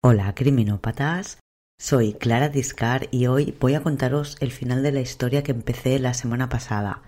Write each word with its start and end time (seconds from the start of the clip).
Hola, 0.00 0.32
criminópatas. 0.32 1.40
Soy 1.76 2.12
Clara 2.12 2.48
Discar 2.48 3.08
y 3.10 3.26
hoy 3.26 3.56
voy 3.58 3.74
a 3.74 3.82
contaros 3.82 4.36
el 4.38 4.52
final 4.52 4.84
de 4.84 4.92
la 4.92 5.00
historia 5.00 5.42
que 5.42 5.50
empecé 5.50 5.98
la 5.98 6.14
semana 6.14 6.48
pasada. 6.48 7.02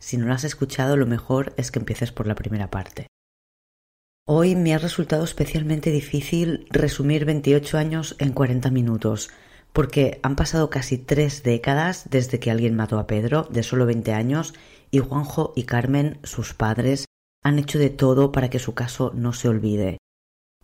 Si 0.00 0.16
no 0.16 0.26
lo 0.26 0.34
has 0.34 0.42
escuchado, 0.42 0.96
lo 0.96 1.06
mejor 1.06 1.54
es 1.56 1.70
que 1.70 1.78
empieces 1.78 2.10
por 2.10 2.26
la 2.26 2.34
primera 2.34 2.68
parte. 2.68 3.06
Hoy 4.26 4.56
me 4.56 4.74
ha 4.74 4.78
resultado 4.78 5.22
especialmente 5.22 5.92
difícil 5.92 6.66
resumir 6.70 7.26
28 7.26 7.78
años 7.78 8.16
en 8.18 8.32
40 8.32 8.72
minutos, 8.72 9.30
porque 9.72 10.18
han 10.24 10.34
pasado 10.34 10.68
casi 10.68 10.98
tres 10.98 11.44
décadas 11.44 12.10
desde 12.10 12.40
que 12.40 12.50
alguien 12.50 12.74
mató 12.74 12.98
a 12.98 13.06
Pedro, 13.06 13.46
de 13.52 13.62
solo 13.62 13.86
20 13.86 14.14
años, 14.14 14.52
y 14.90 14.98
Juanjo 14.98 15.52
y 15.54 15.62
Carmen, 15.62 16.18
sus 16.24 16.54
padres, 16.54 17.04
han 17.44 17.60
hecho 17.60 17.78
de 17.78 17.90
todo 17.90 18.32
para 18.32 18.50
que 18.50 18.58
su 18.58 18.74
caso 18.74 19.12
no 19.14 19.32
se 19.32 19.48
olvide. 19.48 20.01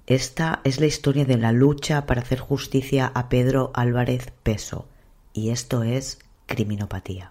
Esta 0.08 0.62
es 0.64 0.80
la 0.80 0.86
historia 0.86 1.26
de 1.26 1.36
la 1.36 1.52
lucha 1.52 2.06
para 2.06 2.22
hacer 2.22 2.38
justicia 2.38 3.12
a 3.14 3.28
Pedro 3.28 3.72
Álvarez 3.74 4.32
Peso, 4.42 4.88
y 5.34 5.50
esto 5.50 5.82
es 5.82 6.18
criminopatía. 6.46 7.30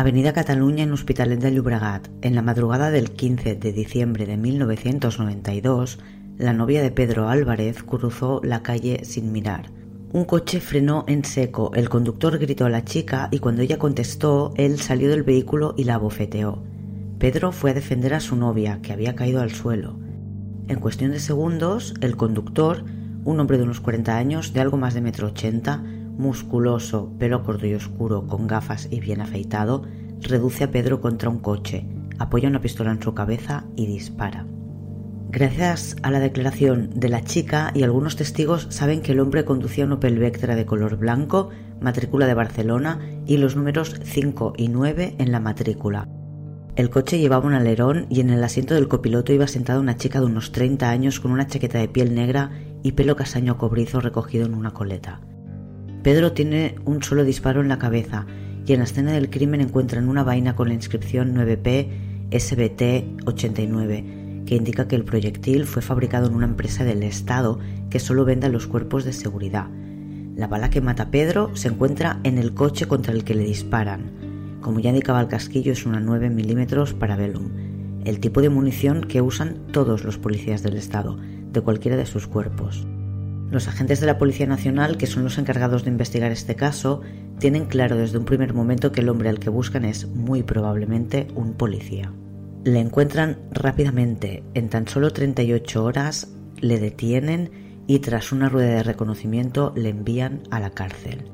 Avenida 0.00 0.32
Cataluña 0.32 0.82
en 0.82 0.92
Hospitalet 0.92 1.40
de 1.40 1.52
Llobregat. 1.52 2.08
En 2.22 2.34
la 2.34 2.40
madrugada 2.40 2.90
del 2.90 3.10
15 3.10 3.56
de 3.56 3.72
diciembre 3.74 4.24
de 4.24 4.38
1992, 4.38 5.98
la 6.38 6.54
novia 6.54 6.80
de 6.80 6.90
Pedro 6.90 7.28
Álvarez 7.28 7.82
cruzó 7.82 8.40
la 8.42 8.62
calle 8.62 9.04
sin 9.04 9.30
mirar. 9.30 9.66
Un 10.14 10.24
coche 10.24 10.60
frenó 10.60 11.04
en 11.06 11.26
seco, 11.26 11.70
el 11.74 11.90
conductor 11.90 12.38
gritó 12.38 12.64
a 12.64 12.70
la 12.70 12.82
chica 12.82 13.28
y 13.30 13.40
cuando 13.40 13.60
ella 13.60 13.78
contestó, 13.78 14.54
él 14.56 14.80
salió 14.80 15.10
del 15.10 15.22
vehículo 15.22 15.74
y 15.76 15.84
la 15.84 15.96
abofeteó. 15.96 16.62
Pedro 17.18 17.52
fue 17.52 17.72
a 17.72 17.74
defender 17.74 18.14
a 18.14 18.20
su 18.20 18.36
novia, 18.36 18.80
que 18.80 18.94
había 18.94 19.14
caído 19.14 19.42
al 19.42 19.50
suelo. 19.50 19.98
En 20.68 20.80
cuestión 20.80 21.10
de 21.10 21.20
segundos, 21.20 21.92
el 22.00 22.16
conductor, 22.16 22.86
un 23.26 23.38
hombre 23.38 23.58
de 23.58 23.64
unos 23.64 23.80
40 23.80 24.16
años, 24.16 24.54
de 24.54 24.60
algo 24.60 24.78
más 24.78 24.94
de 24.94 25.02
metro 25.02 25.26
ochenta, 25.26 25.82
musculoso, 26.20 27.12
pelo 27.18 27.42
corto 27.42 27.66
y 27.66 27.74
oscuro, 27.74 28.26
con 28.26 28.46
gafas 28.46 28.88
y 28.90 29.00
bien 29.00 29.20
afeitado, 29.20 29.82
reduce 30.20 30.64
a 30.64 30.70
Pedro 30.70 31.00
contra 31.00 31.30
un 31.30 31.38
coche, 31.38 31.86
apoya 32.18 32.48
una 32.48 32.60
pistola 32.60 32.92
en 32.92 33.02
su 33.02 33.14
cabeza 33.14 33.64
y 33.74 33.86
dispara. 33.86 34.46
Gracias 35.32 35.96
a 36.02 36.10
la 36.10 36.18
declaración 36.18 36.90
de 36.94 37.08
la 37.08 37.22
chica 37.22 37.70
y 37.74 37.84
algunos 37.84 38.16
testigos 38.16 38.66
saben 38.70 39.00
que 39.00 39.12
el 39.12 39.20
hombre 39.20 39.44
conducía 39.44 39.84
un 39.84 39.92
Opel 39.92 40.18
Vectra 40.18 40.56
de 40.56 40.66
color 40.66 40.96
blanco, 40.96 41.50
matrícula 41.80 42.26
de 42.26 42.34
Barcelona 42.34 42.98
y 43.26 43.36
los 43.36 43.54
números 43.54 43.94
5 44.02 44.54
y 44.56 44.68
9 44.68 45.14
en 45.18 45.32
la 45.32 45.40
matrícula. 45.40 46.08
El 46.74 46.90
coche 46.90 47.18
llevaba 47.18 47.46
un 47.46 47.54
alerón 47.54 48.06
y 48.10 48.20
en 48.20 48.30
el 48.30 48.42
asiento 48.42 48.74
del 48.74 48.88
copiloto 48.88 49.32
iba 49.32 49.46
sentada 49.46 49.80
una 49.80 49.96
chica 49.96 50.18
de 50.18 50.26
unos 50.26 50.50
30 50.50 50.90
años 50.90 51.20
con 51.20 51.30
una 51.30 51.46
chaqueta 51.46 51.78
de 51.78 51.88
piel 51.88 52.14
negra 52.14 52.50
y 52.82 52.92
pelo 52.92 53.16
castaño 53.16 53.56
cobrizo 53.56 54.00
recogido 54.00 54.46
en 54.46 54.54
una 54.54 54.72
coleta. 54.72 55.20
Pedro 56.02 56.32
tiene 56.32 56.76
un 56.86 57.02
solo 57.02 57.24
disparo 57.24 57.60
en 57.60 57.68
la 57.68 57.78
cabeza 57.78 58.26
y 58.66 58.72
en 58.72 58.78
la 58.78 58.84
escena 58.84 59.12
del 59.12 59.28
crimen 59.28 59.60
encuentran 59.60 60.08
una 60.08 60.22
vaina 60.22 60.56
con 60.56 60.68
la 60.68 60.74
inscripción 60.74 61.34
9P 61.34 61.88
SBT 62.32 63.26
89 63.26 64.44
que 64.46 64.56
indica 64.56 64.88
que 64.88 64.96
el 64.96 65.04
proyectil 65.04 65.66
fue 65.66 65.82
fabricado 65.82 66.26
en 66.26 66.34
una 66.34 66.46
empresa 66.46 66.84
del 66.84 67.02
Estado 67.02 67.58
que 67.90 68.00
solo 68.00 68.24
vende 68.24 68.46
a 68.46 68.50
los 68.50 68.66
cuerpos 68.66 69.04
de 69.04 69.12
seguridad. 69.12 69.66
La 70.36 70.46
bala 70.46 70.70
que 70.70 70.80
mata 70.80 71.04
a 71.04 71.10
Pedro 71.10 71.54
se 71.54 71.68
encuentra 71.68 72.18
en 72.24 72.38
el 72.38 72.54
coche 72.54 72.86
contra 72.86 73.12
el 73.12 73.22
que 73.22 73.34
le 73.34 73.44
disparan. 73.44 74.58
Como 74.62 74.80
ya 74.80 74.90
indicaba 74.90 75.20
el 75.20 75.28
casquillo, 75.28 75.72
es 75.72 75.84
una 75.84 76.00
9 76.00 76.30
milímetros 76.30 76.94
para 76.94 77.16
Velum, 77.16 77.50
el 78.04 78.20
tipo 78.20 78.40
de 78.40 78.48
munición 78.48 79.02
que 79.02 79.20
usan 79.20 79.66
todos 79.72 80.04
los 80.04 80.18
policías 80.18 80.62
del 80.62 80.76
Estado, 80.76 81.18
de 81.52 81.60
cualquiera 81.60 81.96
de 81.96 82.06
sus 82.06 82.26
cuerpos. 82.26 82.86
Los 83.50 83.66
agentes 83.66 83.98
de 83.98 84.06
la 84.06 84.16
Policía 84.16 84.46
Nacional, 84.46 84.96
que 84.96 85.08
son 85.08 85.24
los 85.24 85.36
encargados 85.36 85.84
de 85.84 85.90
investigar 85.90 86.30
este 86.30 86.54
caso, 86.54 87.00
tienen 87.40 87.66
claro 87.66 87.96
desde 87.96 88.18
un 88.18 88.24
primer 88.24 88.54
momento 88.54 88.92
que 88.92 89.00
el 89.00 89.08
hombre 89.08 89.28
al 89.28 89.40
que 89.40 89.50
buscan 89.50 89.84
es 89.84 90.06
muy 90.06 90.44
probablemente 90.44 91.26
un 91.34 91.54
policía. 91.54 92.12
Le 92.64 92.78
encuentran 92.78 93.38
rápidamente, 93.50 94.44
en 94.54 94.68
tan 94.68 94.86
solo 94.86 95.10
38 95.12 95.82
horas 95.82 96.28
le 96.60 96.78
detienen 96.78 97.50
y 97.88 97.98
tras 97.98 98.30
una 98.30 98.48
rueda 98.48 98.76
de 98.76 98.82
reconocimiento 98.84 99.72
le 99.74 99.88
envían 99.88 100.42
a 100.50 100.60
la 100.60 100.70
cárcel. 100.70 101.32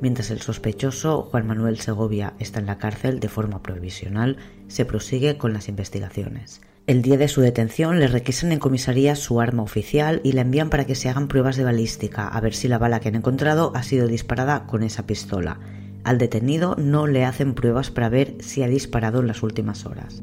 Mientras 0.00 0.30
el 0.30 0.40
sospechoso 0.40 1.22
Juan 1.22 1.48
Manuel 1.48 1.80
Segovia 1.80 2.34
está 2.38 2.60
en 2.60 2.66
la 2.66 2.78
cárcel 2.78 3.18
de 3.18 3.28
forma 3.28 3.64
provisional, 3.64 4.36
se 4.68 4.84
prosigue 4.84 5.38
con 5.38 5.52
las 5.52 5.68
investigaciones. 5.68 6.60
El 6.88 7.02
día 7.02 7.18
de 7.18 7.28
su 7.28 7.42
detención 7.42 8.00
le 8.00 8.08
requisan 8.08 8.50
en 8.50 8.58
comisaría 8.58 9.14
su 9.14 9.42
arma 9.42 9.62
oficial 9.62 10.22
y 10.24 10.32
la 10.32 10.40
envían 10.40 10.70
para 10.70 10.86
que 10.86 10.94
se 10.94 11.10
hagan 11.10 11.28
pruebas 11.28 11.58
de 11.58 11.64
balística, 11.64 12.26
a 12.26 12.40
ver 12.40 12.54
si 12.54 12.66
la 12.66 12.78
bala 12.78 12.98
que 12.98 13.08
han 13.08 13.14
encontrado 13.14 13.72
ha 13.74 13.82
sido 13.82 14.06
disparada 14.06 14.64
con 14.64 14.82
esa 14.82 15.06
pistola. 15.06 15.60
Al 16.02 16.16
detenido 16.16 16.76
no 16.78 17.06
le 17.06 17.26
hacen 17.26 17.52
pruebas 17.52 17.90
para 17.90 18.08
ver 18.08 18.36
si 18.40 18.62
ha 18.62 18.68
disparado 18.68 19.20
en 19.20 19.26
las 19.26 19.42
últimas 19.42 19.84
horas. 19.84 20.22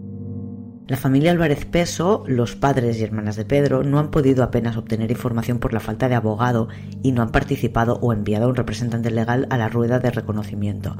La 0.88 0.98
familia 0.98 1.30
Álvarez 1.30 1.66
Peso, 1.66 2.24
los 2.26 2.56
padres 2.56 3.00
y 3.00 3.03
hermanas 3.03 3.36
de 3.36 3.46
Pedro, 3.46 3.84
no 3.84 4.00
han 4.00 4.09
podido 4.09 4.44
apenas 4.44 4.76
obtener 4.76 5.12
información 5.12 5.59
por 5.59 5.72
la 5.72 5.80
falta 5.80 6.09
de 6.09 6.16
abogado 6.16 6.68
y 7.03 7.12
no 7.12 7.22
han 7.22 7.32
participado 7.32 8.00
o 8.02 8.12
enviado 8.12 8.46
a 8.46 8.50
un 8.50 8.56
representante 8.56 9.12
legal 9.12 9.46
a 9.52 9.58
la 9.59 9.70
rueda 9.70 10.00
de 10.00 10.09
reconocimiento. 10.09 10.97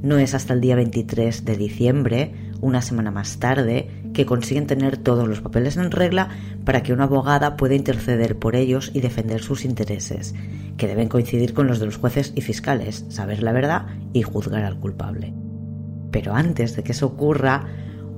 No 0.00 0.18
es 0.18 0.34
hasta 0.34 0.54
el 0.54 0.60
día 0.60 0.76
23 0.76 1.44
de 1.44 1.56
diciembre, 1.56 2.34
una 2.60 2.82
semana 2.82 3.10
más 3.10 3.38
tarde, 3.38 3.88
que 4.12 4.26
consiguen 4.26 4.66
tener 4.66 4.96
todos 4.96 5.28
los 5.28 5.40
papeles 5.40 5.76
en 5.76 5.90
regla 5.90 6.28
para 6.64 6.82
que 6.82 6.92
una 6.92 7.04
abogada 7.04 7.56
pueda 7.56 7.74
interceder 7.74 8.38
por 8.38 8.56
ellos 8.56 8.90
y 8.94 9.00
defender 9.00 9.40
sus 9.40 9.64
intereses, 9.64 10.34
que 10.76 10.86
deben 10.86 11.08
coincidir 11.08 11.54
con 11.54 11.66
los 11.66 11.78
de 11.78 11.86
los 11.86 11.96
jueces 11.96 12.32
y 12.34 12.40
fiscales, 12.40 13.04
saber 13.08 13.42
la 13.42 13.52
verdad 13.52 13.86
y 14.12 14.22
juzgar 14.22 14.64
al 14.64 14.78
culpable. 14.78 15.34
Pero 16.10 16.34
antes 16.34 16.74
de 16.74 16.82
que 16.82 16.92
eso 16.92 17.06
ocurra, 17.06 17.66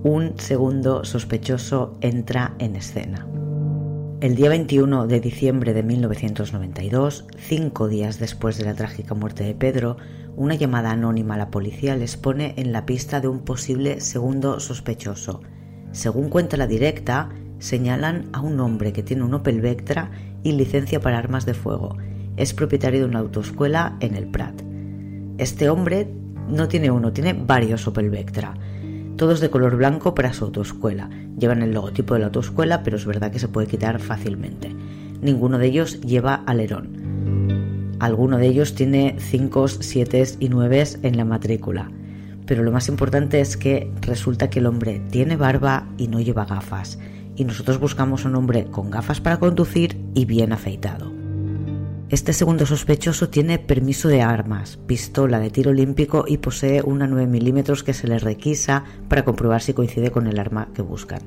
un 0.03 0.39
segundo 0.39 1.05
sospechoso 1.05 1.99
entra 2.01 2.55
en 2.59 2.77
escena. 2.77 3.27
El 4.21 4.35
día 4.35 4.51
21 4.51 5.07
de 5.07 5.21
diciembre 5.21 5.73
de 5.73 5.83
1992, 5.83 7.25
cinco 7.39 7.89
días 7.89 8.19
después 8.19 8.59
de 8.59 8.65
la 8.65 8.75
trágica 8.75 9.15
muerte 9.15 9.45
de 9.45 9.55
Pedro, 9.55 9.97
una 10.37 10.55
llamada 10.55 10.91
anónima 10.91 11.35
a 11.35 11.39
la 11.39 11.51
policía 11.51 11.97
les 11.97 12.17
pone 12.17 12.55
en 12.57 12.73
la 12.73 12.87
pista 12.87 13.21
de 13.21 13.29
un 13.29 13.41
posible 13.41 14.01
segundo 14.01 14.61
sospechoso, 14.61 15.41
según 15.93 16.29
cuenta 16.29 16.57
la 16.57 16.69
directa, 16.69 17.31
señalan 17.59 18.29
a 18.33 18.41
un 18.41 18.61
hombre 18.61 18.93
que 18.93 19.03
tiene 19.03 19.25
un 19.25 19.35
Opel 19.35 19.61
Vectra 19.61 20.11
y 20.43 20.53
licencia 20.53 21.01
para 21.01 21.19
armas 21.19 21.47
de 21.47 21.55
fuego. 21.55 21.97
Es 22.37 22.55
propietario 22.55 23.01
de 23.01 23.07
una 23.07 23.19
autoescuela 23.19 23.97
en 24.01 24.15
el 24.15 24.29
Prat. 24.29 24.63
Este 25.39 25.69
hombre 25.69 26.09
no 26.49 26.69
tiene 26.69 26.91
uno, 26.91 27.13
tiene 27.13 27.33
varios 27.33 27.87
Opel 27.89 28.09
Vectra. 28.09 28.55
Todos 29.17 29.41
de 29.41 29.51
color 29.51 29.77
blanco 29.77 30.15
para 30.15 30.33
su 30.33 30.45
autoescuela. 30.45 31.11
Llevan 31.37 31.63
el 31.63 31.75
logotipo 31.75 32.15
de 32.15 32.21
la 32.21 32.27
autoescuela, 32.27 32.83
pero 32.83 32.97
es 32.97 33.05
verdad 33.05 33.33
que 33.33 33.41
se 33.41 33.49
puede 33.49 33.67
quitar 33.67 33.99
fácilmente. 33.99 34.75
Ninguno 35.21 35.59
de 35.59 35.67
ellos 35.67 36.01
lleva 36.01 36.37
alerón. 36.47 37.10
Alguno 38.01 38.39
de 38.39 38.49
ellos 38.49 38.75
tiene 38.75 39.17
5, 39.19 39.69
7 39.69 40.25
y 40.41 40.49
9 40.49 40.85
en 41.03 41.17
la 41.17 41.25
matrícula 41.25 41.91
pero 42.51 42.65
lo 42.65 42.73
más 42.73 42.89
importante 42.89 43.41
es 43.41 43.57
que 43.57 43.93
resulta 44.01 44.51
que 44.51 44.59
el 44.59 44.67
hombre 44.67 45.01
tiene 45.13 45.37
barba 45.37 45.87
y 45.97 46.09
no 46.09 46.21
lleva 46.21 46.47
gafas, 46.47 46.99
y 47.37 47.45
nosotros 47.45 47.79
buscamos 47.79 48.25
un 48.25 48.35
hombre 48.35 48.65
con 48.65 48.91
gafas 48.91 49.21
para 49.21 49.39
conducir 49.39 49.97
y 50.15 50.25
bien 50.25 50.53
afeitado. 50.53 51.13
Este 52.09 52.33
segundo 52.33 52.67
sospechoso 52.67 53.29
tiene 53.29 53.61
permiso 53.61 54.09
de 54.09 54.23
armas, 54.23 54.79
pistola 54.89 55.39
de 55.39 55.51
tiro 55.51 55.71
olímpico 55.71 56.25
y 56.27 56.39
posee 56.39 56.83
una 56.83 57.07
9 57.07 57.29
milímetros 57.29 57.85
que 57.85 57.95
se 57.95 58.09
le 58.09 58.19
requisa 58.19 58.83
para 59.07 59.25
comprobar 59.25 59.63
si 59.63 59.73
coincide 59.73 60.11
con 60.11 60.27
el 60.27 60.41
arma 60.41 60.71
que 60.75 60.83
buscan. 60.83 61.21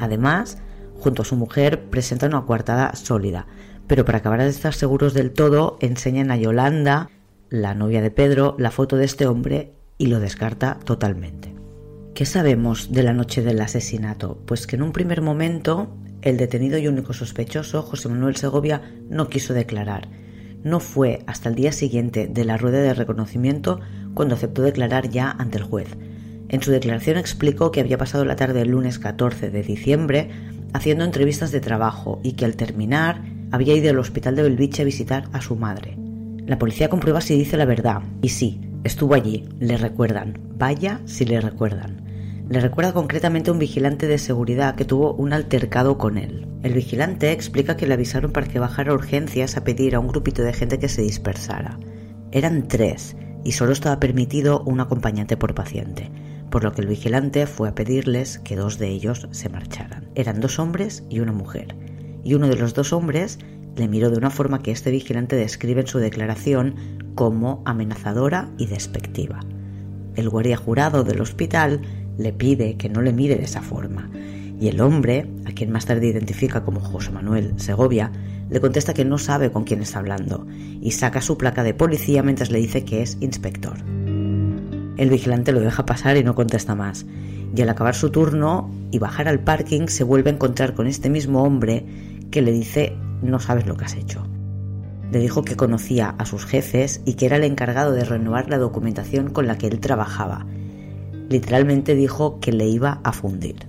Además, 0.00 0.58
junto 0.98 1.22
a 1.22 1.24
su 1.24 1.36
mujer, 1.36 1.88
presenta 1.88 2.26
una 2.26 2.44
coartada 2.46 2.96
sólida, 2.96 3.46
pero 3.92 4.06
para 4.06 4.16
acabar 4.16 4.40
de 4.40 4.48
estar 4.48 4.72
seguros 4.72 5.12
del 5.12 5.32
todo, 5.32 5.76
enseñan 5.82 6.30
a 6.30 6.38
Yolanda, 6.38 7.10
la 7.50 7.74
novia 7.74 8.00
de 8.00 8.10
Pedro, 8.10 8.56
la 8.58 8.70
foto 8.70 8.96
de 8.96 9.04
este 9.04 9.26
hombre 9.26 9.74
y 9.98 10.06
lo 10.06 10.18
descarta 10.18 10.78
totalmente. 10.82 11.54
¿Qué 12.14 12.24
sabemos 12.24 12.90
de 12.90 13.02
la 13.02 13.12
noche 13.12 13.42
del 13.42 13.60
asesinato? 13.60 14.38
Pues 14.46 14.66
que 14.66 14.76
en 14.76 14.82
un 14.82 14.92
primer 14.92 15.20
momento 15.20 15.94
el 16.22 16.38
detenido 16.38 16.78
y 16.78 16.88
único 16.88 17.12
sospechoso, 17.12 17.82
José 17.82 18.08
Manuel 18.08 18.36
Segovia, 18.36 18.80
no 19.10 19.28
quiso 19.28 19.52
declarar. 19.52 20.08
No 20.64 20.80
fue 20.80 21.22
hasta 21.26 21.50
el 21.50 21.54
día 21.54 21.72
siguiente 21.72 22.28
de 22.28 22.46
la 22.46 22.56
rueda 22.56 22.78
de 22.78 22.94
reconocimiento 22.94 23.78
cuando 24.14 24.36
aceptó 24.36 24.62
declarar 24.62 25.10
ya 25.10 25.30
ante 25.32 25.58
el 25.58 25.64
juez. 25.64 25.98
En 26.48 26.62
su 26.62 26.70
declaración 26.70 27.18
explicó 27.18 27.70
que 27.70 27.80
había 27.80 27.98
pasado 27.98 28.24
la 28.24 28.36
tarde 28.36 28.60
del 28.60 28.70
lunes 28.70 28.98
14 28.98 29.50
de 29.50 29.62
diciembre 29.62 30.30
haciendo 30.72 31.04
entrevistas 31.04 31.52
de 31.52 31.60
trabajo 31.60 32.20
y 32.22 32.32
que 32.32 32.46
al 32.46 32.56
terminar 32.56 33.31
había 33.52 33.76
ido 33.76 33.90
al 33.90 33.98
hospital 33.98 34.34
de 34.34 34.42
Belviche 34.42 34.82
a 34.82 34.86
visitar 34.86 35.28
a 35.32 35.42
su 35.42 35.56
madre. 35.56 35.96
La 36.46 36.58
policía 36.58 36.88
comprueba 36.88 37.20
si 37.20 37.36
dice 37.36 37.58
la 37.58 37.66
verdad, 37.66 38.02
y 38.22 38.30
sí, 38.30 38.60
estuvo 38.82 39.14
allí, 39.14 39.44
le 39.60 39.76
recuerdan, 39.76 40.38
vaya 40.56 41.00
si 41.04 41.26
le 41.26 41.40
recuerdan. 41.40 42.02
Le 42.48 42.60
recuerda 42.60 42.92
concretamente 42.92 43.50
a 43.50 43.52
un 43.52 43.58
vigilante 43.58 44.08
de 44.08 44.18
seguridad 44.18 44.74
que 44.74 44.86
tuvo 44.86 45.12
un 45.14 45.32
altercado 45.32 45.98
con 45.98 46.18
él. 46.18 46.48
El 46.62 46.72
vigilante 46.72 47.30
explica 47.30 47.76
que 47.76 47.86
le 47.86 47.94
avisaron 47.94 48.32
para 48.32 48.46
que 48.46 48.58
bajara 48.58 48.92
a 48.92 48.94
urgencias 48.94 49.56
a 49.56 49.64
pedir 49.64 49.94
a 49.94 50.00
un 50.00 50.08
grupito 50.08 50.42
de 50.42 50.52
gente 50.52 50.78
que 50.78 50.88
se 50.88 51.02
dispersara. 51.02 51.78
Eran 52.32 52.66
tres, 52.68 53.16
y 53.44 53.52
solo 53.52 53.72
estaba 53.72 54.00
permitido 54.00 54.62
un 54.64 54.80
acompañante 54.80 55.36
por 55.36 55.54
paciente, 55.54 56.10
por 56.50 56.64
lo 56.64 56.72
que 56.72 56.80
el 56.80 56.88
vigilante 56.88 57.46
fue 57.46 57.68
a 57.68 57.74
pedirles 57.74 58.38
que 58.38 58.56
dos 58.56 58.78
de 58.78 58.88
ellos 58.88 59.28
se 59.30 59.48
marcharan. 59.48 60.08
Eran 60.14 60.40
dos 60.40 60.58
hombres 60.58 61.04
y 61.10 61.20
una 61.20 61.32
mujer 61.32 61.76
y 62.24 62.34
uno 62.34 62.48
de 62.48 62.56
los 62.56 62.74
dos 62.74 62.92
hombres 62.92 63.38
le 63.76 63.88
miró 63.88 64.10
de 64.10 64.18
una 64.18 64.30
forma 64.30 64.62
que 64.62 64.70
este 64.70 64.90
vigilante 64.90 65.36
describe 65.36 65.80
en 65.80 65.86
su 65.86 65.98
declaración 65.98 66.74
como 67.14 67.62
amenazadora 67.64 68.50
y 68.58 68.66
despectiva. 68.66 69.40
El 70.14 70.28
guardia 70.28 70.56
jurado 70.56 71.04
del 71.04 71.20
hospital 71.20 71.80
le 72.18 72.32
pide 72.32 72.76
que 72.76 72.88
no 72.88 73.00
le 73.00 73.12
mire 73.12 73.36
de 73.36 73.44
esa 73.44 73.62
forma, 73.62 74.10
y 74.60 74.68
el 74.68 74.80
hombre, 74.80 75.26
a 75.46 75.52
quien 75.52 75.72
más 75.72 75.86
tarde 75.86 76.06
identifica 76.06 76.64
como 76.64 76.80
José 76.80 77.10
Manuel 77.10 77.54
Segovia, 77.56 78.12
le 78.50 78.60
contesta 78.60 78.94
que 78.94 79.04
no 79.04 79.18
sabe 79.18 79.50
con 79.50 79.64
quién 79.64 79.80
está 79.80 79.98
hablando, 79.98 80.46
y 80.80 80.90
saca 80.92 81.22
su 81.22 81.38
placa 81.38 81.62
de 81.62 81.74
policía 81.74 82.22
mientras 82.22 82.50
le 82.50 82.58
dice 82.58 82.84
que 82.84 83.02
es 83.02 83.16
inspector. 83.20 83.78
El 84.98 85.08
vigilante 85.08 85.52
lo 85.52 85.60
deja 85.60 85.86
pasar 85.86 86.18
y 86.18 86.24
no 86.24 86.34
contesta 86.34 86.74
más, 86.74 87.06
y 87.56 87.62
al 87.62 87.70
acabar 87.70 87.94
su 87.94 88.10
turno 88.10 88.70
y 88.90 88.98
bajar 88.98 89.28
al 89.28 89.40
parking 89.40 89.88
se 89.88 90.04
vuelve 90.04 90.30
a 90.30 90.34
encontrar 90.34 90.74
con 90.74 90.86
este 90.86 91.10
mismo 91.10 91.42
hombre 91.42 91.84
que 92.32 92.42
le 92.42 92.50
dice 92.50 92.96
no 93.22 93.38
sabes 93.38 93.66
lo 93.66 93.76
que 93.76 93.84
has 93.84 93.94
hecho. 93.94 94.26
Le 95.12 95.20
dijo 95.20 95.44
que 95.44 95.56
conocía 95.56 96.14
a 96.18 96.26
sus 96.26 96.44
jefes 96.44 97.02
y 97.04 97.14
que 97.14 97.26
era 97.26 97.36
el 97.36 97.44
encargado 97.44 97.92
de 97.92 98.04
renovar 98.04 98.50
la 98.50 98.58
documentación 98.58 99.30
con 99.30 99.46
la 99.46 99.58
que 99.58 99.68
él 99.68 99.78
trabajaba. 99.78 100.46
Literalmente 101.28 101.94
dijo 101.94 102.40
que 102.40 102.52
le 102.52 102.66
iba 102.66 103.00
a 103.04 103.12
fundir. 103.12 103.68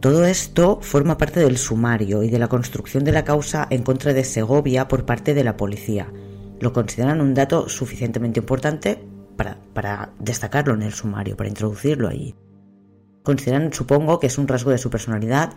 Todo 0.00 0.24
esto 0.24 0.78
forma 0.80 1.18
parte 1.18 1.40
del 1.40 1.58
sumario 1.58 2.22
y 2.22 2.30
de 2.30 2.38
la 2.38 2.48
construcción 2.48 3.02
de 3.02 3.12
la 3.12 3.24
causa 3.24 3.66
en 3.70 3.82
contra 3.82 4.12
de 4.12 4.24
Segovia 4.24 4.88
por 4.88 5.04
parte 5.04 5.34
de 5.34 5.42
la 5.42 5.56
policía. 5.56 6.12
Lo 6.60 6.72
consideran 6.72 7.20
un 7.20 7.34
dato 7.34 7.68
suficientemente 7.68 8.38
importante 8.38 9.02
para, 9.36 9.58
para 9.74 10.12
destacarlo 10.20 10.74
en 10.74 10.82
el 10.82 10.92
sumario, 10.92 11.36
para 11.36 11.48
introducirlo 11.48 12.08
allí. 12.08 12.34
Consideran, 13.24 13.72
supongo, 13.72 14.20
que 14.20 14.28
es 14.28 14.38
un 14.38 14.46
rasgo 14.46 14.70
de 14.70 14.78
su 14.78 14.88
personalidad 14.88 15.54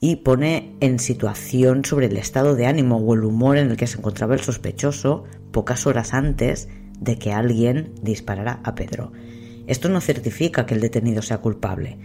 y 0.00 0.16
pone 0.16 0.76
en 0.80 0.98
situación 0.98 1.84
sobre 1.84 2.06
el 2.06 2.16
estado 2.16 2.54
de 2.54 2.66
ánimo 2.66 2.98
o 2.98 3.14
el 3.14 3.24
humor 3.24 3.56
en 3.56 3.70
el 3.70 3.76
que 3.76 3.86
se 3.86 3.98
encontraba 3.98 4.34
el 4.34 4.40
sospechoso 4.40 5.24
pocas 5.52 5.86
horas 5.86 6.12
antes 6.12 6.68
de 7.00 7.18
que 7.18 7.32
alguien 7.32 7.92
disparara 8.02 8.60
a 8.62 8.74
Pedro. 8.74 9.12
Esto 9.66 9.88
no 9.88 10.00
certifica 10.00 10.66
que 10.66 10.74
el 10.74 10.80
detenido 10.80 11.22
sea 11.22 11.38
culpable, 11.38 11.98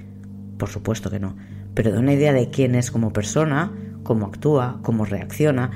por 0.57 0.69
supuesto 0.69 1.09
que 1.09 1.19
no, 1.19 1.35
pero 1.73 1.91
da 1.91 1.99
una 1.99 2.13
idea 2.13 2.33
de 2.33 2.49
quién 2.49 2.75
es 2.75 2.91
como 2.91 3.13
persona, 3.13 3.71
cómo 4.03 4.25
actúa, 4.25 4.79
cómo 4.81 5.05
reacciona 5.05 5.71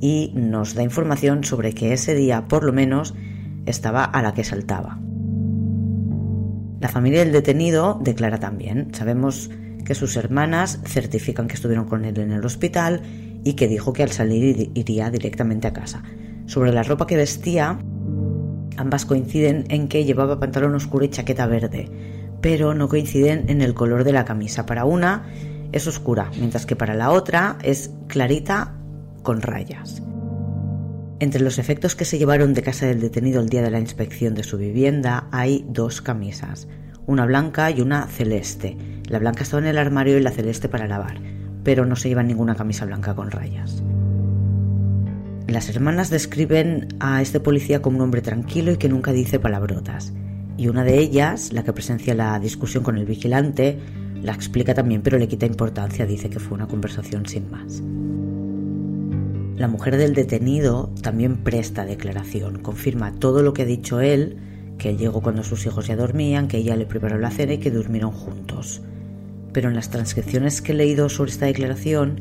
y 0.00 0.32
nos 0.34 0.74
da 0.74 0.82
información 0.82 1.44
sobre 1.44 1.72
que 1.72 1.92
ese 1.92 2.14
día, 2.14 2.48
por 2.48 2.64
lo 2.64 2.72
menos, 2.72 3.14
estaba 3.66 4.04
a 4.04 4.22
la 4.22 4.34
que 4.34 4.44
saltaba. 4.44 4.98
La 6.80 6.88
familia 6.88 7.20
del 7.20 7.32
detenido 7.32 8.00
declara 8.02 8.38
también, 8.38 8.94
sabemos 8.94 9.50
que 9.84 9.94
sus 9.94 10.16
hermanas 10.16 10.80
certifican 10.84 11.48
que 11.48 11.54
estuvieron 11.54 11.86
con 11.86 12.04
él 12.04 12.18
en 12.18 12.32
el 12.32 12.44
hospital 12.44 13.02
y 13.44 13.54
que 13.54 13.68
dijo 13.68 13.92
que 13.92 14.02
al 14.02 14.10
salir 14.10 14.70
iría 14.74 15.10
directamente 15.10 15.68
a 15.68 15.72
casa. 15.72 16.02
Sobre 16.46 16.72
la 16.72 16.82
ropa 16.82 17.06
que 17.06 17.16
vestía, 17.16 17.78
ambas 18.76 19.06
coinciden 19.06 19.64
en 19.68 19.88
que 19.88 20.04
llevaba 20.04 20.40
pantalón 20.40 20.74
oscuro 20.74 21.04
y 21.04 21.10
chaqueta 21.10 21.46
verde, 21.46 21.88
pero 22.40 22.74
no 22.74 22.88
coinciden 22.88 23.44
en 23.48 23.62
el 23.62 23.74
color 23.74 24.04
de 24.04 24.12
la 24.12 24.24
camisa. 24.24 24.66
Para 24.66 24.84
una 24.84 25.26
es 25.72 25.86
oscura, 25.86 26.30
mientras 26.38 26.66
que 26.66 26.76
para 26.76 26.94
la 26.94 27.10
otra 27.10 27.56
es 27.62 27.90
clarita 28.08 28.74
con 29.22 29.42
rayas. 29.42 30.02
Entre 31.20 31.42
los 31.42 31.58
efectos 31.58 31.94
que 31.94 32.06
se 32.06 32.18
llevaron 32.18 32.54
de 32.54 32.62
casa 32.62 32.86
del 32.86 33.00
detenido 33.00 33.42
el 33.42 33.50
día 33.50 33.62
de 33.62 33.70
la 33.70 33.78
inspección 33.78 34.34
de 34.34 34.42
su 34.42 34.56
vivienda 34.56 35.28
hay 35.32 35.66
dos 35.68 36.00
camisas, 36.00 36.66
una 37.06 37.26
blanca 37.26 37.70
y 37.70 37.82
una 37.82 38.06
celeste. 38.06 38.76
La 39.10 39.18
blanca 39.18 39.42
estaba 39.42 39.60
en 39.60 39.66
el 39.66 39.76
armario 39.78 40.16
y 40.16 40.22
la 40.22 40.30
celeste 40.30 40.68
para 40.68 40.86
lavar, 40.86 41.18
pero 41.64 41.84
no 41.84 41.96
se 41.96 42.08
lleva 42.08 42.22
ninguna 42.22 42.54
camisa 42.54 42.84
blanca 42.84 43.16
con 43.16 43.32
rayas. 43.32 43.82
Las 45.48 45.68
hermanas 45.68 46.10
describen 46.10 46.86
a 47.00 47.20
este 47.20 47.40
policía 47.40 47.82
como 47.82 47.96
un 47.96 48.04
hombre 48.04 48.22
tranquilo 48.22 48.70
y 48.70 48.76
que 48.76 48.88
nunca 48.88 49.10
dice 49.10 49.40
palabrotas. 49.40 50.12
Y 50.56 50.68
una 50.68 50.84
de 50.84 51.00
ellas, 51.00 51.52
la 51.52 51.64
que 51.64 51.72
presencia 51.72 52.14
la 52.14 52.38
discusión 52.38 52.84
con 52.84 52.98
el 52.98 53.04
vigilante, 53.04 53.80
la 54.22 54.32
explica 54.32 54.74
también 54.74 55.02
pero 55.02 55.18
le 55.18 55.26
quita 55.26 55.44
importancia, 55.44 56.06
dice 56.06 56.30
que 56.30 56.38
fue 56.38 56.54
una 56.54 56.68
conversación 56.68 57.26
sin 57.26 57.50
más. 57.50 57.82
La 59.58 59.66
mujer 59.66 59.96
del 59.96 60.14
detenido 60.14 60.94
también 61.02 61.38
presta 61.38 61.84
declaración, 61.84 62.60
confirma 62.60 63.12
todo 63.14 63.42
lo 63.42 63.54
que 63.54 63.62
ha 63.62 63.66
dicho 63.66 64.00
él, 64.00 64.38
que 64.78 64.96
llegó 64.96 65.20
cuando 65.20 65.42
sus 65.42 65.66
hijos 65.66 65.88
ya 65.88 65.96
dormían, 65.96 66.46
que 66.46 66.58
ella 66.58 66.76
le 66.76 66.86
preparó 66.86 67.18
la 67.18 67.32
cena 67.32 67.54
y 67.54 67.58
que 67.58 67.72
durmieron 67.72 68.12
juntos. 68.12 68.82
Pero 69.52 69.68
en 69.68 69.76
las 69.76 69.90
transcripciones 69.90 70.62
que 70.62 70.72
he 70.72 70.74
leído 70.74 71.08
sobre 71.08 71.30
esta 71.30 71.46
declaración 71.46 72.20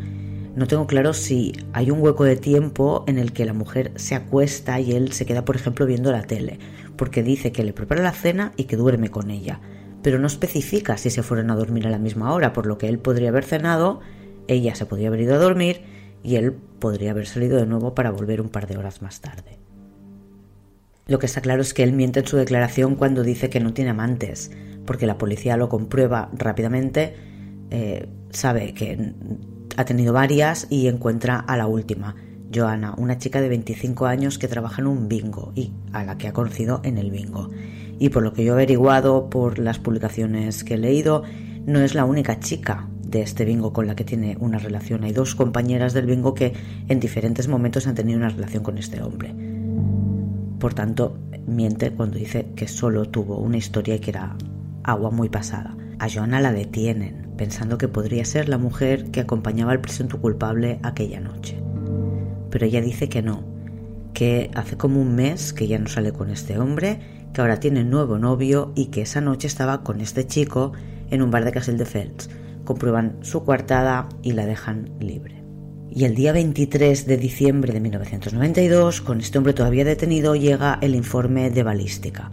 no 0.56 0.68
tengo 0.68 0.88
claro 0.88 1.14
si 1.14 1.54
hay 1.74 1.92
un 1.92 2.02
hueco 2.02 2.24
de 2.24 2.36
tiempo 2.36 3.04
en 3.08 3.18
el 3.18 3.34
que 3.34 3.46
la 3.46 3.54
mujer 3.54 3.92
se 3.96 4.16
acuesta 4.16 4.80
y 4.80 4.94
él 4.94 5.14
se 5.14 5.26
queda, 5.26 5.46
por 5.46 5.56
ejemplo, 5.56 5.86
viendo 5.86 6.12
la 6.12 6.24
tele, 6.24 6.60
porque 6.98 7.24
dice 7.24 7.52
que 7.52 7.64
le 7.64 7.72
prepara 7.72 8.02
la 8.02 8.12
cena 8.12 8.52
y 8.58 8.66
que 8.66 8.76
duerme 8.76 9.10
con 9.10 9.32
ella, 9.32 9.62
pero 10.02 10.20
no 10.20 10.28
especifica 10.28 10.98
si 10.98 11.12
se 11.12 11.24
fueron 11.24 11.52
a 11.52 11.56
dormir 11.56 11.88
a 11.88 11.92
la 11.92 12.00
misma 12.00 12.34
hora, 12.34 12.52
por 12.52 12.66
lo 12.66 12.78
que 12.78 12.90
él 12.90 13.00
podría 13.00 13.30
haber 13.30 13.46
cenado, 13.46 14.02
ella 14.48 14.76
se 14.76 14.86
podría 14.86 15.10
haber 15.10 15.22
ido 15.22 15.36
a 15.36 15.40
dormir 15.40 15.82
y 16.24 16.36
él 16.36 16.52
podría 16.52 17.12
haber 17.12 17.28
salido 17.28 17.58
de 17.58 17.66
nuevo 17.66 17.94
para 17.94 18.12
volver 18.12 18.42
un 18.42 18.50
par 18.50 18.68
de 18.68 18.78
horas 18.78 19.02
más 19.02 19.22
tarde. 19.22 19.59
Lo 21.10 21.18
que 21.18 21.26
está 21.26 21.42
claro 21.42 21.64
es 21.64 21.74
que 21.74 21.82
él 21.82 21.92
miente 21.92 22.20
en 22.20 22.28
su 22.28 22.38
declaración 22.38 22.96
cuando 22.96 23.24
dice 23.24 23.50
que 23.50 23.60
no 23.60 23.74
tiene 23.74 23.90
amantes, 23.90 24.52
porque 24.86 25.08
la 25.08 25.18
policía 25.18 25.58
lo 25.58 25.68
comprueba 25.68 26.30
rápidamente, 26.34 27.16
eh, 27.72 28.08
sabe 28.30 28.76
que 28.76 29.16
ha 29.76 29.86
tenido 29.86 30.14
varias 30.14 30.68
y 30.70 30.88
encuentra 30.88 31.40
a 31.40 31.58
la 31.58 31.66
última, 31.66 32.16
Joana, 32.54 32.94
una 32.96 33.18
chica 33.18 33.42
de 33.42 33.50
25 33.50 34.06
años 34.06 34.38
que 34.38 34.48
trabaja 34.48 34.82
en 34.84 34.88
un 34.88 35.08
bingo 35.08 35.52
y 35.56 35.72
a 35.94 36.04
la 36.04 36.20
que 36.20 36.28
ha 36.28 36.34
conocido 36.34 36.80
en 36.84 37.00
el 37.00 37.10
bingo. 37.10 37.50
Y 37.98 38.10
por 38.10 38.22
lo 38.22 38.34
que 38.34 38.44
yo 38.44 38.54
he 38.54 38.56
averiguado 38.56 39.32
por 39.32 39.58
las 39.58 39.80
publicaciones 39.80 40.64
que 40.64 40.76
he 40.76 40.78
leído, 40.78 41.24
no 41.66 41.80
es 41.80 41.96
la 41.96 42.06
única 42.06 42.40
chica 42.40 42.88
de 43.02 43.24
este 43.24 43.46
bingo 43.46 43.74
con 43.74 43.88
la 43.88 43.96
que 43.96 44.04
tiene 44.04 44.38
una 44.40 44.60
relación. 44.60 45.04
Hay 45.04 45.12
dos 45.14 45.34
compañeras 45.34 45.94
del 45.94 46.06
bingo 46.06 46.36
que 46.36 46.54
en 46.88 47.00
diferentes 47.00 47.48
momentos 47.48 47.88
han 47.88 47.96
tenido 47.96 48.20
una 48.20 48.30
relación 48.30 48.62
con 48.62 48.78
este 48.78 49.02
hombre. 49.02 49.59
Por 50.60 50.74
tanto, 50.74 51.18
miente 51.48 51.92
cuando 51.92 52.18
dice 52.18 52.48
que 52.56 52.68
solo 52.68 53.06
tuvo 53.06 53.38
una 53.38 53.58
historia 53.58 53.96
y 53.96 54.00
que 54.00 54.12
era 54.12 54.36
agua 54.84 55.10
muy 55.10 55.30
pasada. 55.30 55.76
A 56.00 56.10
Joana 56.10 56.42
la 56.42 56.52
detienen, 56.52 57.30
pensando 57.38 57.78
que 57.78 57.88
podría 57.88 58.26
ser 58.26 58.50
la 58.50 58.58
mujer 58.58 59.12
que 59.12 59.22
acompañaba 59.22 59.72
al 59.72 59.82
presunto 59.82 60.20
culpable 60.20 60.80
aquella 60.84 61.20
noche. 61.20 61.62
Pero 62.50 62.66
ella 62.66 62.82
dice 62.82 63.08
que 63.10 63.22
no, 63.22 63.44
que 64.14 64.52
hace 64.54 64.76
como 64.76 65.02
un 65.02 65.16
mes 65.16 65.54
que 65.54 65.68
ya 65.68 65.80
no 65.80 65.88
sale 65.88 66.12
con 66.12 66.30
este 66.30 66.60
hombre, 66.60 67.00
que 67.34 67.42
ahora 67.42 67.60
tiene 67.60 67.84
nuevo 67.84 68.18
novio 68.18 68.74
y 68.76 68.88
que 68.88 69.02
esa 69.02 69.22
noche 69.22 69.48
estaba 69.48 69.84
con 69.84 70.02
este 70.02 70.28
chico 70.28 70.74
en 71.10 71.22
un 71.22 71.32
bar 71.32 71.46
de 71.46 71.52
Castelldefels. 71.52 72.30
Comprueban 72.66 73.18
su 73.22 73.44
coartada 73.44 74.10
y 74.22 74.34
la 74.34 74.46
dejan 74.46 74.92
libre. 75.00 75.39
Y 75.92 76.06
el 76.06 76.14
día 76.14 76.34
23 76.34 77.08
de 77.08 77.18
diciembre 77.18 77.74
de 77.74 77.80
1992, 77.80 79.02
con 79.02 79.20
este 79.20 79.40
hombre 79.40 79.54
todavía 79.54 79.84
detenido, 79.84 80.36
llega 80.36 80.78
el 80.82 80.94
informe 80.94 81.50
de 81.50 81.64
balística. 81.64 82.30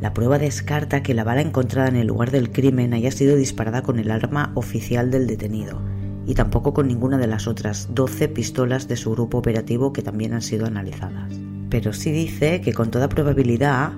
La 0.00 0.12
prueba 0.12 0.38
descarta 0.38 1.04
que 1.04 1.14
la 1.14 1.22
bala 1.22 1.40
encontrada 1.40 1.88
en 1.88 1.96
el 1.96 2.08
lugar 2.08 2.32
del 2.32 2.50
crimen 2.50 2.94
haya 2.94 3.12
sido 3.12 3.36
disparada 3.36 3.82
con 3.82 4.00
el 4.00 4.10
arma 4.10 4.50
oficial 4.54 5.12
del 5.12 5.28
detenido, 5.28 5.80
y 6.26 6.34
tampoco 6.34 6.74
con 6.74 6.88
ninguna 6.88 7.16
de 7.16 7.28
las 7.28 7.46
otras 7.46 7.88
12 7.94 8.28
pistolas 8.28 8.88
de 8.88 8.96
su 8.96 9.12
grupo 9.12 9.38
operativo 9.38 9.92
que 9.92 10.02
también 10.02 10.34
han 10.34 10.42
sido 10.42 10.66
analizadas. 10.66 11.32
Pero 11.70 11.92
sí 11.92 12.10
dice 12.10 12.60
que 12.60 12.72
con 12.72 12.90
toda 12.90 13.08
probabilidad 13.08 13.92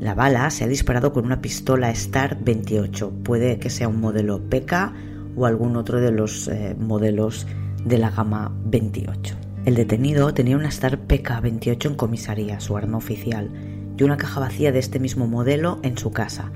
La 0.00 0.14
bala 0.14 0.48
se 0.50 0.62
ha 0.62 0.68
disparado 0.68 1.12
con 1.12 1.24
una 1.24 1.40
pistola 1.40 1.90
Star 1.90 2.38
28, 2.40 3.10
puede 3.24 3.58
que 3.58 3.68
sea 3.68 3.88
un 3.88 4.00
modelo 4.00 4.40
PK 4.48 4.94
o 5.36 5.44
algún 5.44 5.76
otro 5.76 6.00
de 6.00 6.12
los 6.12 6.46
eh, 6.46 6.76
modelos 6.78 7.48
de 7.84 7.98
la 7.98 8.10
gama 8.10 8.52
28. 8.64 9.36
El 9.64 9.74
detenido 9.74 10.32
tenía 10.32 10.56
una 10.56 10.68
Star 10.68 11.06
PK-28 11.06 11.86
en 11.86 11.94
comisaría, 11.94 12.60
su 12.60 12.76
arma 12.76 12.98
oficial, 12.98 13.50
y 13.98 14.02
una 14.02 14.16
caja 14.16 14.40
vacía 14.40 14.72
de 14.72 14.78
este 14.78 15.00
mismo 15.00 15.26
modelo 15.26 15.80
en 15.82 15.98
su 15.98 16.10
casa. 16.10 16.52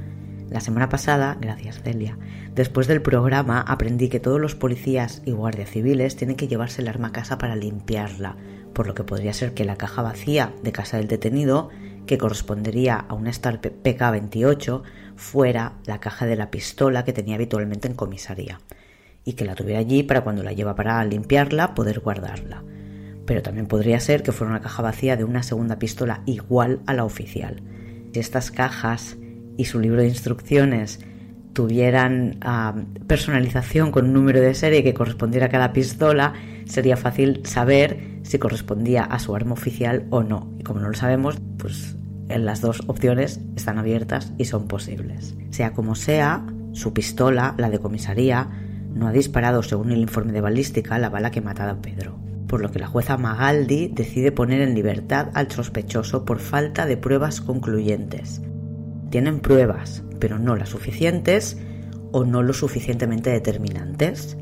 La 0.49 0.61
semana 0.61 0.89
pasada, 0.89 1.37
gracias 1.41 1.81
Celia, 1.83 2.19
después 2.55 2.87
del 2.87 3.03
programa 3.03 3.61
aprendí 3.61 4.09
que 4.09 4.21
todos 4.21 4.41
los 4.41 4.55
policías 4.55 5.23
y 5.25 5.33
guardias 5.33 5.71
civiles 5.71 6.17
tienen 6.17 6.37
que 6.37 6.47
llevarse 6.47 6.83
el 6.83 6.89
arma 6.89 7.09
a 7.09 7.13
casa 7.13 7.39
para 7.39 7.57
limpiarla, 7.57 8.37
por 8.73 8.87
lo 8.87 8.95
que 8.95 9.05
podría 9.05 9.33
ser 9.33 9.55
que 9.55 9.65
la 9.65 9.77
caja 9.77 10.03
vacía 10.03 10.53
de 10.63 10.73
casa 10.73 10.99
del 10.99 11.09
detenido, 11.09 11.71
que 12.07 12.19
correspondería 12.19 12.97
a 12.97 13.15
una 13.15 13.31
Star 13.31 13.61
PK-28, 13.61 14.83
fuera 15.17 15.75
la 15.87 16.01
caja 16.01 16.27
de 16.27 16.37
la 16.37 16.51
pistola 16.51 17.05
que 17.05 17.13
tenía 17.13 17.37
habitualmente 17.37 17.89
en 17.89 17.95
comisaría, 17.95 18.61
y 19.25 19.35
que 19.35 19.45
la 19.45 19.55
tuviera 19.55 19.81
allí 19.81 20.03
para 20.03 20.23
cuando 20.23 20.43
la 20.43 20.53
lleva 20.53 20.75
para 20.75 21.05
limpiarla 21.05 21.75
poder 21.75 22.01
guardarla 22.01 22.65
pero 23.27 23.43
también 23.43 23.67
podría 23.67 24.01
ser 24.01 24.23
que 24.23 24.33
fuera 24.33 24.51
una 24.51 24.61
caja 24.61 24.83
vacía 24.83 25.17
de 25.17 25.25
una 25.25 25.43
segunda 25.43 25.79
pistola 25.79 26.23
igual 26.27 26.81
a 26.87 26.95
la 26.95 27.05
oficial. 27.05 27.63
Si 28.13 28.21
estas 28.21 28.51
cajas 28.51 29.17
y 29.57 29.65
su 29.67 29.81
libro 29.81 30.01
de 30.01 30.09
instrucciones 30.09 31.01
tuvieran 31.53 32.39
ah, 32.41 32.75
personalización 33.07 33.91
con 33.91 34.07
un 34.07 34.13
número 34.13 34.41
de 34.41 34.55
serie 34.55 34.83
que 34.83 34.95
correspondiera 34.95 35.47
a 35.47 35.51
cada 35.51 35.73
pistola, 35.73 36.35
sería 36.67 36.97
fácil 36.97 37.43
saber 37.45 38.21
si 38.23 38.39
correspondía 38.39 39.05
a 39.05 39.19
su 39.19 39.35
arma 39.35 39.53
oficial 39.53 40.07
o 40.11 40.23
no. 40.23 40.53
Y 40.59 40.63
como 40.63 40.81
no 40.81 40.89
lo 40.89 40.95
sabemos, 40.95 41.39
pues 41.59 41.97
en 42.29 42.45
las 42.45 42.61
dos 42.61 42.83
opciones 42.87 43.41
están 43.57 43.79
abiertas 43.79 44.33
y 44.39 44.47
son 44.47 44.67
posibles. 44.67 45.37
Sea 45.51 45.73
como 45.73 45.95
sea, 45.95 46.47
su 46.73 46.95
pistola, 46.95 47.55
la 47.59 47.69
de 47.69 47.79
comisaría, 47.79 48.49
no 48.95 49.09
ha 49.09 49.13
disparado, 49.13 49.63
según 49.63 49.93
el 49.93 50.01
informe 50.01 50.33
de 50.33 50.41
balística, 50.41 50.99
la 50.99 51.11
bala 51.11 51.31
que 51.31 51.41
ha 51.41 51.43
matado 51.43 51.71
a 51.71 51.83
Pedro 51.83 52.23
por 52.53 52.61
lo 52.61 52.71
que 52.71 52.79
la 52.79 52.87
jueza 52.87 53.17
Magaldi 53.17 53.89
decide 53.89 54.31
poner 54.31 54.61
en 54.61 54.75
libertad 54.75 55.31
al 55.33 55.51
sospechoso 55.51 56.27
por 56.27 56.39
falta 56.39 56.85
de 56.85 56.99
pruebas 56.99 57.41
concluyentes. 57.41 58.43
Tienen 59.09 59.41
pruebas, 59.41 60.03
pero 60.19 60.39
no 60.39 60.55
las 60.55 60.69
suficientes 60.69 61.57
o 62.11 62.27
no 62.27 62.43
lo 62.43 62.53
suficientemente 62.53 63.31
determinantes. 63.31 64.37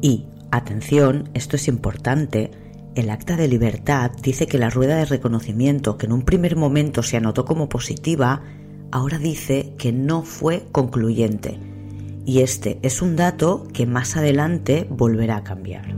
Y, 0.00 0.28
atención, 0.50 1.28
esto 1.34 1.56
es 1.56 1.68
importante, 1.68 2.52
el 2.94 3.10
acta 3.10 3.36
de 3.36 3.48
libertad 3.48 4.12
dice 4.22 4.46
que 4.46 4.56
la 4.56 4.70
rueda 4.70 4.96
de 4.96 5.04
reconocimiento 5.04 5.98
que 5.98 6.06
en 6.06 6.12
un 6.12 6.22
primer 6.22 6.56
momento 6.56 7.02
se 7.02 7.18
anotó 7.18 7.44
como 7.44 7.68
positiva, 7.68 8.44
ahora 8.90 9.18
dice 9.18 9.74
que 9.76 9.92
no 9.92 10.22
fue 10.22 10.64
concluyente. 10.72 11.71
Y 12.24 12.40
este 12.40 12.78
es 12.82 13.02
un 13.02 13.16
dato 13.16 13.66
que 13.72 13.86
más 13.86 14.16
adelante 14.16 14.86
volverá 14.88 15.38
a 15.38 15.44
cambiar. 15.44 15.94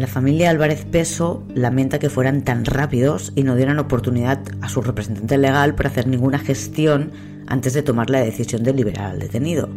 La 0.00 0.06
familia 0.06 0.48
Álvarez 0.48 0.86
Peso 0.86 1.44
lamenta 1.54 1.98
que 1.98 2.08
fueran 2.08 2.42
tan 2.42 2.64
rápidos 2.64 3.32
y 3.36 3.42
no 3.42 3.54
dieran 3.54 3.78
oportunidad 3.78 4.40
a 4.62 4.70
su 4.70 4.80
representante 4.80 5.36
legal 5.36 5.74
para 5.74 5.90
hacer 5.90 6.06
ninguna 6.06 6.38
gestión 6.38 7.10
antes 7.46 7.74
de 7.74 7.82
tomar 7.82 8.08
la 8.08 8.20
decisión 8.20 8.62
de 8.62 8.72
liberar 8.72 9.10
al 9.10 9.18
detenido. 9.18 9.68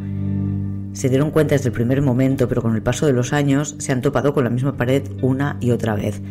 Se 0.93 1.10
dieron 1.10 1.32
cuenta 1.32 1.55
desde 1.55 1.70
el 1.70 1.74
primer 1.74 2.01
momento, 2.01 2.48
pero 2.48 2.62
con 2.62 2.74
el 2.74 2.82
paso 2.82 3.05
de 3.05 3.12
los 3.12 3.34
años 3.34 3.75
se 3.79 3.91
han 3.91 4.01
topado 4.01 4.34
con 4.34 4.46
la 4.46 4.50
misma 4.50 4.77
pared 4.77 5.03
una 5.22 5.58
y 5.60 5.72
otra 5.72 5.96
vez. 5.96 6.22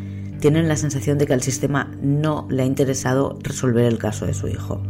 Tienen 0.40 0.68
la 0.68 0.76
sensación 0.76 1.18
de 1.18 1.26
que 1.26 1.34
al 1.34 1.42
sistema 1.42 1.90
no 2.00 2.46
le 2.48 2.62
ha 2.62 2.66
interesado 2.66 3.38
resolver 3.42 3.84
el 3.84 3.98
caso 3.98 4.24
de 4.24 4.32
su 4.32 4.48
hijo. 4.48 4.80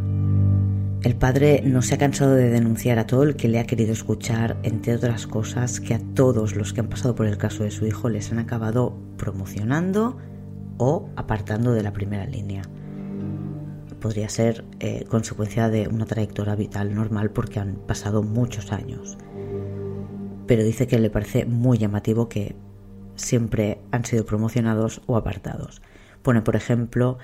El 1.02 1.16
padre 1.16 1.62
no 1.64 1.82
se 1.82 1.96
ha 1.96 1.98
cansado 1.98 2.36
de 2.36 2.48
denunciar 2.48 3.00
a 3.00 3.08
todo 3.08 3.24
el 3.24 3.34
que 3.34 3.48
le 3.48 3.58
ha 3.58 3.66
querido 3.66 3.92
escuchar, 3.92 4.56
entre 4.62 4.94
otras 4.94 5.26
cosas, 5.26 5.80
que 5.80 5.94
a 5.94 5.98
todos 5.98 6.54
los 6.54 6.72
que 6.72 6.78
han 6.78 6.88
pasado 6.88 7.16
por 7.16 7.26
el 7.26 7.38
caso 7.38 7.64
de 7.64 7.72
su 7.72 7.86
hijo 7.86 8.08
les 8.08 8.30
han 8.30 8.38
acabado 8.38 8.96
promocionando 9.16 10.16
o 10.78 11.08
apartando 11.16 11.72
de 11.72 11.82
la 11.82 11.92
primera 11.92 12.24
línea. 12.26 12.62
Podría 14.00 14.28
ser 14.28 14.64
eh, 14.78 15.04
consecuencia 15.08 15.68
de 15.68 15.88
una 15.88 16.06
trayectoria 16.06 16.54
vital 16.54 16.94
normal 16.94 17.30
porque 17.30 17.58
han 17.58 17.74
pasado 17.74 18.22
muchos 18.22 18.70
años. 18.70 19.18
Pero 20.46 20.62
dice 20.62 20.86
que 20.86 21.00
le 21.00 21.10
parece 21.10 21.46
muy 21.46 21.78
llamativo 21.78 22.28
que 22.28 22.54
siempre 23.16 23.80
han 23.90 24.04
sido 24.04 24.24
promocionados 24.24 25.02
o 25.06 25.16
apartados. 25.16 25.82
Pone, 26.22 26.42
por 26.42 26.54
ejemplo, 26.54 27.18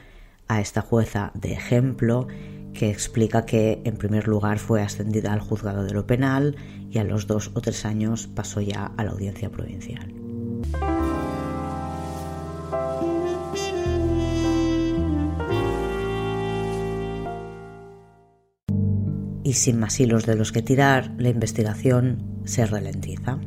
a 0.49 0.61
esta 0.61 0.81
jueza 0.81 1.31
de 1.35 1.53
ejemplo 1.53 2.27
que 2.73 2.91
explica 2.91 3.45
que 3.45 3.81
en 3.85 3.97
primer 3.97 4.29
lugar 4.29 4.59
fue 4.59 4.83
ascendida 4.83 5.33
al 5.33 5.41
juzgado 5.41 5.85
de 5.85 5.93
lo 5.93 6.07
penal 6.07 6.57
y 6.91 6.99
a 6.99 7.05
los 7.05 7.27
dos 7.27 7.51
o 7.55 7.61
tres 7.61 7.85
años 7.85 8.27
pasó 8.27 8.61
ya 8.61 8.93
a 8.97 9.05
la 9.05 9.11
audiencia 9.11 9.51
provincial. 9.51 10.13
Y 19.45 19.55
sin 19.55 19.81
más 19.81 19.99
hilos 19.99 20.27
de 20.27 20.37
los 20.37 20.53
que 20.53 20.61
tirar, 20.61 21.15
la 21.17 21.31
investigación 21.31 22.43
se 22.45 22.67
ralentiza. 22.67 23.39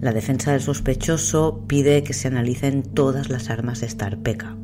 La 0.00 0.12
defensa 0.12 0.52
del 0.52 0.62
sospechoso 0.62 1.64
pide 1.68 2.02
que 2.02 2.14
se 2.14 2.28
analicen 2.28 2.82
todas 2.82 3.28
las 3.28 3.50
armas 3.50 3.82
Star-PECA 3.82 4.56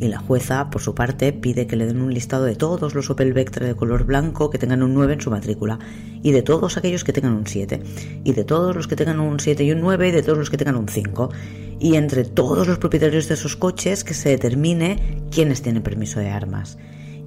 y 0.00 0.08
la 0.08 0.18
jueza, 0.18 0.70
por 0.70 0.80
su 0.80 0.94
parte, 0.94 1.34
pide 1.34 1.66
que 1.66 1.76
le 1.76 1.86
den 1.86 2.00
un 2.00 2.14
listado 2.14 2.44
de 2.44 2.56
todos 2.56 2.94
los 2.94 3.10
Opel 3.10 3.34
Vectra 3.34 3.66
de 3.66 3.76
color 3.76 4.04
blanco 4.04 4.48
que 4.48 4.56
tengan 4.56 4.82
un 4.82 4.94
9 4.94 5.12
en 5.12 5.20
su 5.20 5.30
matrícula, 5.30 5.78
y 6.22 6.32
de 6.32 6.40
todos 6.40 6.78
aquellos 6.78 7.04
que 7.04 7.12
tengan 7.12 7.34
un 7.34 7.46
7, 7.46 7.82
y 8.24 8.32
de 8.32 8.44
todos 8.44 8.74
los 8.74 8.88
que 8.88 8.96
tengan 8.96 9.20
un 9.20 9.38
7 9.38 9.62
y 9.62 9.72
un 9.72 9.80
9, 9.80 10.08
y 10.08 10.10
de 10.10 10.22
todos 10.22 10.38
los 10.38 10.48
que 10.48 10.56
tengan 10.56 10.76
un 10.76 10.88
5. 10.88 11.30
Y 11.78 11.96
entre 11.96 12.24
todos 12.24 12.66
los 12.66 12.78
propietarios 12.78 13.28
de 13.28 13.34
esos 13.34 13.56
coches 13.56 14.02
que 14.02 14.14
se 14.14 14.30
determine 14.30 15.22
quiénes 15.30 15.60
tienen 15.60 15.82
permiso 15.82 16.18
de 16.18 16.30
armas. 16.30 16.78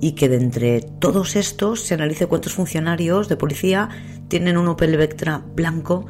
Y 0.01 0.13
que 0.13 0.27
de 0.27 0.37
entre 0.37 0.81
todos 0.81 1.35
estos 1.35 1.81
se 1.81 1.93
analice 1.93 2.25
cuántos 2.25 2.53
funcionarios 2.53 3.29
de 3.29 3.37
policía 3.37 3.89
tienen 4.29 4.57
un 4.57 4.67
Opel 4.67 4.97
Vectra 4.97 5.45
blanco 5.55 6.07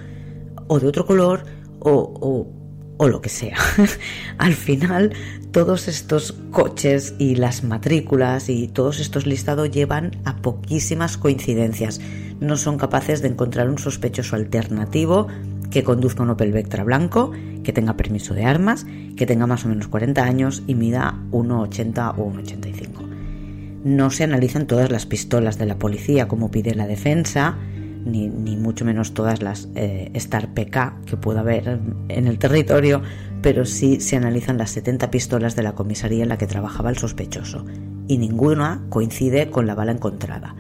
o 0.68 0.80
de 0.80 0.88
otro 0.88 1.06
color 1.06 1.44
o, 1.80 1.92
o 1.92 2.63
o 3.04 3.10
lo 3.10 3.22
que 3.22 3.30
sea. 3.30 3.58
Al 4.38 4.54
final, 4.54 5.14
todos 5.52 5.88
estos 5.88 6.34
coches 6.52 7.14
y 7.20 7.36
las 7.36 7.64
matrículas 7.64 8.48
y 8.48 8.68
todos 8.70 9.00
estos 9.00 9.26
listados 9.26 9.72
llevan 9.72 10.12
a 10.24 10.38
poquísimas 10.38 11.18
coincidencias. 11.18 12.00
No 12.40 12.56
son 12.56 12.78
capaces 12.78 13.22
de 13.22 13.28
encontrar 13.28 13.70
un 13.70 13.78
sospechoso 13.78 14.36
alternativo 14.36 15.28
que 15.70 15.84
conduzca 15.84 16.24
un 16.24 16.30
Opel 16.30 16.54
Vectra 16.54 16.84
blanco, 16.84 17.32
que 17.64 17.74
tenga 17.74 17.98
permiso 17.98 18.34
de 18.34 18.46
armas, 18.46 18.86
que 19.18 19.26
tenga 19.26 19.48
más 19.48 19.66
o 19.66 19.70
menos 19.70 19.88
40 19.88 20.24
años 20.24 20.64
y 20.66 20.76
mida 20.76 21.16
1,80 21.32 22.16
o 22.18 22.32
1,85. 22.32 23.84
No 23.84 24.12
se 24.12 24.24
analizan 24.24 24.66
todas 24.66 24.92
las 24.92 25.06
pistolas 25.06 25.58
de 25.58 25.66
la 25.66 25.78
policía 25.78 26.30
como 26.30 26.52
pide 26.52 26.74
la 26.74 26.88
defensa, 26.88 27.58
ni, 28.06 28.30
mucho 28.30 28.86
menos 28.86 29.14
todas 29.14 29.42
las 29.42 29.70
eh, 29.76 30.12
Star 30.14 30.54
PK 30.54 31.02
que 31.06 31.18
pueda 31.18 31.42
haber 31.42 31.80
en 32.10 32.28
el 32.28 32.38
territorio, 32.40 33.02
pero 33.42 33.66
sí 33.66 34.00
se 34.00 34.16
analizan 34.16 34.58
las 34.58 34.72
70 34.72 35.12
pistolas 35.12 35.56
de 35.56 35.64
la 35.64 35.74
comisaría 35.74 36.24
en 36.24 36.30
la 36.30 36.38
que 36.38 36.48
trabajaba 36.48 36.90
el 36.90 36.98
sospechoso, 36.98 37.66
y 38.08 38.18
ninguna 38.18 38.86
coincide 38.90 39.50
con 39.50 39.68
la 39.68 39.76
bala 39.76 39.92
encontrada. 39.92 40.56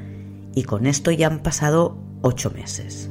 Y 0.56 0.64
con 0.64 0.86
esto 0.86 1.12
ya 1.12 1.28
han 1.28 1.40
pasado 1.40 1.98
ocho 2.22 2.52
meses. 2.52 3.10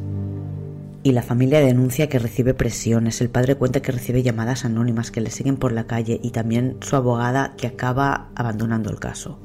Y 1.04 1.12
la 1.12 1.22
familia 1.22 1.60
denuncia 1.60 2.08
que 2.08 2.20
recibe 2.20 2.54
presiones, 2.54 3.20
el 3.20 3.28
padre 3.28 3.56
cuenta 3.56 3.82
que 3.82 3.90
recibe 3.90 4.22
llamadas 4.22 4.64
anónimas 4.64 5.10
que 5.10 5.20
le 5.20 5.30
siguen 5.30 5.56
por 5.56 5.72
la 5.72 5.86
calle 5.88 6.20
y 6.22 6.30
también 6.30 6.76
su 6.80 6.94
abogada 6.94 7.54
que 7.56 7.66
acaba 7.66 8.28
abandonando 8.36 8.90
el 8.90 9.00
caso. 9.00 9.40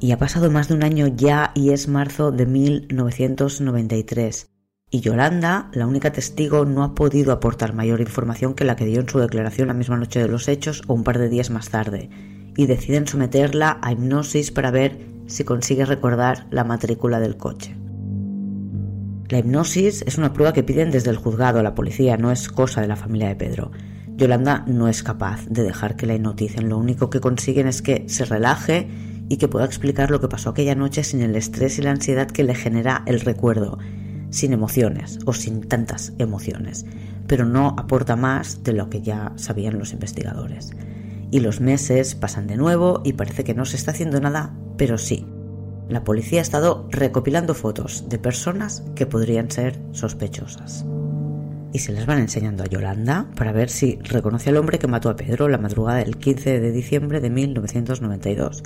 Y 0.00 0.12
ha 0.12 0.18
pasado 0.18 0.50
más 0.50 0.68
de 0.68 0.74
un 0.74 0.84
año 0.84 1.08
ya 1.08 1.50
y 1.54 1.70
es 1.70 1.88
marzo 1.88 2.30
de 2.30 2.46
1993. 2.46 4.50
Y 4.90 5.00
Yolanda, 5.00 5.70
la 5.72 5.86
única 5.86 6.12
testigo, 6.12 6.64
no 6.64 6.82
ha 6.82 6.94
podido 6.94 7.32
aportar 7.32 7.74
mayor 7.74 8.00
información 8.00 8.54
que 8.54 8.64
la 8.64 8.76
que 8.76 8.86
dio 8.86 9.00
en 9.00 9.08
su 9.08 9.18
declaración 9.18 9.68
la 9.68 9.74
misma 9.74 9.98
noche 9.98 10.20
de 10.20 10.28
los 10.28 10.48
hechos 10.48 10.82
o 10.86 10.94
un 10.94 11.04
par 11.04 11.18
de 11.18 11.28
días 11.28 11.50
más 11.50 11.68
tarde, 11.68 12.08
y 12.56 12.66
deciden 12.66 13.06
someterla 13.06 13.78
a 13.82 13.92
hipnosis 13.92 14.50
para 14.50 14.70
ver 14.70 14.98
si 15.26 15.44
consigue 15.44 15.84
recordar 15.84 16.46
la 16.50 16.64
matrícula 16.64 17.20
del 17.20 17.36
coche. 17.36 17.76
La 19.28 19.40
hipnosis 19.40 20.02
es 20.06 20.16
una 20.16 20.32
prueba 20.32 20.54
que 20.54 20.62
piden 20.62 20.90
desde 20.90 21.10
el 21.10 21.18
juzgado 21.18 21.58
a 21.58 21.62
la 21.62 21.74
policía, 21.74 22.16
no 22.16 22.32
es 22.32 22.48
cosa 22.48 22.80
de 22.80 22.88
la 22.88 22.96
familia 22.96 23.28
de 23.28 23.36
Pedro. 23.36 23.72
Yolanda 24.16 24.64
no 24.66 24.88
es 24.88 25.02
capaz 25.02 25.44
de 25.48 25.64
dejar 25.64 25.96
que 25.96 26.06
la 26.06 26.14
hipnoticen, 26.14 26.70
lo 26.70 26.78
único 26.78 27.10
que 27.10 27.20
consiguen 27.20 27.66
es 27.66 27.82
que 27.82 28.08
se 28.08 28.24
relaje 28.24 28.88
y 29.28 29.36
que 29.36 29.48
pueda 29.48 29.64
explicar 29.64 30.10
lo 30.10 30.20
que 30.20 30.28
pasó 30.28 30.50
aquella 30.50 30.74
noche 30.74 31.04
sin 31.04 31.20
el 31.22 31.36
estrés 31.36 31.78
y 31.78 31.82
la 31.82 31.90
ansiedad 31.90 32.28
que 32.28 32.44
le 32.44 32.54
genera 32.54 33.02
el 33.06 33.20
recuerdo, 33.20 33.78
sin 34.30 34.52
emociones 34.52 35.18
o 35.26 35.32
sin 35.32 35.68
tantas 35.68 36.12
emociones, 36.18 36.86
pero 37.26 37.44
no 37.44 37.74
aporta 37.78 38.16
más 38.16 38.62
de 38.64 38.72
lo 38.72 38.90
que 38.90 39.02
ya 39.02 39.32
sabían 39.36 39.78
los 39.78 39.92
investigadores. 39.92 40.70
Y 41.30 41.40
los 41.40 41.60
meses 41.60 42.14
pasan 42.14 42.46
de 42.46 42.56
nuevo 42.56 43.02
y 43.04 43.12
parece 43.12 43.44
que 43.44 43.54
no 43.54 43.64
se 43.66 43.76
está 43.76 43.90
haciendo 43.90 44.20
nada, 44.20 44.54
pero 44.76 44.96
sí. 44.96 45.26
La 45.88 46.04
policía 46.04 46.40
ha 46.40 46.42
estado 46.42 46.86
recopilando 46.90 47.54
fotos 47.54 48.08
de 48.08 48.18
personas 48.18 48.82
que 48.94 49.06
podrían 49.06 49.50
ser 49.50 49.78
sospechosas. 49.92 50.84
Y 51.72 51.80
se 51.80 51.92
les 51.92 52.06
van 52.06 52.18
enseñando 52.18 52.62
a 52.62 52.66
Yolanda 52.66 53.30
para 53.36 53.52
ver 53.52 53.68
si 53.68 53.98
reconoce 54.02 54.50
al 54.50 54.56
hombre 54.56 54.78
que 54.78 54.86
mató 54.86 55.10
a 55.10 55.16
Pedro 55.16 55.48
la 55.48 55.58
madrugada 55.58 55.98
del 55.98 56.16
15 56.16 56.60
de 56.60 56.72
diciembre 56.72 57.20
de 57.20 57.28
1992. 57.28 58.62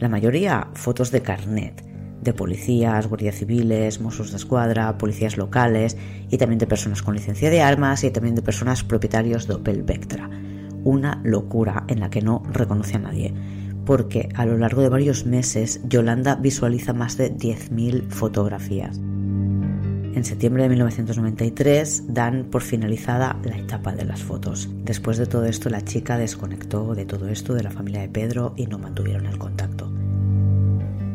La 0.00 0.08
mayoría 0.08 0.68
fotos 0.74 1.10
de 1.10 1.22
carnet, 1.22 1.84
de 2.20 2.32
policías, 2.32 3.06
guardias 3.06 3.36
civiles, 3.36 4.00
mozos 4.00 4.30
de 4.30 4.38
escuadra, 4.38 4.98
policías 4.98 5.36
locales 5.36 5.96
y 6.30 6.38
también 6.38 6.58
de 6.58 6.66
personas 6.66 7.02
con 7.02 7.14
licencia 7.14 7.50
de 7.50 7.60
armas 7.60 8.02
y 8.02 8.10
también 8.10 8.34
de 8.34 8.42
personas 8.42 8.82
propietarios 8.82 9.46
de 9.46 9.54
Opel 9.54 9.82
Vectra. 9.82 10.28
Una 10.82 11.20
locura 11.22 11.84
en 11.88 12.00
la 12.00 12.10
que 12.10 12.22
no 12.22 12.42
reconoce 12.50 12.96
a 12.96 13.00
nadie, 13.00 13.32
porque 13.84 14.28
a 14.34 14.46
lo 14.46 14.58
largo 14.58 14.82
de 14.82 14.88
varios 14.88 15.26
meses 15.26 15.80
Yolanda 15.88 16.36
visualiza 16.36 16.92
más 16.92 17.16
de 17.16 17.34
10.000 17.34 18.08
fotografías. 18.08 18.98
En 20.14 20.24
septiembre 20.24 20.62
de 20.62 20.68
1993 20.68 22.14
dan 22.14 22.44
por 22.44 22.62
finalizada 22.62 23.36
la 23.42 23.58
etapa 23.58 23.92
de 23.92 24.04
las 24.04 24.22
fotos. 24.22 24.68
Después 24.84 25.18
de 25.18 25.26
todo 25.26 25.44
esto, 25.44 25.70
la 25.70 25.82
chica 25.82 26.16
desconectó 26.16 26.94
de 26.94 27.04
todo 27.04 27.28
esto 27.28 27.52
de 27.52 27.64
la 27.64 27.72
familia 27.72 28.02
de 28.02 28.08
Pedro 28.08 28.54
y 28.56 28.66
no 28.66 28.78
mantuvieron 28.78 29.26
el 29.26 29.38
contacto. 29.38 29.83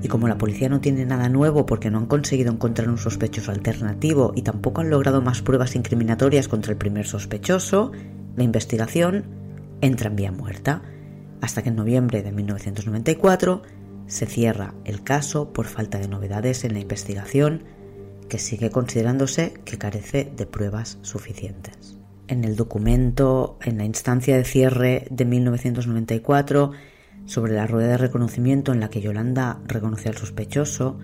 Y 0.02 0.08
como 0.08 0.28
la 0.28 0.38
policía 0.38 0.70
no 0.70 0.80
tiene 0.80 1.06
nada 1.06 1.30
nuevo 1.30 1.66
porque 1.66 1.92
no 1.92 1.98
han 1.98 2.06
conseguido 2.06 2.52
encontrar 2.52 2.90
un 2.90 2.98
sospechoso 2.98 3.52
alternativo 3.52 4.32
y 4.36 4.44
tampoco 4.44 4.82
han 4.82 4.90
logrado 4.90 5.22
más 5.22 5.42
pruebas 5.42 5.76
incriminatorias 5.76 6.48
contra 6.48 6.72
el 6.72 6.78
primer 6.78 7.06
sospechoso, 7.06 7.92
la 8.36 8.44
investigación 8.44 9.26
entra 9.82 10.10
en 10.10 10.16
vía 10.16 10.32
muerta, 10.32 10.82
hasta 11.42 11.62
que 11.62 11.70
en 11.70 11.76
noviembre 11.76 12.22
de 12.22 12.32
1994 12.32 13.62
se 14.08 14.26
cierra 14.26 14.74
el 14.86 15.04
caso 15.04 15.54
por 15.54 15.66
falta 15.66 16.00
de 16.00 16.08
novedades 16.08 16.64
en 16.64 16.74
la 16.74 16.80
investigación 16.80 17.64
que 18.28 18.40
sigue 18.40 18.70
considerándose 18.70 19.54
que 19.66 19.78
carece 19.78 20.32
de 20.36 20.46
pruebas 20.46 21.00
suficientes. 21.02 21.98
En 22.28 22.44
el 22.44 22.56
documento, 22.56 23.58
en 23.62 23.78
la 23.78 23.86
instancia 23.86 24.38
de 24.38 24.46
cierre 24.46 25.08
de 25.10 25.26
1994, 25.26 26.72
sobre 27.30 27.54
la 27.54 27.68
rueda 27.68 27.90
de 27.90 27.98
reconocimiento 27.98 28.74
en 28.74 28.80
la 28.80 28.90
que 28.90 29.02
Yolanda 29.02 29.60
reconoce 29.68 30.10
al 30.10 30.18
sospechoso, 30.18 30.98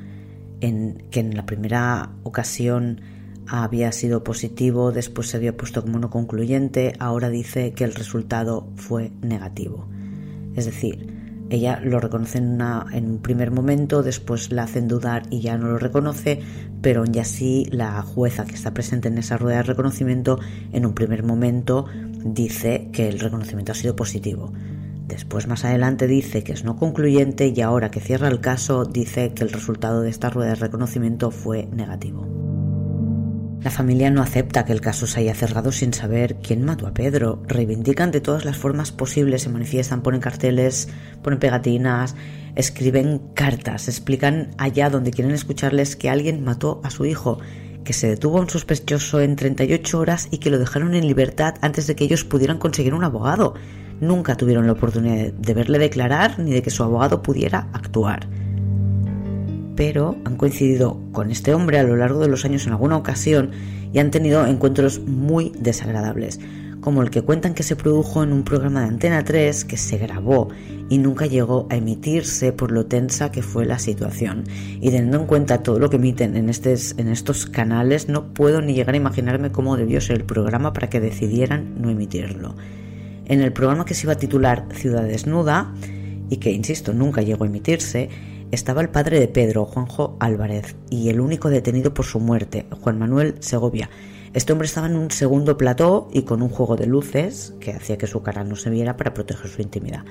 en 0.60 1.06
que 1.12 1.20
en 1.20 1.36
la 1.36 1.46
primera 1.46 2.14
ocasión 2.24 3.02
había 3.48 3.92
sido 3.92 4.24
positivo, 4.24 4.92
después 4.92 5.28
se 5.28 5.38
había 5.38 5.56
puesto 5.56 5.84
como 5.84 6.00
no 6.00 6.10
concluyente, 6.10 6.94
ahora 6.98 7.30
dice 7.30 7.74
que 7.74 7.84
el 7.84 7.94
resultado 7.94 8.68
fue 8.76 9.12
negativo. 9.22 9.88
Es 10.56 10.66
decir, 10.66 11.14
ella 11.52 11.80
lo 11.84 12.00
reconoce 12.00 12.40
en, 12.40 12.60
en, 12.60 13.06
un 13.06 13.20
primer 13.20 13.52
momento, 13.52 14.02
después 14.02 14.52
la 14.52 14.64
hacen 14.64 14.88
dudar 14.88 15.28
y 15.30 15.42
ya 15.42 15.60
no 15.60 15.68
lo 15.68 15.78
reconoce, 15.78 16.42
pero 16.82 17.02
aún 17.02 17.16
así 17.20 17.68
la 17.70 18.02
jueza 18.02 18.46
que 18.46 18.56
está 18.56 18.74
presente 18.74 19.10
en 19.10 19.20
esa 19.20 19.38
rueda 19.38 19.58
de 19.58 19.64
reconocimiento 19.64 20.40
en 20.74 20.88
un 20.88 20.96
primer 20.96 21.22
momento 21.22 21.86
dice 22.26 22.90
que 22.92 23.10
el 23.10 23.20
reconocimiento 23.20 23.74
ha 23.74 23.76
sido 23.76 23.96
positivo. 23.96 24.52
Después 25.08 25.48
más 25.48 25.66
adelante 25.66 26.08
dice 26.08 26.44
que 26.44 26.54
es 26.54 26.64
no 26.64 26.78
concluyente 26.78 27.54
y 27.56 27.62
ahora 27.62 27.92
que 27.92 28.00
cierra 28.00 28.28
el 28.28 28.42
caso 28.42 28.86
dice 28.86 29.34
que 29.34 29.44
el 29.44 29.52
resultado 29.52 30.02
de 30.02 30.10
esta 30.10 30.32
rueda 30.32 30.50
de 30.50 30.56
reconocimiento 30.56 31.30
fue 31.30 31.68
negativo. 31.68 32.28
La 33.62 33.72
familia 33.72 34.12
no 34.12 34.22
acepta 34.22 34.66
que 34.66 34.74
el 34.74 34.82
caso 34.82 35.08
se 35.08 35.20
haya 35.20 35.34
cerrado 35.34 35.72
sin 35.72 35.94
saber 35.94 36.36
quién 36.36 36.64
mató 36.64 36.88
a 36.88 36.94
Pedro. 36.94 37.42
Reivindican 37.48 38.12
de 38.12 38.22
todas 38.22 38.46
las 38.46 38.58
formas 38.58 38.92
posibles, 38.92 39.44
se 39.44 39.50
manifiestan, 39.50 40.02
ponen 40.02 40.22
carteles, 40.22 40.88
ponen 41.24 41.40
pegatinas, 41.40 42.16
escriben 42.56 43.22
cartas, 43.34 43.88
explican 43.88 44.52
allá 44.58 44.90
donde 44.90 45.12
quieren 45.12 45.34
escucharles 45.34 45.96
que 45.96 46.10
alguien 46.10 46.44
mató 46.44 46.80
a 46.84 46.90
su 46.90 47.06
hijo, 47.06 47.40
que 47.84 47.94
se 47.94 48.08
detuvo 48.08 48.38
a 48.38 48.42
un 48.42 48.50
sospechoso 48.50 49.20
en 49.22 49.36
38 49.36 50.00
horas 50.00 50.28
y 50.30 50.40
que 50.40 50.52
lo 50.52 50.60
dejaron 50.60 50.94
en 50.94 51.08
libertad 51.08 51.56
antes 51.62 51.88
de 51.88 51.96
que 51.96 52.04
ellos 52.04 52.24
pudieran 52.24 52.60
conseguir 52.60 52.94
un 52.94 53.04
abogado 53.04 53.56
nunca 54.02 54.36
tuvieron 54.36 54.66
la 54.66 54.74
oportunidad 54.74 55.34
de 55.34 55.54
verle 55.54 55.80
declarar 55.80 56.40
ni 56.40 56.52
de 56.52 56.62
que 56.62 56.70
su 56.70 56.84
abogado 56.84 57.22
pudiera 57.22 57.68
actuar. 57.74 58.28
Pero 59.76 60.16
han 60.24 60.38
coincidido 60.38 61.00
con 61.12 61.32
este 61.32 61.54
hombre 61.54 61.80
a 61.80 61.84
lo 61.84 61.96
largo 61.96 62.20
de 62.20 62.30
los 62.30 62.46
años 62.46 62.66
en 62.66 62.74
alguna 62.74 62.98
ocasión 62.98 63.52
y 63.92 64.00
han 64.00 64.12
tenido 64.12 64.46
encuentros 64.46 65.00
muy 65.00 65.52
desagradables, 65.58 66.40
como 66.80 67.02
el 67.02 67.10
que 67.10 67.24
cuentan 67.24 67.54
que 67.54 67.64
se 67.64 67.76
produjo 67.76 68.24
en 68.24 68.32
un 68.32 68.44
programa 68.44 68.82
de 68.82 68.88
Antena 68.88 69.24
3 69.24 69.66
que 69.66 69.76
se 69.76 69.98
grabó 69.98 70.50
y 70.88 70.98
nunca 70.98 71.26
llegó 71.26 71.68
a 71.70 71.76
emitirse 71.76 72.54
por 72.54 72.72
lo 72.72 72.86
tensa 72.86 73.32
que 73.32 73.42
fue 73.42 73.66
la 73.66 73.80
situación. 73.80 74.44
Y 74.80 74.92
teniendo 74.92 75.20
en 75.20 75.26
cuenta 75.26 75.64
todo 75.64 75.80
lo 75.80 75.90
que 75.90 75.96
emiten 75.96 76.38
en, 76.38 76.50
en 76.50 77.08
estos 77.08 77.46
canales, 77.48 78.08
no 78.08 78.34
puedo 78.34 78.62
ni 78.62 78.74
llegar 78.74 78.94
a 78.94 78.98
imaginarme 78.98 79.52
cómo 79.52 79.78
debió 79.78 80.00
ser 80.00 80.18
el 80.18 80.26
programa 80.26 80.74
para 80.74 80.90
que 80.90 81.00
decidieran 81.00 81.82
no 81.82 81.90
emitirlo 81.90 82.56
en 83.26 83.42
el 83.42 83.54
programa 83.54 83.86
que 83.86 83.94
se 83.94 84.06
iba 84.06 84.14
a 84.14 84.18
titular 84.18 84.68
Ciudad 84.74 85.04
Desnuda, 85.04 85.74
y 86.30 86.38
que, 86.38 86.52
insisto, 86.52 86.94
nunca 86.94 87.22
llegó 87.22 87.44
a 87.44 87.48
emitirse, 87.48 88.10
estaba 88.52 88.82
el 88.82 88.90
padre 88.90 89.20
de 89.20 89.28
Pedro, 89.28 89.66
Juanjo 89.66 90.18
Álvarez, 90.20 90.76
y 90.90 91.10
el 91.10 91.20
único 91.20 91.50
detenido 91.50 91.94
por 91.94 92.06
su 92.06 92.20
muerte, 92.20 92.66
Juan 92.82 93.00
Manuel 93.00 93.36
Segovia. 93.40 93.90
Este 94.34 94.52
hombre 94.52 94.68
estaba 94.68 94.88
en 94.88 94.98
un 94.98 95.12
segundo 95.12 95.58
plató 95.58 96.10
y 96.12 96.24
con 96.24 96.42
un 96.42 96.50
juego 96.50 96.76
de 96.76 96.88
luces 96.88 97.54
que 97.60 97.72
hacía 97.72 97.98
que 97.98 98.08
su 98.08 98.22
cara 98.22 98.44
no 98.44 98.56
se 98.56 98.70
viera 98.70 98.98
para 98.98 99.14
proteger 99.14 99.50
su 99.50 99.62
intimidad. 99.62 100.04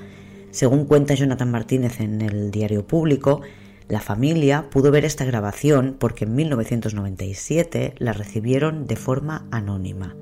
Según 0.51 0.85
cuenta 0.85 1.13
Jonathan 1.13 1.51
Martínez 1.51 1.99
en 1.99 2.21
el 2.21 2.49
diario 2.49 2.87
público, 2.87 3.41
la 3.87 3.99
familia 3.99 4.69
pudo 4.71 4.89
ver 4.89 5.05
esta 5.05 5.25
grabación 5.25 5.95
porque 5.99 6.25
en 6.25 6.33
1997 6.35 7.93
la 7.99 8.13
recibieron 8.13 8.87
de 8.87 8.95
forma 8.95 9.47
anónima. 9.51 10.15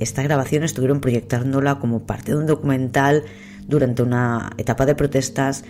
Esta 0.00 0.22
grabación 0.22 0.64
estuvieron 0.64 1.00
proyectándola 1.00 1.78
como 1.78 2.06
parte 2.06 2.32
de 2.32 2.38
un 2.38 2.46
documental 2.46 3.24
durante 3.66 4.02
una 4.02 4.50
etapa 4.58 4.86
de 4.86 4.94
protestas 4.94 5.64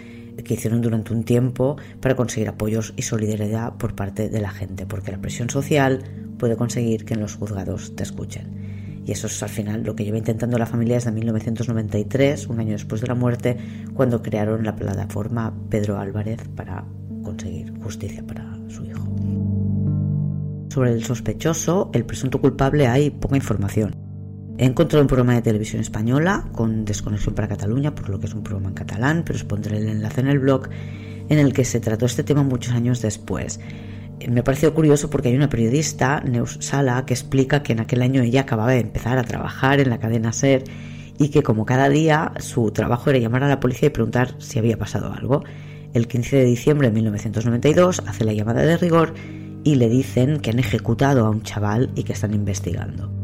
que 0.44 0.54
hicieron 0.54 0.80
durante 0.80 1.12
un 1.12 1.24
tiempo 1.24 1.76
para 2.00 2.16
conseguir 2.16 2.48
apoyos 2.48 2.94
y 2.96 3.02
solidaridad 3.02 3.74
por 3.74 3.94
parte 3.94 4.28
de 4.28 4.40
la 4.40 4.50
gente, 4.50 4.86
porque 4.86 5.12
la 5.12 5.20
presión 5.20 5.50
social 5.50 6.02
puede 6.38 6.56
conseguir 6.56 7.04
que 7.04 7.14
en 7.14 7.20
los 7.20 7.36
juzgados 7.36 7.94
te 7.94 8.02
escuchen. 8.02 8.62
Y 9.04 9.12
eso 9.12 9.26
es 9.26 9.42
al 9.42 9.48
final 9.48 9.82
lo 9.82 9.96
que 9.96 10.04
lleva 10.04 10.18
intentando 10.18 10.58
la 10.58 10.66
familia 10.66 10.94
desde 10.94 11.10
1993, 11.10 12.46
un 12.46 12.60
año 12.60 12.72
después 12.72 13.00
de 13.00 13.08
la 13.08 13.14
muerte, 13.14 13.56
cuando 13.94 14.22
crearon 14.22 14.64
la 14.64 14.76
plataforma 14.76 15.52
Pedro 15.68 15.98
Álvarez 15.98 16.40
para 16.56 16.84
conseguir 17.22 17.72
justicia 17.80 18.24
para 18.24 18.56
su 18.68 18.84
hijo. 18.84 19.04
Sobre 20.68 20.92
el 20.92 21.04
sospechoso, 21.04 21.90
el 21.92 22.04
presunto 22.04 22.40
culpable, 22.40 22.86
hay 22.86 23.10
poca 23.10 23.36
información. 23.36 24.01
He 24.62 24.66
encontrado 24.66 25.02
un 25.02 25.08
programa 25.08 25.34
de 25.34 25.42
televisión 25.42 25.80
española 25.80 26.44
con 26.52 26.84
Desconexión 26.84 27.34
para 27.34 27.48
Cataluña, 27.48 27.96
por 27.96 28.08
lo 28.08 28.20
que 28.20 28.26
es 28.26 28.32
un 28.32 28.44
programa 28.44 28.68
en 28.68 28.74
catalán, 28.76 29.24
pero 29.26 29.36
os 29.36 29.42
pondré 29.42 29.78
el 29.78 29.88
enlace 29.88 30.20
en 30.20 30.28
el 30.28 30.38
blog, 30.38 30.68
en 31.28 31.40
el 31.40 31.52
que 31.52 31.64
se 31.64 31.80
trató 31.80 32.06
este 32.06 32.22
tema 32.22 32.44
muchos 32.44 32.72
años 32.72 33.02
después. 33.02 33.58
Eh, 34.20 34.30
me 34.30 34.38
ha 34.38 34.44
parecido 34.44 34.72
curioso 34.72 35.10
porque 35.10 35.30
hay 35.30 35.34
una 35.34 35.48
periodista, 35.48 36.20
Neus 36.20 36.58
Sala, 36.60 37.04
que 37.04 37.12
explica 37.12 37.64
que 37.64 37.72
en 37.72 37.80
aquel 37.80 38.02
año 38.02 38.22
ella 38.22 38.42
acababa 38.42 38.70
de 38.70 38.78
empezar 38.78 39.18
a 39.18 39.24
trabajar 39.24 39.80
en 39.80 39.90
la 39.90 39.98
cadena 39.98 40.32
SER 40.32 40.62
y 41.18 41.30
que 41.30 41.42
como 41.42 41.66
cada 41.66 41.88
día 41.88 42.30
su 42.38 42.70
trabajo 42.70 43.10
era 43.10 43.18
llamar 43.18 43.42
a 43.42 43.48
la 43.48 43.58
policía 43.58 43.88
y 43.88 43.90
preguntar 43.90 44.36
si 44.38 44.60
había 44.60 44.78
pasado 44.78 45.12
algo. 45.12 45.42
El 45.92 46.06
15 46.06 46.36
de 46.36 46.44
diciembre 46.44 46.86
de 46.86 46.94
1992 46.94 48.04
hace 48.06 48.24
la 48.24 48.32
llamada 48.32 48.62
de 48.62 48.76
rigor 48.76 49.12
y 49.64 49.74
le 49.74 49.88
dicen 49.88 50.38
que 50.38 50.50
han 50.50 50.60
ejecutado 50.60 51.26
a 51.26 51.30
un 51.30 51.42
chaval 51.42 51.90
y 51.96 52.04
que 52.04 52.12
están 52.12 52.32
investigando. 52.32 53.21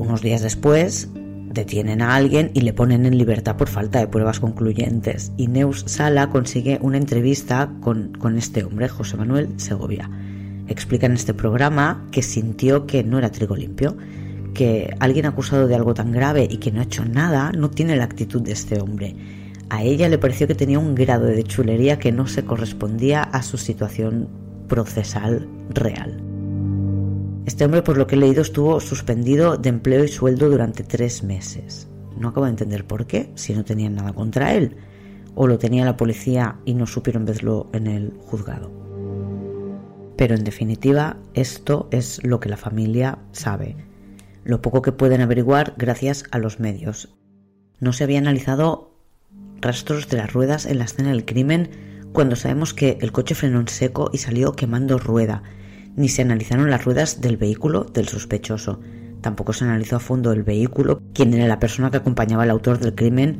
Unos 0.00 0.22
días 0.22 0.40
después 0.40 1.10
detienen 1.14 2.00
a 2.00 2.14
alguien 2.14 2.52
y 2.54 2.62
le 2.62 2.72
ponen 2.72 3.04
en 3.04 3.18
libertad 3.18 3.58
por 3.58 3.68
falta 3.68 3.98
de 3.98 4.08
pruebas 4.08 4.40
concluyentes. 4.40 5.30
Y 5.36 5.48
Neus 5.48 5.84
Sala 5.86 6.30
consigue 6.30 6.78
una 6.80 6.96
entrevista 6.96 7.70
con, 7.82 8.12
con 8.14 8.38
este 8.38 8.64
hombre, 8.64 8.88
José 8.88 9.18
Manuel 9.18 9.50
Segovia. 9.58 10.10
Explica 10.68 11.04
en 11.04 11.12
este 11.12 11.34
programa 11.34 12.06
que 12.12 12.22
sintió 12.22 12.86
que 12.86 13.04
no 13.04 13.18
era 13.18 13.30
trigo 13.30 13.56
limpio, 13.56 13.94
que 14.54 14.96
alguien 15.00 15.26
acusado 15.26 15.68
de 15.68 15.74
algo 15.74 15.92
tan 15.92 16.12
grave 16.12 16.48
y 16.50 16.56
que 16.56 16.72
no 16.72 16.80
ha 16.80 16.84
hecho 16.84 17.04
nada 17.04 17.52
no 17.52 17.68
tiene 17.68 17.94
la 17.94 18.04
actitud 18.04 18.40
de 18.40 18.52
este 18.52 18.80
hombre. 18.80 19.14
A 19.68 19.82
ella 19.82 20.08
le 20.08 20.16
pareció 20.16 20.46
que 20.46 20.54
tenía 20.54 20.78
un 20.78 20.94
grado 20.94 21.26
de 21.26 21.44
chulería 21.44 21.98
que 21.98 22.10
no 22.10 22.26
se 22.26 22.46
correspondía 22.46 23.22
a 23.22 23.42
su 23.42 23.58
situación 23.58 24.30
procesal 24.66 25.46
real. 25.68 26.29
Este 27.46 27.64
hombre, 27.64 27.82
por 27.82 27.96
lo 27.96 28.06
que 28.06 28.16
he 28.16 28.18
leído, 28.18 28.42
estuvo 28.42 28.80
suspendido 28.80 29.56
de 29.56 29.70
empleo 29.70 30.04
y 30.04 30.08
sueldo 30.08 30.50
durante 30.50 30.84
tres 30.84 31.22
meses. 31.22 31.88
No 32.18 32.28
acabo 32.28 32.44
de 32.44 32.50
entender 32.50 32.86
por 32.86 33.06
qué, 33.06 33.30
si 33.34 33.54
no 33.54 33.64
tenían 33.64 33.94
nada 33.94 34.12
contra 34.12 34.54
él, 34.54 34.76
o 35.34 35.46
lo 35.46 35.58
tenía 35.58 35.84
la 35.84 35.96
policía 35.96 36.58
y 36.64 36.74
no 36.74 36.86
supieron 36.86 37.24
verlo 37.24 37.68
en 37.72 37.86
el 37.86 38.12
juzgado. 38.20 38.70
Pero 40.16 40.34
en 40.34 40.44
definitiva, 40.44 41.16
esto 41.32 41.88
es 41.90 42.22
lo 42.22 42.40
que 42.40 42.50
la 42.50 42.58
familia 42.58 43.18
sabe, 43.32 43.76
lo 44.44 44.60
poco 44.60 44.82
que 44.82 44.92
pueden 44.92 45.22
averiguar 45.22 45.74
gracias 45.78 46.24
a 46.30 46.38
los 46.38 46.60
medios. 46.60 47.16
No 47.78 47.94
se 47.94 48.04
había 48.04 48.18
analizado 48.18 48.90
rastros 49.60 50.08
de 50.08 50.18
las 50.18 50.32
ruedas 50.32 50.66
en 50.66 50.78
la 50.78 50.84
escena 50.84 51.10
del 51.10 51.24
crimen 51.24 51.70
cuando 52.12 52.36
sabemos 52.36 52.74
que 52.74 52.98
el 53.00 53.12
coche 53.12 53.34
frenó 53.34 53.60
en 53.60 53.68
seco 53.68 54.10
y 54.12 54.18
salió 54.18 54.52
quemando 54.52 54.98
rueda. 54.98 55.42
Ni 55.96 56.08
se 56.08 56.22
analizaron 56.22 56.70
las 56.70 56.84
ruedas 56.84 57.20
del 57.20 57.36
vehículo 57.36 57.84
del 57.84 58.08
sospechoso. 58.08 58.80
Tampoco 59.20 59.52
se 59.52 59.64
analizó 59.64 59.96
a 59.96 60.00
fondo 60.00 60.32
el 60.32 60.42
vehículo, 60.42 61.02
quién 61.12 61.34
era 61.34 61.46
la 61.46 61.58
persona 61.58 61.90
que 61.90 61.98
acompañaba 61.98 62.44
al 62.44 62.50
autor 62.50 62.78
del 62.78 62.94
crimen 62.94 63.38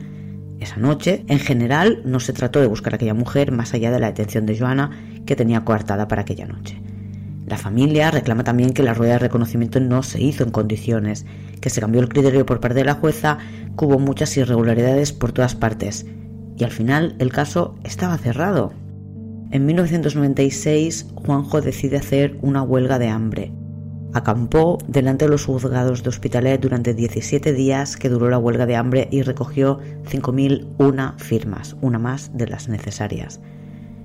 esa 0.60 0.76
noche. 0.76 1.24
En 1.28 1.38
general, 1.38 2.02
no 2.04 2.20
se 2.20 2.32
trató 2.32 2.60
de 2.60 2.66
buscar 2.66 2.92
a 2.92 2.96
aquella 2.96 3.14
mujer 3.14 3.50
más 3.50 3.72
allá 3.72 3.90
de 3.90 3.98
la 3.98 4.08
detención 4.08 4.46
de 4.46 4.58
Joana, 4.58 4.90
que 5.26 5.36
tenía 5.36 5.64
coartada 5.64 6.06
para 6.06 6.22
aquella 6.22 6.46
noche. 6.46 6.80
La 7.46 7.56
familia 7.56 8.10
reclama 8.10 8.44
también 8.44 8.72
que 8.72 8.82
la 8.82 8.94
rueda 8.94 9.14
de 9.14 9.18
reconocimiento 9.18 9.80
no 9.80 10.02
se 10.02 10.22
hizo 10.22 10.44
en 10.44 10.50
condiciones, 10.50 11.26
que 11.60 11.70
se 11.70 11.80
cambió 11.80 12.00
el 12.00 12.08
criterio 12.08 12.46
por 12.46 12.60
parte 12.60 12.78
de 12.78 12.84
la 12.84 12.94
jueza, 12.94 13.38
que 13.76 13.84
hubo 13.84 13.98
muchas 13.98 14.36
irregularidades 14.36 15.12
por 15.12 15.32
todas 15.32 15.56
partes. 15.56 16.06
Y 16.56 16.64
al 16.64 16.70
final 16.70 17.16
el 17.18 17.32
caso 17.32 17.74
estaba 17.82 18.18
cerrado. 18.18 18.72
En 19.52 19.66
1996, 19.66 21.06
Juanjo 21.12 21.60
decide 21.60 21.96
hacer 21.96 22.36
una 22.40 22.62
huelga 22.62 23.00
de 23.00 23.08
hambre. 23.08 23.50
Acampó 24.12 24.78
delante 24.86 25.24
de 25.24 25.30
los 25.32 25.44
juzgados 25.44 26.04
de 26.04 26.08
Hospitalet 26.08 26.60
durante 26.60 26.94
17 26.94 27.52
días 27.52 27.96
que 27.96 28.08
duró 28.08 28.30
la 28.30 28.38
huelga 28.38 28.66
de 28.66 28.76
hambre 28.76 29.08
y 29.10 29.22
recogió 29.22 29.80
5.001 30.08 31.18
firmas, 31.18 31.76
una 31.80 31.98
más 31.98 32.30
de 32.36 32.46
las 32.46 32.68
necesarias. 32.68 33.40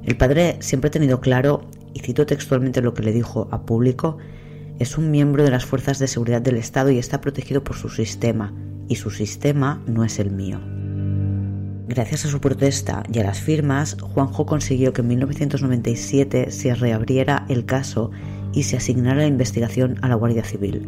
El 0.04 0.18
padre 0.18 0.58
siempre 0.62 0.88
ha 0.88 0.92
tenido 0.92 1.22
claro, 1.22 1.62
y 1.94 2.00
cito 2.00 2.26
textualmente 2.26 2.82
lo 2.82 2.96
que 2.96 3.04
le 3.04 3.12
dijo 3.12 3.48
a 3.52 3.68
público, 3.68 4.18
es 4.80 4.98
un 4.98 5.12
miembro 5.12 5.44
de 5.44 5.52
las 5.52 5.66
fuerzas 5.66 6.00
de 6.00 6.08
seguridad 6.08 6.42
del 6.42 6.58
Estado 6.58 6.90
y 6.90 6.98
está 6.98 7.22
protegido 7.22 7.64
por 7.64 7.76
su 7.76 7.90
sistema, 7.90 8.52
y 8.88 8.96
su 8.96 9.12
sistema 9.12 9.84
no 9.86 10.04
es 10.04 10.18
el 10.18 10.32
mío. 10.32 10.75
Gracias 11.88 12.26
a 12.26 12.30
su 12.30 12.42
protesta 12.42 13.04
y 13.14 13.20
a 13.20 13.24
las 13.24 13.40
firmas, 13.40 13.96
Juanjo 14.02 14.48
consiguió 14.48 14.92
que 14.92 15.02
en 15.02 15.08
1997 15.08 16.50
se 16.50 16.74
reabriera 16.74 17.46
el 17.48 17.66
caso 17.66 18.10
y 18.54 18.64
se 18.64 18.78
asignara 18.78 19.18
la 19.18 19.28
investigación 19.28 19.98
a 20.02 20.08
la 20.08 20.16
Guardia 20.16 20.44
Civil, 20.44 20.88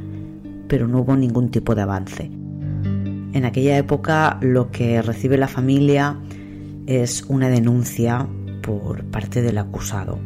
pero 0.68 0.88
no 0.88 1.02
hubo 1.02 1.16
ningún 1.16 1.52
tipo 1.52 1.76
de 1.76 1.84
avance. 1.84 2.32
En 3.34 3.46
aquella 3.46 3.78
época 3.78 4.40
lo 4.42 4.72
que 4.72 5.04
recibe 5.04 5.38
la 5.38 5.48
familia 5.48 6.18
es 6.88 7.24
una 7.28 7.50
denuncia 7.50 8.28
por 8.64 9.04
parte 9.06 9.44
del 9.44 9.60
acusado, 9.60 10.18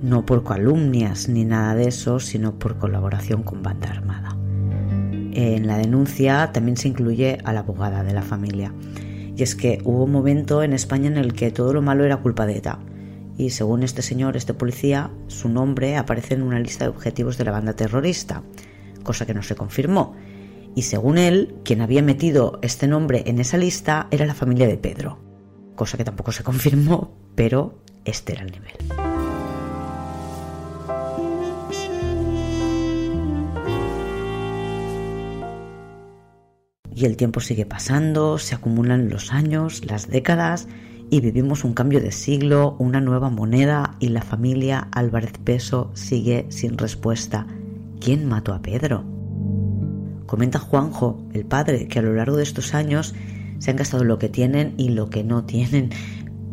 no 0.00 0.24
por 0.24 0.44
calumnias 0.44 1.28
ni 1.28 1.44
nada 1.44 1.74
de 1.74 1.88
eso, 1.88 2.20
sino 2.20 2.56
por 2.56 2.78
colaboración 2.78 3.42
con 3.42 3.64
banda 3.64 3.90
armada. 3.90 4.36
En 5.32 5.66
la 5.66 5.76
denuncia 5.76 6.52
también 6.52 6.76
se 6.76 6.86
incluye 6.86 7.38
a 7.44 7.52
la 7.52 7.60
abogada 7.60 8.04
de 8.04 8.12
la 8.12 8.22
familia. 8.22 8.72
Y 9.38 9.44
es 9.44 9.54
que 9.54 9.80
hubo 9.84 10.02
un 10.02 10.10
momento 10.10 10.64
en 10.64 10.72
España 10.72 11.06
en 11.06 11.16
el 11.16 11.32
que 11.32 11.52
todo 11.52 11.72
lo 11.72 11.80
malo 11.80 12.04
era 12.04 12.16
culpa 12.16 12.44
de 12.44 12.56
ETA, 12.56 12.80
y 13.36 13.50
según 13.50 13.84
este 13.84 14.02
señor, 14.02 14.36
este 14.36 14.52
policía, 14.52 15.12
su 15.28 15.48
nombre 15.48 15.96
aparece 15.96 16.34
en 16.34 16.42
una 16.42 16.58
lista 16.58 16.84
de 16.84 16.90
objetivos 16.90 17.38
de 17.38 17.44
la 17.44 17.52
banda 17.52 17.72
terrorista, 17.74 18.42
cosa 19.04 19.26
que 19.26 19.34
no 19.34 19.44
se 19.44 19.54
confirmó. 19.54 20.16
Y 20.74 20.82
según 20.82 21.18
él, 21.18 21.54
quien 21.64 21.82
había 21.82 22.02
metido 22.02 22.58
este 22.62 22.88
nombre 22.88 23.22
en 23.26 23.38
esa 23.38 23.58
lista 23.58 24.08
era 24.10 24.26
la 24.26 24.34
familia 24.34 24.66
de 24.66 24.76
Pedro, 24.76 25.20
cosa 25.76 25.96
que 25.96 26.04
tampoco 26.04 26.32
se 26.32 26.42
confirmó, 26.42 27.16
pero 27.36 27.78
este 28.04 28.32
era 28.32 28.42
el 28.42 28.50
nivel. 28.50 29.07
Y 36.98 37.04
el 37.04 37.16
tiempo 37.16 37.38
sigue 37.38 37.64
pasando, 37.64 38.38
se 38.38 38.56
acumulan 38.56 39.08
los 39.08 39.32
años, 39.32 39.84
las 39.84 40.08
décadas, 40.08 40.66
y 41.10 41.20
vivimos 41.20 41.62
un 41.62 41.72
cambio 41.72 42.00
de 42.00 42.10
siglo, 42.10 42.74
una 42.80 43.00
nueva 43.00 43.30
moneda 43.30 43.94
y 44.00 44.08
la 44.08 44.22
familia 44.22 44.88
Álvarez 44.90 45.34
Peso 45.44 45.92
sigue 45.94 46.46
sin 46.48 46.76
respuesta. 46.76 47.46
¿Quién 48.00 48.26
mató 48.26 48.52
a 48.52 48.62
Pedro? 48.62 49.04
Comenta 50.26 50.58
Juanjo, 50.58 51.24
el 51.34 51.44
padre, 51.44 51.86
que 51.86 52.00
a 52.00 52.02
lo 52.02 52.14
largo 52.14 52.36
de 52.36 52.42
estos 52.42 52.74
años 52.74 53.14
se 53.60 53.70
han 53.70 53.76
gastado 53.76 54.02
lo 54.02 54.18
que 54.18 54.28
tienen 54.28 54.74
y 54.76 54.88
lo 54.88 55.08
que 55.08 55.22
no 55.22 55.44
tienen 55.44 55.90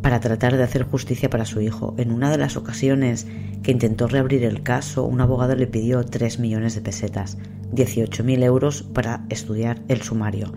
para 0.06 0.20
tratar 0.20 0.56
de 0.56 0.62
hacer 0.62 0.84
justicia 0.84 1.32
para 1.32 1.46
su 1.46 1.62
hijo. 1.62 1.96
En 1.98 2.12
una 2.12 2.30
de 2.30 2.38
las 2.38 2.58
ocasiones 2.58 3.26
que 3.64 3.72
intentó 3.72 4.06
reabrir 4.06 4.44
el 4.44 4.62
caso, 4.62 5.04
un 5.04 5.20
abogado 5.20 5.56
le 5.56 5.66
pidió 5.66 6.06
3 6.06 6.38
millones 6.38 6.76
de 6.76 6.82
pesetas, 6.82 7.40
18.000 7.74 8.44
euros 8.44 8.84
para 8.84 9.26
estudiar 9.30 9.82
el 9.88 10.04
sumario. 10.04 10.54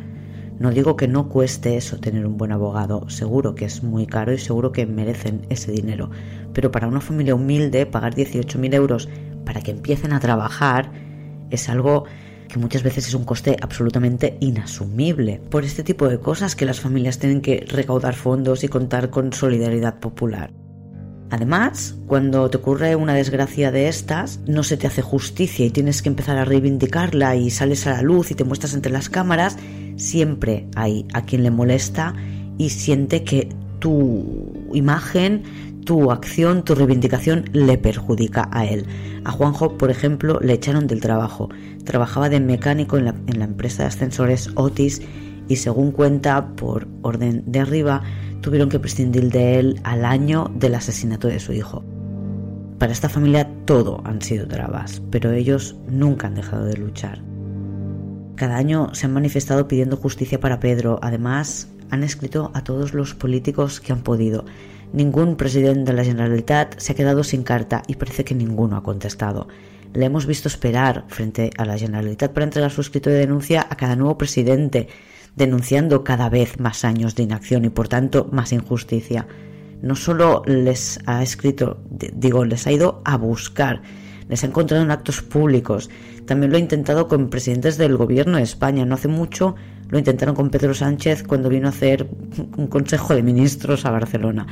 No 0.58 0.70
digo 0.70 0.96
que 0.96 1.08
no 1.08 1.30
cueste 1.30 1.78
eso 1.78 1.98
tener 1.98 2.26
un 2.26 2.36
buen 2.36 2.52
abogado, 2.52 3.08
seguro 3.08 3.54
que 3.54 3.64
es 3.64 3.82
muy 3.82 4.04
caro 4.04 4.34
y 4.34 4.38
seguro 4.38 4.70
que 4.70 4.84
merecen 4.84 5.46
ese 5.48 5.72
dinero, 5.72 6.10
pero 6.52 6.70
para 6.70 6.86
una 6.86 7.00
familia 7.00 7.34
humilde 7.34 7.86
pagar 7.86 8.14
18.000 8.14 8.74
euros 8.74 9.08
para 9.46 9.62
que 9.62 9.70
empiecen 9.70 10.12
a 10.12 10.20
trabajar 10.20 10.92
es 11.48 11.70
algo 11.70 12.04
que 12.48 12.58
muchas 12.58 12.82
veces 12.82 13.08
es 13.08 13.14
un 13.14 13.24
coste 13.24 13.56
absolutamente 13.60 14.36
inasumible 14.40 15.40
por 15.50 15.64
este 15.64 15.84
tipo 15.84 16.08
de 16.08 16.18
cosas 16.18 16.56
que 16.56 16.64
las 16.64 16.80
familias 16.80 17.18
tienen 17.18 17.40
que 17.40 17.64
recaudar 17.68 18.14
fondos 18.14 18.64
y 18.64 18.68
contar 18.68 19.10
con 19.10 19.32
solidaridad 19.32 20.00
popular. 20.00 20.50
Además, 21.30 21.94
cuando 22.06 22.48
te 22.48 22.56
ocurre 22.56 22.96
una 22.96 23.12
desgracia 23.14 23.70
de 23.70 23.88
estas, 23.88 24.40
no 24.46 24.62
se 24.62 24.78
te 24.78 24.86
hace 24.86 25.02
justicia 25.02 25.66
y 25.66 25.70
tienes 25.70 26.00
que 26.00 26.08
empezar 26.08 26.38
a 26.38 26.46
reivindicarla 26.46 27.36
y 27.36 27.50
sales 27.50 27.86
a 27.86 27.92
la 27.92 28.02
luz 28.02 28.30
y 28.30 28.34
te 28.34 28.44
muestras 28.44 28.72
entre 28.72 28.92
las 28.92 29.10
cámaras, 29.10 29.58
siempre 29.96 30.68
hay 30.74 31.06
a 31.12 31.22
quien 31.22 31.42
le 31.42 31.50
molesta 31.50 32.14
y 32.56 32.70
siente 32.70 33.24
que 33.24 33.50
tu 33.78 34.68
imagen, 34.72 35.42
tu 35.88 36.10
acción, 36.10 36.64
tu 36.64 36.74
reivindicación 36.74 37.46
le 37.54 37.78
perjudica 37.78 38.50
a 38.52 38.66
él. 38.66 38.84
A 39.24 39.32
Juanjo, 39.32 39.78
por 39.78 39.90
ejemplo, 39.90 40.38
le 40.42 40.52
echaron 40.52 40.86
del 40.86 41.00
trabajo. 41.00 41.48
Trabajaba 41.84 42.28
de 42.28 42.40
mecánico 42.40 42.98
en 42.98 43.06
la, 43.06 43.44
empresa 43.46 43.84
de 43.84 43.88
ascensores 43.88 44.50
Otis 44.54 45.00
y 45.48 45.56
según 45.56 45.92
cuenta 45.92 46.54
por 46.56 46.88
orden 47.00 47.42
de 47.46 47.60
arriba, 47.60 48.02
tuvieron 48.42 48.68
que 48.68 48.78
prescindir 48.78 49.30
de 49.30 49.58
él 49.58 49.80
al 49.82 50.04
año 50.04 50.52
del 50.54 50.74
asesinato 50.74 51.26
de 51.26 51.40
su 51.40 51.54
hijo. 51.54 51.82
Para 52.78 52.92
esta 52.92 53.08
familia 53.08 53.50
todo 53.64 54.02
han 54.04 54.20
sido 54.20 54.46
trabas, 54.46 55.00
pero 55.10 55.32
ellos 55.32 55.74
nunca 55.88 56.26
han 56.26 56.34
dejado 56.34 56.66
de 56.66 56.76
luchar. 56.76 57.22
Cada 58.34 58.58
año 58.58 58.94
se 58.94 59.06
han 59.06 59.14
manifestado 59.14 59.66
pidiendo 59.66 59.96
justicia 59.96 60.38
para 60.38 60.60
Pedro. 60.60 60.98
Además, 61.00 61.70
han 61.88 62.04
escrito 62.04 62.50
a 62.52 62.62
todos 62.62 62.92
los 62.92 63.14
políticos 63.14 63.80
que 63.80 63.94
han 63.94 64.02
podido. 64.02 64.44
Ningún 64.92 65.36
presidente 65.36 65.90
de 65.90 65.96
la 65.96 66.04
Generalitat 66.04 66.78
se 66.78 66.92
ha 66.92 66.96
quedado 66.96 67.22
sin 67.22 67.42
carta 67.42 67.82
y 67.86 67.96
parece 67.96 68.24
que 68.24 68.34
ninguno 68.34 68.76
ha 68.76 68.82
contestado. 68.82 69.48
Le 69.92 70.06
hemos 70.06 70.26
visto 70.26 70.48
esperar 70.48 71.04
frente 71.08 71.50
a 71.58 71.64
la 71.64 71.76
Generalitat 71.76 72.32
para 72.32 72.44
entregar 72.44 72.70
su 72.70 72.80
escrito 72.80 73.10
de 73.10 73.18
denuncia 73.18 73.66
a 73.68 73.76
cada 73.76 73.96
nuevo 73.96 74.16
presidente 74.16 74.88
denunciando 75.36 76.04
cada 76.04 76.28
vez 76.28 76.58
más 76.58 76.84
años 76.84 77.14
de 77.14 77.22
inacción 77.22 77.64
y 77.64 77.70
por 77.70 77.88
tanto 77.88 78.28
más 78.32 78.52
injusticia. 78.52 79.26
No 79.82 79.94
solo 79.94 80.42
les 80.46 80.98
ha 81.06 81.22
escrito, 81.22 81.80
digo, 81.90 82.44
les 82.44 82.66
ha 82.66 82.72
ido 82.72 83.00
a 83.04 83.16
buscar, 83.16 83.82
les 84.28 84.42
ha 84.42 84.48
encontrado 84.48 84.82
en 84.82 84.90
actos 84.90 85.22
públicos. 85.22 85.90
También 86.26 86.50
lo 86.50 86.56
ha 86.56 86.60
intentado 86.60 87.08
con 87.08 87.30
presidentes 87.30 87.78
del 87.78 87.96
gobierno 87.96 88.38
de 88.38 88.42
España. 88.42 88.84
No 88.84 88.96
hace 88.96 89.08
mucho 89.08 89.54
lo 89.88 89.98
intentaron 89.98 90.34
con 90.34 90.50
Pedro 90.50 90.74
Sánchez 90.74 91.22
cuando 91.22 91.48
vino 91.48 91.66
a 91.66 91.70
hacer 91.70 92.08
un 92.56 92.66
consejo 92.66 93.14
de 93.14 93.22
ministros 93.22 93.84
a 93.84 93.90
Barcelona. 93.90 94.46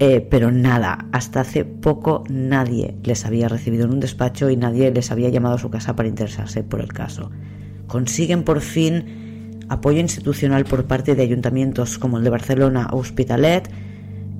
Eh, 0.00 0.26
pero 0.28 0.50
nada, 0.50 1.06
hasta 1.12 1.40
hace 1.40 1.64
poco 1.64 2.24
nadie 2.28 2.96
les 3.04 3.24
había 3.26 3.48
recibido 3.48 3.84
en 3.84 3.92
un 3.92 4.00
despacho 4.00 4.50
y 4.50 4.56
nadie 4.56 4.90
les 4.90 5.12
había 5.12 5.28
llamado 5.28 5.54
a 5.54 5.58
su 5.58 5.70
casa 5.70 5.94
para 5.94 6.08
interesarse 6.08 6.64
por 6.64 6.80
el 6.80 6.92
caso. 6.92 7.30
Consiguen 7.86 8.42
por 8.42 8.60
fin 8.60 9.64
apoyo 9.68 10.00
institucional 10.00 10.64
por 10.64 10.84
parte 10.86 11.14
de 11.14 11.22
ayuntamientos 11.22 11.98
como 11.98 12.18
el 12.18 12.24
de 12.24 12.30
Barcelona 12.30 12.88
o 12.90 12.98
Hospitalet, 12.98 13.70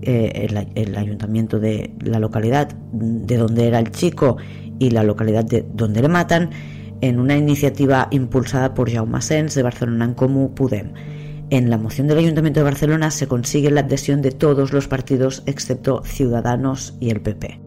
eh, 0.03 0.49
el, 0.75 0.97
ayuntamiento 0.97 1.61
de 1.61 1.95
la 2.01 2.19
localidad 2.19 2.69
de 2.93 3.37
donde 3.37 3.69
era 3.69 3.79
el 3.79 3.91
chico 3.91 4.37
y 4.79 4.91
la 4.91 5.03
localidad 5.03 5.45
de 5.45 5.65
donde 5.73 6.03
le 6.03 6.09
matan, 6.09 6.51
en 7.05 7.21
una 7.21 7.37
iniciativa 7.37 8.09
impulsada 8.11 8.73
por 8.73 8.91
Jaume 8.91 9.21
Sens 9.21 9.55
de 9.55 9.63
Barcelona 9.63 10.07
en 10.07 10.15
Comú 10.15 10.55
Pudem. 10.55 10.95
En 11.51 11.69
la 11.69 11.77
moción 11.77 12.07
del 12.07 12.17
Ayuntamiento 12.17 12.61
de 12.61 12.65
Barcelona 12.65 13.11
se 13.11 13.27
consigue 13.27 13.71
la 13.71 13.83
adhesión 13.83 14.23
de 14.23 14.31
todos 14.31 14.73
los 14.73 14.89
partidos 14.89 15.43
excepto 15.45 16.03
Ciudadanos 16.03 16.97
y 17.01 17.11
el 17.11 17.21
PP. 17.21 17.61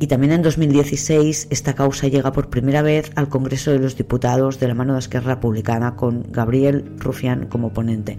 Y 0.00 0.06
también 0.06 0.32
en 0.32 0.40
2016 0.40 1.48
esta 1.50 1.74
causa 1.74 2.08
llega 2.08 2.32
por 2.32 2.48
primera 2.48 2.80
vez 2.80 3.12
al 3.16 3.28
Congreso 3.28 3.70
de 3.70 3.80
los 3.80 3.98
Diputados 3.98 4.58
de 4.60 4.68
la 4.68 4.74
mano 4.74 4.94
de 4.94 5.00
Esquerra 5.00 5.34
Republicana 5.34 5.94
con 5.96 6.24
Gabriel 6.32 6.94
Rufián 6.96 7.48
como 7.48 7.74
ponente. 7.74 8.16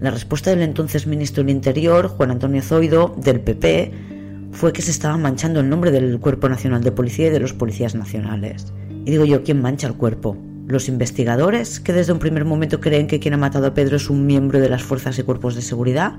La 0.00 0.10
respuesta 0.10 0.50
del 0.50 0.62
entonces 0.62 1.06
ministro 1.06 1.44
del 1.44 1.54
Interior, 1.54 2.08
Juan 2.08 2.32
Antonio 2.32 2.60
Zoido, 2.60 3.14
del 3.16 3.40
PP, 3.40 3.92
fue 4.50 4.72
que 4.72 4.82
se 4.82 4.90
estaba 4.90 5.16
manchando 5.16 5.60
el 5.60 5.68
nombre 5.68 5.92
del 5.92 6.18
Cuerpo 6.18 6.48
Nacional 6.48 6.82
de 6.82 6.90
Policía 6.90 7.28
y 7.28 7.30
de 7.30 7.40
los 7.40 7.52
policías 7.52 7.94
nacionales. 7.94 8.72
Y 9.08 9.12
digo 9.12 9.24
yo, 9.24 9.42
¿quién 9.42 9.62
mancha 9.62 9.86
el 9.86 9.94
cuerpo? 9.94 10.36
Los 10.66 10.86
investigadores, 10.86 11.80
que 11.80 11.94
desde 11.94 12.12
un 12.12 12.18
primer 12.18 12.44
momento 12.44 12.78
creen 12.78 13.06
que 13.06 13.18
quien 13.18 13.32
ha 13.32 13.38
matado 13.38 13.68
a 13.68 13.72
Pedro 13.72 13.96
es 13.96 14.10
un 14.10 14.26
miembro 14.26 14.60
de 14.60 14.68
las 14.68 14.82
fuerzas 14.82 15.18
y 15.18 15.22
cuerpos 15.22 15.54
de 15.54 15.62
seguridad, 15.62 16.16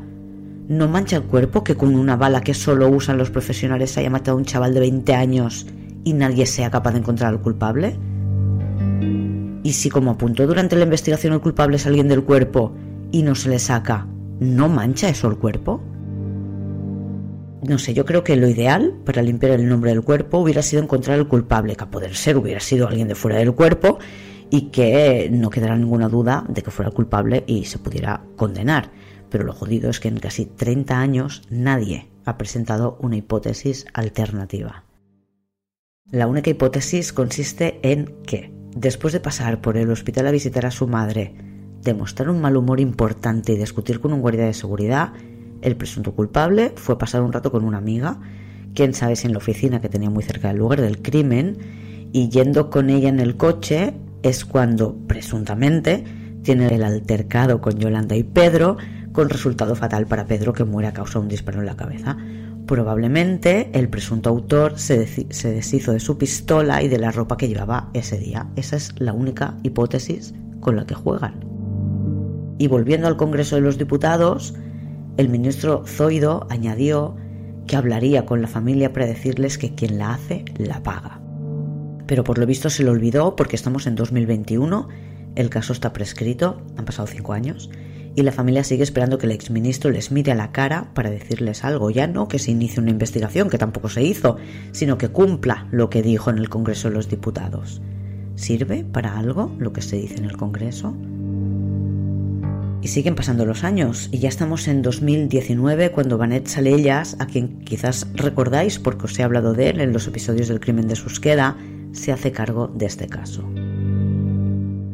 no 0.67 0.88
mancha 0.88 1.17
el 1.17 1.21
cuerpo 1.21 1.63
que 1.63 1.75
con 1.75 1.93
una 1.93 2.15
bala 2.15 2.41
que 2.41 2.56
solo 2.56 2.89
usan 2.89 3.19
los 3.19 3.30
profesionales 3.30 3.95
haya 3.99 4.10
matado 4.10 4.36
a 4.36 4.39
un 4.39 4.45
chaval 4.45 4.73
de 4.73 4.80
20 4.80 5.13
años 5.13 5.67
y 6.04 6.13
nadie 6.13 6.47
sea 6.47 6.71
capaz 6.71 6.93
de 6.93 6.97
encontrar 6.97 7.32
al 7.32 7.41
culpable. 7.41 7.95
Y 9.62 9.73
si 9.73 9.91
como 9.91 10.10
apuntó 10.10 10.47
durante 10.47 10.75
la 10.75 10.86
investigación 10.86 11.34
el 11.34 11.41
culpable 11.41 11.75
es 11.75 11.86
alguien 11.86 12.08
del 12.08 12.23
cuerpo 12.23 12.73
y 13.12 13.21
no 13.21 13.36
se 13.36 13.49
le 13.49 13.60
saca, 13.60 14.08
¿no 14.39 14.67
mancha 14.67 15.10
eso 15.10 15.28
el 15.28 15.38
cuerpo? 15.38 15.80
No 17.61 17.77
sé, 17.77 17.93
yo 17.93 18.05
creo 18.05 18.23
que 18.23 18.37
lo 18.37 18.47
ideal 18.47 18.95
para 19.05 19.21
limpiar 19.21 19.51
el 19.53 19.67
nombre 19.67 19.91
del 19.91 20.01
cuerpo 20.01 20.39
hubiera 20.39 20.61
sido 20.61 20.81
encontrar 20.81 21.19
al 21.19 21.27
culpable, 21.27 21.75
que 21.75 21.83
a 21.83 21.91
poder 21.91 22.15
ser 22.15 22.37
hubiera 22.37 22.61
sido 22.61 22.87
alguien 22.87 23.07
de 23.07 23.15
fuera 23.15 23.37
del 23.37 23.53
cuerpo 23.53 23.99
y 24.49 24.69
que 24.69 25.29
no 25.31 25.49
quedara 25.49 25.77
ninguna 25.77 26.07
duda 26.07 26.45
de 26.47 26.61
que 26.61 26.71
fuera 26.71 26.91
culpable 26.91 27.43
y 27.47 27.65
se 27.65 27.77
pudiera 27.77 28.23
condenar. 28.37 28.91
Pero 29.29 29.43
lo 29.43 29.53
jodido 29.53 29.89
es 29.89 29.99
que 29.99 30.07
en 30.07 30.19
casi 30.19 30.45
30 30.45 30.99
años 30.99 31.43
nadie 31.49 32.09
ha 32.25 32.37
presentado 32.37 32.97
una 33.01 33.17
hipótesis 33.17 33.85
alternativa. 33.93 34.85
La 36.11 36.27
única 36.27 36.49
hipótesis 36.49 37.13
consiste 37.13 37.79
en 37.83 38.15
que, 38.23 38.51
después 38.75 39.13
de 39.13 39.19
pasar 39.19 39.61
por 39.61 39.77
el 39.77 39.91
hospital 39.91 40.27
a 40.27 40.31
visitar 40.31 40.65
a 40.65 40.71
su 40.71 40.87
madre, 40.87 41.35
demostrar 41.83 42.29
un 42.29 42.41
mal 42.41 42.57
humor 42.57 42.79
importante 42.79 43.53
y 43.53 43.57
discutir 43.57 43.99
con 43.99 44.13
un 44.13 44.21
guardia 44.21 44.45
de 44.45 44.53
seguridad, 44.53 45.13
el 45.61 45.75
presunto 45.75 46.13
culpable 46.13 46.73
fue 46.75 46.97
pasar 46.97 47.21
un 47.21 47.33
rato 47.33 47.51
con 47.51 47.63
una 47.63 47.77
amiga, 47.77 48.19
quién 48.73 48.93
sabe 48.93 49.15
si 49.15 49.27
en 49.27 49.33
la 49.33 49.39
oficina 49.39 49.81
que 49.81 49.89
tenía 49.89 50.09
muy 50.09 50.23
cerca 50.23 50.49
del 50.49 50.57
lugar 50.57 50.81
del 50.81 51.01
crimen, 51.01 51.57
y 52.11 52.29
yendo 52.29 52.69
con 52.69 52.89
ella 52.89 53.09
en 53.09 53.19
el 53.19 53.37
coche 53.37 53.93
es 54.23 54.45
cuando, 54.45 54.95
presuntamente, 55.07 56.03
tiene 56.43 56.67
el 56.67 56.83
altercado 56.83 57.61
con 57.61 57.77
Yolanda 57.77 58.15
y 58.15 58.23
Pedro, 58.23 58.77
con 59.11 59.29
resultado 59.29 59.75
fatal 59.75 60.05
para 60.07 60.25
Pedro 60.25 60.53
que 60.53 60.63
muere 60.63 60.87
a 60.87 60.93
causa 60.93 61.19
de 61.19 61.23
un 61.23 61.29
disparo 61.29 61.59
en 61.59 61.65
la 61.65 61.75
cabeza. 61.75 62.17
Probablemente 62.65 63.69
el 63.73 63.89
presunto 63.89 64.29
autor 64.29 64.77
se, 64.77 65.07
se 65.07 65.51
deshizo 65.51 65.91
de 65.91 65.99
su 65.99 66.17
pistola 66.17 66.83
y 66.83 66.87
de 66.87 66.99
la 66.99 67.11
ropa 67.11 67.35
que 67.35 67.47
llevaba 67.47 67.89
ese 67.93 68.17
día. 68.17 68.47
Esa 68.55 68.75
es 68.75 68.93
la 68.99 69.13
única 69.13 69.57
hipótesis 69.63 70.33
con 70.59 70.75
la 70.75 70.85
que 70.85 70.93
juegan. 70.93 71.39
Y 72.59 72.67
volviendo 72.67 73.07
al 73.07 73.17
Congreso 73.17 73.55
de 73.55 73.61
los 73.61 73.77
Diputados, 73.77 74.53
el 75.19 75.27
ministro 75.27 75.84
Zoido 75.86 76.47
añadió 76.49 77.17
que 77.67 77.75
hablaría 77.75 78.25
con 78.25 78.41
la 78.41 78.47
familia 78.47 78.93
para 78.93 79.05
decirles 79.05 79.58
que 79.58 79.75
quien 79.75 79.97
la 79.97 80.13
hace 80.13 80.45
la 80.58 80.82
paga. 80.82 81.19
Pero 82.08 82.23
por 82.23 82.38
lo 82.38 82.45
visto 82.45 82.69
se 82.69 82.84
lo 82.86 82.91
olvidó 82.91 83.36
porque 83.36 83.58
estamos 83.58 83.86
en 83.86 83.95
2021, 83.95 84.88
el 85.36 85.49
caso 85.49 85.73
está 85.73 85.91
prescrito, 85.91 86.62
han 86.77 86.86
pasado 86.86 87.05
cinco 87.05 87.34
años, 87.34 87.69
y 88.15 88.23
la 88.23 88.32
familia 88.32 88.63
sigue 88.63 88.84
esperando 88.84 89.17
que 89.17 89.25
el 89.25 89.34
exministro 89.34 89.91
les 89.91 90.10
mire 90.10 90.32
a 90.32 90.36
la 90.36 90.53
cara 90.53 90.93
para 90.93 91.10
decirles 91.10 91.65
algo. 91.65 91.89
Ya 91.89 92.08
no 92.08 92.29
que 92.29 92.39
se 92.39 92.51
inicie 92.51 92.82
una 92.82 92.91
investigación, 92.91 93.49
que 93.49 93.58
tampoco 93.58 93.89
se 93.89 94.01
hizo, 94.01 94.38
sino 94.71 94.97
que 94.97 95.10
cumpla 95.10 95.67
lo 95.69 95.89
que 95.89 96.01
dijo 96.01 96.29
en 96.29 96.38
el 96.38 96.47
Congreso 96.47 96.88
de 96.88 96.95
los 96.95 97.10
Diputados. 97.10 97.82
¿Sirve 98.36 98.86
para 98.86 99.19
algo 99.19 99.53
lo 99.60 99.73
que 99.73 99.82
se 99.82 99.97
dice 99.97 100.15
en 100.15 100.23
el 100.23 100.38
Congreso? 100.38 100.95
Y 102.81 102.87
siguen 102.87 103.15
pasando 103.15 103.45
los 103.45 103.65
años 103.65 104.07
y 104.11 104.19
ya 104.19 104.29
estamos 104.29 104.67
en 104.69 104.81
2019 104.81 105.91
cuando 105.91 106.17
Vanet 106.17 106.47
Salellas, 106.47 107.17
a 107.19 107.25
quien 107.25 107.59
quizás 107.59 108.07
recordáis 108.13 108.79
porque 108.79 109.05
os 109.05 109.19
he 109.19 109.23
hablado 109.23 109.53
de 109.53 109.69
él 109.69 109.81
en 109.81 109.91
los 109.91 110.07
episodios 110.07 110.47
del 110.47 110.61
crimen 110.61 110.87
de 110.87 110.95
Susqueda, 110.95 111.57
se 111.91 112.13
hace 112.13 112.31
cargo 112.31 112.67
de 112.67 112.85
este 112.85 113.07
caso. 113.07 113.43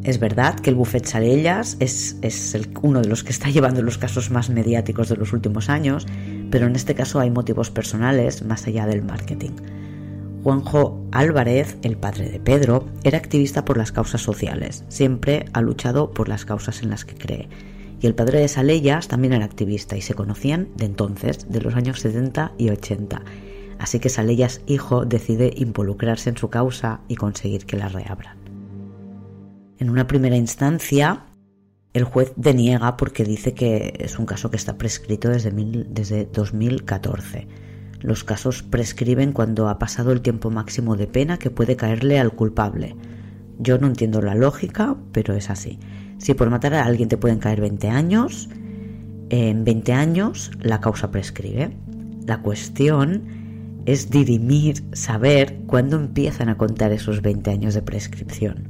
Es 0.03 0.19
verdad 0.19 0.55
que 0.59 0.71
el 0.71 0.75
Buffet 0.75 1.05
Salellas 1.05 1.77
es, 1.79 2.17
es 2.23 2.57
uno 2.81 3.01
de 3.01 3.07
los 3.07 3.23
que 3.23 3.31
está 3.31 3.49
llevando 3.51 3.83
los 3.83 3.99
casos 3.99 4.31
más 4.31 4.49
mediáticos 4.49 5.07
de 5.09 5.17
los 5.17 5.31
últimos 5.31 5.69
años, 5.69 6.07
pero 6.49 6.65
en 6.65 6.75
este 6.75 6.95
caso 6.95 7.19
hay 7.19 7.29
motivos 7.29 7.69
personales 7.69 8.43
más 8.43 8.65
allá 8.65 8.87
del 8.87 9.03
marketing. 9.03 9.51
Juanjo 10.41 11.07
Álvarez, 11.11 11.77
el 11.83 11.97
padre 11.97 12.29
de 12.29 12.39
Pedro, 12.39 12.87
era 13.03 13.19
activista 13.19 13.63
por 13.63 13.77
las 13.77 13.91
causas 13.91 14.21
sociales, 14.21 14.85
siempre 14.89 15.45
ha 15.53 15.61
luchado 15.61 16.11
por 16.11 16.29
las 16.29 16.45
causas 16.45 16.81
en 16.81 16.89
las 16.89 17.05
que 17.05 17.15
cree 17.15 17.49
y 18.01 18.07
el 18.07 18.15
padre 18.15 18.39
de 18.39 18.47
Salellas 18.47 19.07
también 19.07 19.33
era 19.33 19.45
activista 19.45 19.95
y 19.97 20.01
se 20.01 20.13
conocían 20.13 20.69
de 20.75 20.85
entonces, 20.85 21.49
de 21.49 21.61
los 21.61 21.75
años 21.75 21.99
70 21.99 22.53
y 22.57 22.69
80. 22.69 23.21
Así 23.79 23.99
que 23.99 24.09
Salellas 24.09 24.61
hijo 24.67 25.05
decide 25.05 25.53
involucrarse 25.55 26.29
en 26.29 26.37
su 26.37 26.49
causa 26.49 27.01
y 27.07 27.15
conseguir 27.15 27.65
que 27.65 27.77
la 27.77 27.89
reabran. 27.89 28.37
En 29.77 29.89
una 29.89 30.07
primera 30.07 30.37
instancia, 30.37 31.25
el 31.93 32.03
juez 32.03 32.33
deniega 32.35 32.97
porque 32.97 33.23
dice 33.23 33.53
que 33.53 33.93
es 33.99 34.19
un 34.19 34.25
caso 34.25 34.49
que 34.49 34.57
está 34.57 34.77
prescrito 34.77 35.29
desde, 35.29 35.51
desde 35.51 36.25
2014. 36.25 37.47
Los 38.01 38.23
casos 38.23 38.63
prescriben 38.63 39.31
cuando 39.31 39.67
ha 39.67 39.79
pasado 39.79 40.11
el 40.11 40.21
tiempo 40.21 40.51
máximo 40.51 40.95
de 40.95 41.07
pena 41.07 41.39
que 41.39 41.49
puede 41.49 41.75
caerle 41.75 42.19
al 42.19 42.33
culpable. 42.33 42.95
Yo 43.57 43.77
no 43.77 43.87
entiendo 43.87 44.21
la 44.21 44.35
lógica, 44.35 44.95
pero 45.11 45.33
es 45.33 45.49
así. 45.49 45.79
Si 46.17 46.33
por 46.33 46.49
matar 46.49 46.73
a 46.73 46.85
alguien 46.85 47.09
te 47.09 47.17
pueden 47.17 47.39
caer 47.39 47.61
20 47.61 47.89
años, 47.89 48.49
en 49.29 49.63
20 49.63 49.93
años 49.93 50.51
la 50.61 50.79
causa 50.79 51.11
prescribe. 51.11 51.71
La 52.25 52.41
cuestión 52.41 53.23
es 53.85 54.09
dirimir, 54.09 54.83
saber 54.93 55.57
cuándo 55.67 55.97
empiezan 55.97 56.49
a 56.49 56.57
contar 56.57 56.91
esos 56.91 57.21
20 57.21 57.51
años 57.51 57.73
de 57.73 57.81
prescripción. 57.81 58.67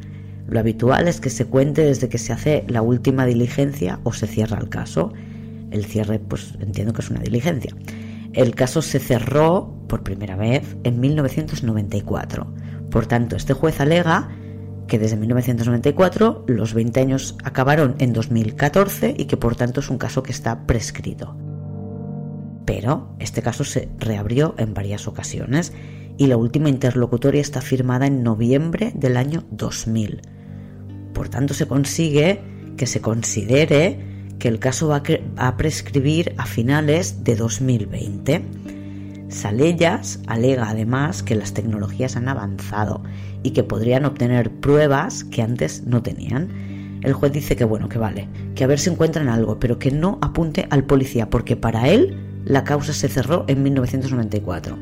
Lo 0.47 0.59
habitual 0.59 1.07
es 1.07 1.21
que 1.21 1.29
se 1.29 1.45
cuente 1.45 1.81
desde 1.83 2.09
que 2.09 2.17
se 2.17 2.33
hace 2.33 2.65
la 2.67 2.81
última 2.81 3.25
diligencia 3.25 3.99
o 4.03 4.13
se 4.13 4.27
cierra 4.27 4.59
el 4.59 4.69
caso. 4.69 5.11
El 5.71 5.85
cierre, 5.85 6.19
pues 6.19 6.53
entiendo 6.59 6.93
que 6.93 7.01
es 7.01 7.09
una 7.09 7.21
diligencia. 7.21 7.75
El 8.33 8.53
caso 8.53 8.81
se 8.81 8.99
cerró 8.99 9.73
por 9.87 10.03
primera 10.03 10.35
vez 10.35 10.75
en 10.83 10.99
1994. 10.99 12.45
Por 12.91 13.07
tanto, 13.07 13.35
este 13.35 13.53
juez 13.53 13.79
alega 13.79 14.29
que 14.87 14.99
desde 14.99 15.17
1994 15.17 16.45
los 16.47 16.73
20 16.73 16.99
años 16.99 17.35
acabaron 17.43 17.95
en 17.99 18.13
2014 18.13 19.15
y 19.17 19.25
que 19.25 19.37
por 19.37 19.55
tanto 19.55 19.79
es 19.79 19.89
un 19.89 19.97
caso 19.97 20.23
que 20.23 20.31
está 20.31 20.65
prescrito. 20.65 21.35
Pero 22.65 23.15
este 23.19 23.41
caso 23.41 23.63
se 23.63 23.89
reabrió 23.99 24.55
en 24.57 24.73
varias 24.73 25.07
ocasiones 25.07 25.73
y 26.17 26.27
la 26.27 26.37
última 26.37 26.69
interlocutoria 26.69 27.41
está 27.41 27.61
firmada 27.61 28.07
en 28.07 28.23
noviembre 28.23 28.91
del 28.95 29.17
año 29.17 29.43
2000. 29.51 30.21
Por 31.13 31.29
tanto 31.29 31.53
se 31.53 31.67
consigue 31.67 32.41
que 32.77 32.87
se 32.87 33.01
considere 33.01 33.99
que 34.39 34.47
el 34.47 34.59
caso 34.59 34.89
va 34.89 35.01
a 35.37 35.57
prescribir 35.57 36.33
a 36.37 36.45
finales 36.45 37.23
de 37.23 37.35
2020. 37.35 38.41
Salellas 39.27 40.19
alega 40.27 40.69
además 40.69 41.23
que 41.23 41.35
las 41.35 41.53
tecnologías 41.53 42.15
han 42.15 42.27
avanzado 42.27 43.01
y 43.43 43.51
que 43.51 43.63
podrían 43.63 44.05
obtener 44.05 44.51
pruebas 44.51 45.23
que 45.23 45.41
antes 45.41 45.83
no 45.85 46.03
tenían. 46.03 46.49
El 47.01 47.13
juez 47.13 47.31
dice 47.31 47.55
que 47.55 47.65
bueno, 47.65 47.89
que 47.89 47.97
vale, 47.97 48.27
que 48.55 48.63
a 48.63 48.67
ver 48.67 48.79
si 48.79 48.89
encuentran 48.89 49.27
algo, 49.27 49.59
pero 49.59 49.79
que 49.79 49.91
no 49.91 50.19
apunte 50.21 50.67
al 50.69 50.85
policía, 50.85 51.29
porque 51.29 51.55
para 51.55 51.89
él 51.89 52.15
la 52.45 52.63
causa 52.63 52.93
se 52.93 53.07
cerró 53.07 53.45
en 53.47 53.63
1994. 53.63 54.77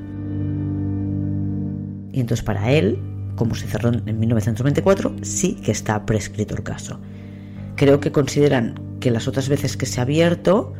Y 2.12 2.20
entonces 2.20 2.44
para 2.44 2.72
él, 2.72 3.00
como 3.36 3.56
se 3.56 3.68
cerró 3.68 3.92
en 3.94 4.20
1994, 4.20 5.16
sí 5.22 5.56
que 5.56 5.72
está 5.72 6.06
prescrito 6.06 6.56
el 6.56 6.64
caso. 6.64 7.00
Creo 7.76 8.00
que 8.00 8.12
consideran 8.12 8.76
que 9.00 9.10
las 9.12 9.28
otras 9.28 9.50
veces 9.50 9.76
que 9.76 9.86
se 9.86 10.00
ha 10.00 10.04
abierto, 10.04 10.74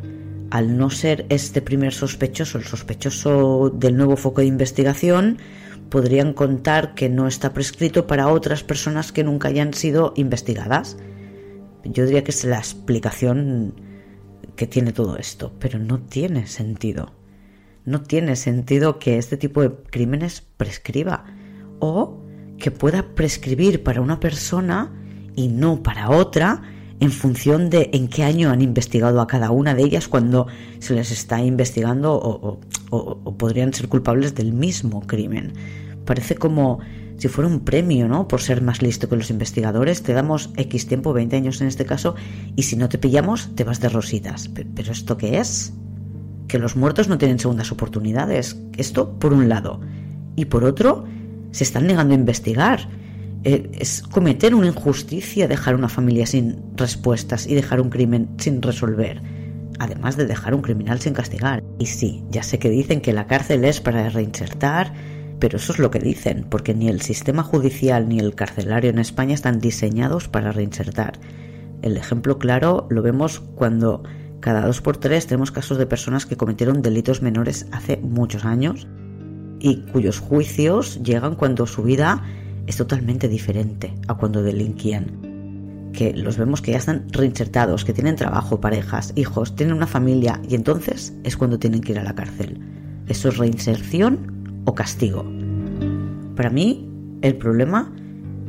al 0.54 0.78
no 0.78 0.88
ser 0.88 1.26
este 1.30 1.62
primer 1.62 1.92
sospechoso, 1.92 2.58
el 2.58 2.64
sospechoso 2.64 3.70
del 3.70 3.96
nuevo 3.96 4.16
foco 4.16 4.40
de 4.40 4.46
investigación, 4.46 5.38
podrían 5.90 6.32
contar 6.32 6.94
que 6.94 7.08
no 7.08 7.26
está 7.26 7.52
prescrito 7.52 8.06
para 8.06 8.28
otras 8.28 8.62
personas 8.62 9.10
que 9.10 9.24
nunca 9.24 9.48
hayan 9.48 9.74
sido 9.74 10.12
investigadas. 10.14 10.96
Yo 11.82 12.06
diría 12.06 12.22
que 12.22 12.30
es 12.30 12.44
la 12.44 12.58
explicación 12.58 13.74
que 14.54 14.68
tiene 14.68 14.92
todo 14.92 15.16
esto, 15.16 15.52
pero 15.58 15.80
no 15.80 15.98
tiene 15.98 16.46
sentido. 16.46 17.12
No 17.84 18.02
tiene 18.02 18.36
sentido 18.36 19.00
que 19.00 19.18
este 19.18 19.36
tipo 19.36 19.60
de 19.60 19.74
crímenes 19.90 20.40
prescriba 20.56 21.24
o 21.80 22.22
que 22.58 22.70
pueda 22.70 23.16
prescribir 23.16 23.82
para 23.82 24.00
una 24.00 24.20
persona 24.20 24.92
y 25.34 25.48
no 25.48 25.82
para 25.82 26.10
otra 26.10 26.62
en 27.04 27.12
función 27.12 27.68
de 27.68 27.90
en 27.92 28.08
qué 28.08 28.24
año 28.24 28.50
han 28.50 28.62
investigado 28.62 29.20
a 29.20 29.26
cada 29.26 29.50
una 29.50 29.74
de 29.74 29.82
ellas 29.82 30.08
cuando 30.08 30.46
se 30.78 30.94
les 30.94 31.10
está 31.10 31.42
investigando 31.42 32.14
o, 32.14 32.60
podrían 33.36 33.74
ser 33.74 33.88
culpables 33.88 34.34
del 34.34 34.52
mismo 34.52 35.02
crimen. 35.06 35.52
Parece 36.06 36.36
como 36.36 36.78
si 37.18 37.28
fuera 37.28 37.50
un 37.50 37.60
premio, 37.60 38.08
¿no? 38.08 38.26
Por 38.26 38.40
ser 38.40 38.62
más 38.62 38.80
listo 38.80 39.08
que 39.08 39.16
los 39.16 39.30
investigadores. 39.30 40.02
Te 40.02 40.14
damos 40.14 40.50
X 40.56 40.86
tiempo, 40.86 41.12
20 41.12 41.36
años 41.36 41.60
en 41.60 41.66
este 41.66 41.84
caso, 41.84 42.14
y 42.56 42.62
si 42.62 42.76
no 42.76 42.88
te 42.88 42.98
pillamos, 42.98 43.50
te 43.54 43.64
vas 43.64 43.80
de 43.80 43.88
rositas. 43.90 44.48
¿Pero 44.48 44.92
esto 44.92 45.16
qué 45.18 45.38
es? 45.38 45.74
Que 46.48 46.58
los 46.58 46.74
muertos 46.76 47.08
no 47.08 47.18
tienen 47.18 47.38
segundas 47.38 47.70
oportunidades. 47.70 48.58
Esto 48.78 49.18
por 49.18 49.32
un 49.32 49.48
lado. 49.48 49.80
Y 50.36 50.46
por 50.46 50.64
otro, 50.64 51.04
se 51.50 51.64
están 51.64 51.86
negando 51.86 52.14
a 52.14 52.18
investigar. 52.18 52.88
Eh, 53.44 53.70
es 53.78 54.02
cometer 54.02 54.54
una 54.54 54.68
injusticia 54.68 55.46
dejar 55.46 55.74
una 55.74 55.90
familia 55.90 56.26
sin 56.26 56.62
respuestas 56.76 57.46
y 57.46 57.54
dejar 57.54 57.80
un 57.80 57.90
crimen 57.90 58.30
sin 58.38 58.62
resolver, 58.62 59.20
además 59.78 60.16
de 60.16 60.26
dejar 60.26 60.54
un 60.54 60.62
criminal 60.62 60.98
sin 61.00 61.12
castigar. 61.12 61.62
Y 61.78 61.86
sí, 61.86 62.24
ya 62.30 62.42
sé 62.42 62.58
que 62.58 62.70
dicen 62.70 63.02
que 63.02 63.12
la 63.12 63.26
cárcel 63.26 63.64
es 63.66 63.82
para 63.82 64.08
reinsertar, 64.08 64.94
pero 65.40 65.58
eso 65.58 65.72
es 65.72 65.78
lo 65.78 65.90
que 65.90 65.98
dicen, 65.98 66.46
porque 66.48 66.74
ni 66.74 66.88
el 66.88 67.02
sistema 67.02 67.42
judicial 67.42 68.08
ni 68.08 68.18
el 68.18 68.34
carcelario 68.34 68.88
en 68.88 68.98
España 68.98 69.34
están 69.34 69.60
diseñados 69.60 70.28
para 70.28 70.52
reinsertar. 70.52 71.18
El 71.82 71.98
ejemplo 71.98 72.38
claro 72.38 72.86
lo 72.88 73.02
vemos 73.02 73.40
cuando 73.40 74.02
cada 74.40 74.66
dos 74.66 74.80
por 74.80 74.96
tres 74.96 75.26
tenemos 75.26 75.50
casos 75.50 75.76
de 75.76 75.86
personas 75.86 76.24
que 76.24 76.38
cometieron 76.38 76.80
delitos 76.80 77.20
menores 77.20 77.66
hace 77.72 77.98
muchos 77.98 78.46
años 78.46 78.86
y 79.58 79.82
cuyos 79.92 80.18
juicios 80.18 81.02
llegan 81.02 81.34
cuando 81.34 81.66
su 81.66 81.82
vida 81.82 82.22
es 82.66 82.76
totalmente 82.76 83.28
diferente 83.28 83.94
a 84.08 84.14
cuando 84.14 84.42
delinquían. 84.42 85.90
Que 85.92 86.12
los 86.12 86.36
vemos 86.36 86.60
que 86.60 86.72
ya 86.72 86.78
están 86.78 87.06
reinsertados, 87.10 87.84
que 87.84 87.92
tienen 87.92 88.16
trabajo, 88.16 88.60
parejas, 88.60 89.12
hijos, 89.14 89.54
tienen 89.54 89.76
una 89.76 89.86
familia 89.86 90.40
y 90.48 90.54
entonces 90.56 91.14
es 91.22 91.36
cuando 91.36 91.58
tienen 91.58 91.80
que 91.80 91.92
ir 91.92 91.98
a 91.98 92.04
la 92.04 92.14
cárcel. 92.14 92.58
¿Eso 93.06 93.28
es 93.28 93.36
reinserción 93.36 94.62
o 94.64 94.74
castigo? 94.74 95.24
Para 96.34 96.50
mí, 96.50 96.90
el 97.22 97.36
problema 97.36 97.92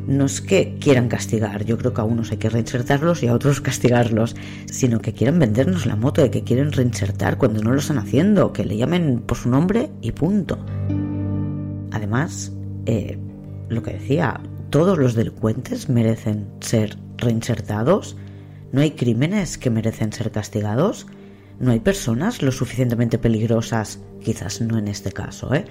no 0.08 0.26
es 0.26 0.42
que 0.42 0.78
quieran 0.80 1.08
castigar, 1.08 1.66
yo 1.66 1.78
creo 1.78 1.94
que 1.94 2.02
a 2.02 2.04
unos 2.04 2.32
hay 2.32 2.38
que 2.38 2.50
reinsertarlos 2.50 3.24
y 3.24 3.28
a 3.28 3.34
otros 3.34 3.62
castigarlos, 3.62 4.36
sino 4.66 5.00
que 5.00 5.14
quieren 5.14 5.40
vendernos 5.40 5.86
la 5.86 5.96
moto 5.96 6.22
de 6.22 6.32
que 6.32 6.44
quieren 6.44 6.72
reinsertar 6.72 7.38
cuando 7.38 7.62
no 7.62 7.72
lo 7.72 7.80
están 7.80 7.98
haciendo, 7.98 8.54
que 8.54 8.66
le 8.66 8.78
llamen 8.78 9.22
por 9.26 9.38
su 9.38 9.50
nombre 9.50 9.92
y 10.02 10.12
punto. 10.12 10.58
Además, 11.92 12.52
eh, 12.86 13.18
lo 13.70 13.84
que 13.84 13.94
decía, 13.94 14.40
todos 14.70 14.98
los 14.98 15.14
delincuentes 15.14 15.90
merecen 15.90 16.48
ser 16.60 16.98
reinsertados, 17.18 18.18
no 18.72 18.82
hay 18.82 18.92
crímenes 18.92 19.58
que 19.58 19.70
merecen 19.70 20.12
ser 20.12 20.32
castigados, 20.32 21.08
no 21.60 21.72
hay 21.72 21.80
personas 21.80 22.42
lo 22.42 22.52
suficientemente 22.52 23.18
peligrosas, 23.18 24.00
quizás 24.22 24.62
no 24.62 24.78
en 24.78 24.88
este 24.88 25.12
caso, 25.12 25.54
¿eh? 25.54 25.66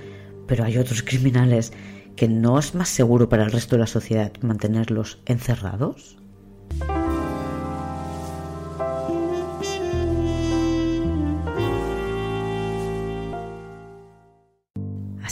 pero 0.46 0.64
hay 0.64 0.78
otros 0.78 1.02
criminales 1.06 1.72
que 2.16 2.28
no 2.28 2.58
es 2.58 2.74
más 2.74 2.88
seguro 2.88 3.28
para 3.28 3.44
el 3.44 3.52
resto 3.52 3.76
de 3.76 3.80
la 3.80 3.86
sociedad 3.86 4.32
mantenerlos 4.40 5.20
encerrados. 5.26 6.16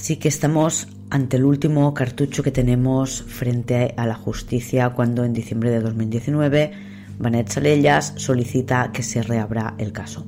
Así 0.02 0.16
que 0.16 0.26
estamos 0.26 0.88
ante 1.10 1.36
el 1.36 1.44
último 1.44 1.94
cartucho 1.94 2.42
que 2.42 2.50
tenemos 2.50 3.22
frente 3.22 3.94
a 3.96 4.04
la 4.04 4.16
justicia 4.16 4.90
cuando 4.90 5.24
en 5.24 5.32
diciembre 5.32 5.70
de 5.70 5.78
2019 5.78 6.72
Vanet 7.20 7.48
Salellas 7.48 8.12
solicita 8.16 8.90
que 8.92 9.04
se 9.04 9.22
reabra 9.22 9.76
el 9.78 9.92
caso. 9.92 10.26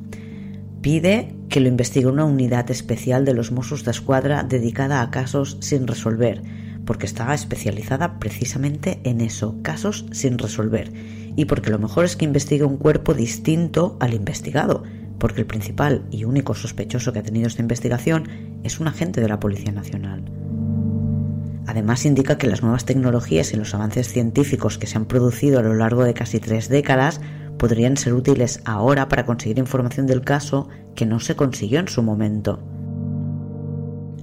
Pide 0.80 1.34
que 1.48 1.58
lo 1.58 1.66
investigue 1.66 2.06
una 2.06 2.24
unidad 2.24 2.70
especial 2.70 3.24
de 3.24 3.34
los 3.34 3.50
Mossos 3.50 3.82
de 3.82 3.90
Escuadra 3.90 4.44
dedicada 4.44 5.02
a 5.02 5.10
casos 5.10 5.56
sin 5.58 5.88
resolver, 5.88 6.40
porque 6.86 7.06
está 7.06 7.34
especializada 7.34 8.20
precisamente 8.20 9.00
en 9.02 9.20
eso, 9.20 9.56
casos 9.62 10.06
sin 10.12 10.38
resolver, 10.38 10.92
y 11.34 11.46
porque 11.46 11.70
lo 11.70 11.80
mejor 11.80 12.04
es 12.04 12.14
que 12.14 12.26
investigue 12.26 12.62
un 12.62 12.76
cuerpo 12.76 13.12
distinto 13.12 13.96
al 13.98 14.14
investigado, 14.14 14.84
porque 15.24 15.40
el 15.40 15.46
principal 15.46 16.04
y 16.10 16.24
único 16.24 16.52
sospechoso 16.52 17.10
que 17.14 17.20
ha 17.20 17.22
tenido 17.22 17.46
esta 17.46 17.62
investigación 17.62 18.28
es 18.62 18.78
un 18.78 18.88
agente 18.88 19.22
de 19.22 19.28
la 19.30 19.40
Policía 19.40 19.72
Nacional. 19.72 20.22
Además 21.66 22.04
indica 22.04 22.36
que 22.36 22.46
las 22.46 22.60
nuevas 22.60 22.84
tecnologías 22.84 23.50
y 23.54 23.56
los 23.56 23.74
avances 23.74 24.08
científicos 24.08 24.76
que 24.76 24.86
se 24.86 24.98
han 24.98 25.06
producido 25.06 25.58
a 25.58 25.62
lo 25.62 25.72
largo 25.72 26.04
de 26.04 26.12
casi 26.12 26.40
tres 26.40 26.68
décadas 26.68 27.22
podrían 27.56 27.96
ser 27.96 28.12
útiles 28.12 28.60
ahora 28.66 29.08
para 29.08 29.24
conseguir 29.24 29.58
información 29.58 30.06
del 30.06 30.20
caso 30.20 30.68
que 30.94 31.06
no 31.06 31.20
se 31.20 31.36
consiguió 31.36 31.80
en 31.80 31.88
su 31.88 32.02
momento. 32.02 32.62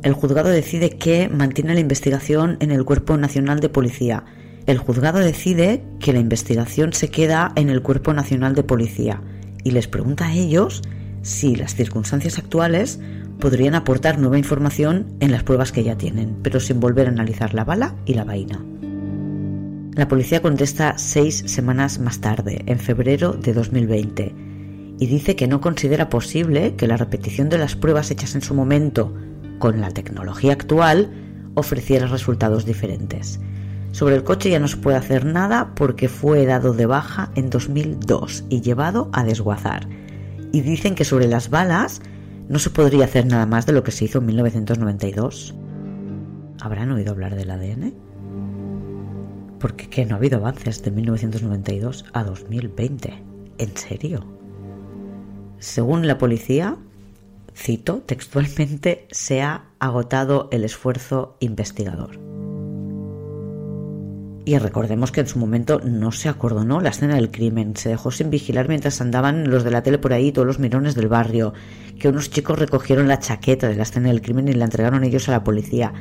El 0.04 0.14
juzgado 0.14 0.50
decide 0.50 1.00
que 1.00 1.30
mantiene 1.30 1.74
la 1.74 1.80
investigación 1.80 2.58
en 2.60 2.70
el 2.70 2.86
Cuerpo 2.86 3.18
Nacional 3.18 3.60
de 3.60 3.70
Policía. 3.70 4.24
El 4.68 4.78
juzgado 4.78 5.18
decide 5.18 5.82
que 6.00 6.14
la 6.14 6.20
investigación 6.20 6.94
se 6.94 7.10
queda 7.10 7.54
en 7.56 7.72
el 7.72 7.82
Cuerpo 7.82 8.14
Nacional 8.14 8.54
de 8.54 8.62
Policía 8.62 9.20
y 9.64 9.72
les 9.72 9.88
pregunta 9.88 10.28
a 10.28 10.34
ellos 10.34 10.82
si 11.22 11.56
las 11.56 11.76
circunstancias 11.76 12.38
actuales 12.40 13.00
podrían 13.40 13.76
aportar 13.76 14.20
nueva 14.20 14.38
información 14.38 15.08
en 15.20 15.32
las 15.32 15.44
pruebas 15.44 15.72
que 15.72 15.84
ya 15.84 15.98
tienen, 15.98 16.38
pero 16.44 16.60
sin 16.60 16.80
volver 16.80 17.08
a 17.08 17.12
analizar 17.12 17.54
la 17.54 17.64
bala 17.64 17.96
y 18.06 18.14
la 18.14 18.24
vaina. 18.24 18.64
La 19.94 20.08
policía 20.08 20.42
contesta 20.42 20.98
seis 20.98 21.44
semanas 21.48 22.00
más 22.00 22.22
tarde, 22.22 22.64
en 22.66 22.80
febrero 22.80 23.34
de 23.34 23.54
2020, 23.54 24.34
y 25.00 25.08
dice 25.08 25.36
que 25.36 25.48
no 25.48 25.60
considera 25.60 26.10
posible 26.10 26.76
que 26.76 26.88
la 26.88 26.98
repetición 26.98 27.50
de 27.50 27.58
las 27.58 27.76
pruebas 27.76 28.10
hechas 28.12 28.36
en 28.36 28.42
su 28.42 28.54
momento 28.54 29.14
con 29.60 29.82
la 29.82 29.92
tecnología 29.92 30.54
actual 30.54 31.12
ofreciera 31.56 32.08
resultados 32.08 32.66
diferentes. 32.66 33.40
Sobre 33.92 34.16
el 34.16 34.24
coche 34.24 34.50
ya 34.50 34.60
no 34.60 34.68
se 34.68 34.78
puede 34.78 34.98
hacer 34.98 35.26
nada 35.26 35.74
porque 35.76 36.08
fue 36.08 36.46
dado 36.46 36.74
de 36.74 36.86
baja 36.86 37.32
en 37.36 37.50
2002 37.50 38.46
y 38.50 38.62
llevado 38.62 39.10
a 39.12 39.24
desguazar. 39.24 39.88
Y 40.54 40.62
dicen 40.62 40.96
que 40.96 41.06
sobre 41.06 41.28
las 41.28 41.50
balas 41.50 42.02
no 42.48 42.60
se 42.60 42.70
podría 42.70 43.06
hacer 43.06 43.26
nada 43.26 43.46
más 43.46 43.66
de 43.66 43.74
lo 43.74 43.84
que 43.84 43.92
se 43.92 44.06
hizo 44.06 44.20
en 44.20 44.28
1992. 44.28 45.56
¿Habrán 46.62 46.92
oído 46.92 47.12
hablar 47.12 47.36
del 47.36 47.52
ADN? 47.52 47.94
Porque 49.60 49.90
que 49.90 50.06
no 50.06 50.16
ha 50.16 50.18
habido 50.18 50.38
avances 50.38 50.82
de 50.84 50.92
1992 50.92 52.06
a 52.14 52.24
2020. 52.24 53.24
¿En 53.58 53.78
serio? 53.78 54.26
Según 55.60 56.08
la 56.08 56.18
policía, 56.18 56.78
cito 57.56 58.02
textualmente, 58.06 59.08
se 59.12 59.42
ha 59.42 59.66
agotado 59.80 60.48
el 60.52 60.64
esfuerzo 60.64 61.38
investigador. 61.40 62.31
Y 64.44 64.58
recordemos 64.58 65.12
que 65.12 65.22
en 65.22 65.28
su 65.28 65.38
momento 65.38 65.82
no 65.84 66.12
se 66.12 66.28
acordonó 66.28 66.82
la 66.82 66.90
escena 66.90 67.16
del 67.16 67.30
crimen, 67.30 67.76
se 67.76 67.90
dejó 67.90 68.10
sin 68.10 68.32
vigilar 68.32 68.68
mientras 68.68 69.00
andaban 69.00 69.52
los 69.52 69.64
de 69.64 69.70
la 69.70 69.84
tele 69.84 70.00
por 70.00 70.14
ahí, 70.14 70.32
todos 70.32 70.48
los 70.48 70.58
mirones 70.58 70.96
del 70.96 71.08
barrio, 71.08 71.54
que 72.00 72.10
unos 72.10 72.32
chicos 72.32 72.58
recogieron 72.58 73.08
la 73.08 73.20
chaqueta 73.20 73.68
de 73.68 73.76
la 73.76 73.84
escena 73.84 74.10
del 74.10 74.22
crimen 74.22 74.48
y 74.48 74.54
la 74.54 74.66
entregaron 74.66 75.04
ellos 75.04 75.30
a 75.30 75.34
la 75.34 75.44
policía, 75.44 75.94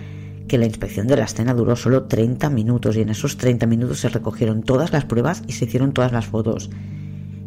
que 0.48 0.56
la 0.56 0.64
inspección 0.64 1.06
de 1.06 1.16
la 1.16 1.24
escena 1.24 1.52
duró 1.52 1.76
solo 1.76 2.04
30 2.04 2.48
minutos 2.48 2.96
y 2.96 3.02
en 3.02 3.10
esos 3.10 3.36
30 3.36 3.66
minutos 3.66 4.00
se 4.00 4.08
recogieron 4.08 4.62
todas 4.62 4.90
las 4.90 5.04
pruebas 5.04 5.42
y 5.46 5.52
se 5.52 5.66
hicieron 5.66 5.92
todas 5.92 6.10
las 6.10 6.24
fotos, 6.24 6.70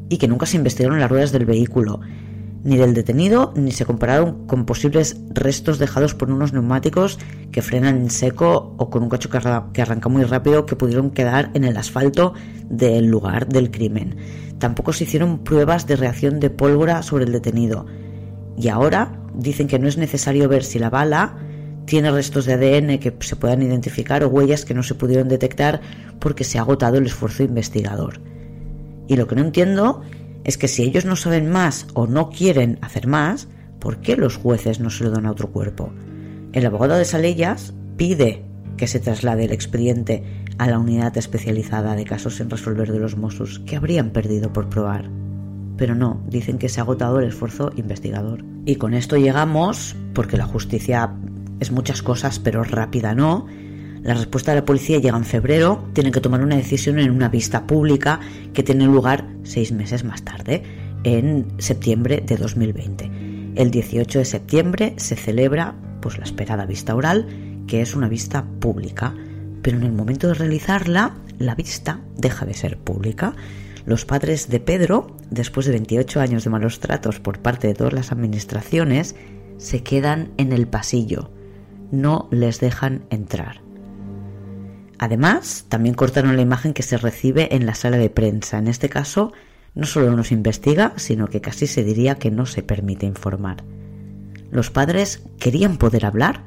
y 0.10 0.18
que 0.18 0.28
nunca 0.28 0.46
se 0.46 0.58
investigaron 0.58 1.00
las 1.00 1.10
ruedas 1.10 1.32
del 1.32 1.46
vehículo, 1.46 2.02
ni 2.64 2.78
del 2.78 2.94
detenido, 2.94 3.54
ni 3.56 3.72
se 3.72 3.86
compararon 3.86 4.48
con 4.48 4.66
posibles 4.66 5.18
restos 5.30 5.80
dejados 5.80 6.14
por 6.16 6.32
unos 6.32 6.54
neumáticos 6.54 7.20
que 7.52 7.62
frenan 7.62 7.98
en 7.98 8.10
seco 8.10 8.76
o 8.78 8.90
con 8.90 9.04
un 9.04 9.10
cacho 9.10 9.30
que 9.30 9.82
arranca 9.82 10.10
muy 10.10 10.24
rápido 10.24 10.66
que 10.66 10.76
pudieron 10.76 11.12
quedar 11.12 11.52
en 11.54 11.66
el 11.66 11.76
asfalto 11.76 12.34
del 12.70 13.08
lugar 13.08 13.48
del 13.48 13.70
crimen. 13.70 14.16
Tampoco 14.60 14.94
se 14.94 15.04
hicieron 15.04 15.40
pruebas 15.40 15.88
de 15.88 15.98
reacción 15.98 16.40
de 16.40 16.50
pólvora 16.50 17.04
sobre 17.04 17.26
el 17.26 17.34
detenido. 17.34 17.86
Y 18.58 18.70
ahora 18.70 19.20
dicen 19.36 19.68
que 19.68 19.80
no 19.80 19.88
es 19.88 19.98
necesario 19.98 20.48
ver 20.48 20.64
si 20.64 20.80
la 20.80 20.90
bala 20.90 21.38
tiene 21.86 22.12
restos 22.12 22.46
de 22.46 22.54
ADN 22.54 22.98
que 23.00 23.14
se 23.20 23.36
puedan 23.36 23.62
identificar 23.62 24.24
o 24.24 24.30
huellas 24.30 24.64
que 24.64 24.74
no 24.74 24.84
se 24.84 24.96
pudieron 24.96 25.28
detectar 25.28 25.82
porque 26.20 26.46
se 26.46 26.58
ha 26.58 26.62
agotado 26.62 26.98
el 26.98 27.08
esfuerzo 27.08 27.44
investigador. 27.44 28.22
Y 29.08 29.18
lo 29.18 29.28
que 29.28 29.36
no 29.36 29.42
entiendo 29.42 30.02
es 30.44 30.58
que 30.58 30.68
si 30.68 30.84
ellos 30.84 31.06
no 31.06 31.16
saben 31.16 31.50
más 31.50 31.88
o 31.94 32.08
no 32.08 32.30
quieren 32.30 32.78
hacer 32.82 33.08
más, 33.08 33.48
¿por 33.80 33.98
qué 33.98 34.16
los 34.16 34.38
jueces 34.38 34.80
no 34.80 34.90
se 34.90 35.04
lo 35.04 35.12
dan 35.12 35.26
a 35.26 35.32
otro 35.32 35.52
cuerpo? 35.52 35.92
El 36.52 36.66
abogado 36.66 36.96
de 36.96 37.06
Salellas 37.06 37.74
pide 37.98 38.44
que 38.78 38.88
se 38.88 39.00
traslade 39.00 39.46
el 39.46 39.52
expediente 39.52 40.24
a 40.58 40.68
la 40.68 40.80
unidad 40.80 41.18
especializada 41.18 41.96
de 41.96 42.06
casos 42.06 42.36
sin 42.36 42.50
resolver 42.50 42.92
de 42.92 43.00
los 43.00 43.18
Mossos 43.18 43.60
que 43.60 43.76
habrían 43.76 44.12
perdido 44.12 44.54
por 44.54 44.70
probar. 44.70 45.10
Pero 45.78 45.96
no, 45.96 46.22
dicen 46.28 46.60
que 46.60 46.70
se 46.70 46.80
ha 46.80 46.84
agotado 46.84 47.20
el 47.20 47.28
esfuerzo 47.28 47.72
investigador. 47.76 48.44
Y 48.66 48.76
con 48.76 48.94
esto 48.94 49.18
llegamos, 49.18 49.96
porque 50.14 50.38
la 50.38 50.46
justicia 50.46 51.16
es 51.60 51.72
muchas 51.72 52.02
cosas, 52.02 52.40
pero 52.40 52.64
rápida 52.64 53.16
no, 53.16 53.48
la 54.04 54.14
respuesta 54.16 54.52
de 54.52 54.60
la 54.60 54.66
policía 54.66 55.00
llega 55.00 55.18
en 55.18 55.24
febrero, 55.24 55.88
tienen 55.94 56.12
que 56.12 56.20
tomar 56.20 56.44
una 56.44 56.58
decisión 56.58 57.00
en 57.00 57.10
una 57.10 57.30
vista 57.30 57.66
pública 57.66 58.20
que 58.54 58.62
tiene 58.62 58.86
lugar 58.86 59.26
seis 59.44 59.72
meses 59.72 60.04
más 60.04 60.24
tarde, 60.24 60.64
en 61.06 61.48
septiembre 61.58 62.22
de 62.26 62.36
2020. 62.36 63.12
El 63.56 63.72
18 63.72 64.20
de 64.20 64.26
septiembre 64.26 64.94
se 64.98 65.16
celebra 65.16 65.76
pues, 66.02 66.18
la 66.18 66.26
esperada 66.26 66.66
vista 66.66 66.96
oral, 66.96 67.28
que 67.66 67.82
es 67.82 67.96
una 67.96 68.10
vista 68.10 68.46
pública, 68.60 69.16
pero 69.62 69.78
en 69.78 69.84
el 69.84 69.94
momento 69.94 70.28
de 70.28 70.34
realizarla, 70.34 71.16
la 71.40 71.56
vista 71.56 72.02
deja 72.18 72.46
de 72.46 72.54
ser 72.54 72.78
pública. 72.78 73.36
Los 73.86 74.06
padres 74.06 74.50
de 74.50 74.60
Pedro, 74.60 75.16
después 75.30 75.66
de 75.66 75.72
28 75.74 76.20
años 76.20 76.44
de 76.44 76.50
malos 76.50 76.82
tratos 76.82 77.22
por 77.22 77.40
parte 77.40 77.68
de 77.68 77.74
todas 77.74 77.94
las 77.94 78.12
administraciones, 78.12 79.16
se 79.58 79.82
quedan 79.82 80.32
en 80.38 80.52
el 80.52 80.68
pasillo, 80.68 81.32
no 81.92 82.28
les 82.32 82.60
dejan 82.60 83.06
entrar. 83.10 83.63
Además, 85.04 85.66
también 85.68 85.96
cortaron 85.96 86.38
la 86.38 86.42
imagen 86.42 86.74
que 86.74 86.82
se 86.82 86.96
recibe 86.96 87.54
en 87.54 87.66
la 87.66 87.76
sala 87.76 87.98
de 87.98 88.10
prensa. 88.10 88.58
En 88.58 88.70
este 88.70 88.88
caso, 88.88 89.34
no 89.76 89.86
solo 89.86 90.16
no 90.16 90.24
se 90.24 90.34
investiga, 90.34 90.94
sino 90.96 91.28
que 91.28 91.42
casi 91.42 91.68
se 91.68 91.84
diría 91.84 92.16
que 92.16 92.32
no 92.32 92.46
se 92.46 92.64
permite 92.64 93.06
informar. 93.06 93.66
Los 94.50 94.72
padres 94.72 95.22
querían 95.40 95.76
poder 95.76 96.06
hablar, 96.06 96.46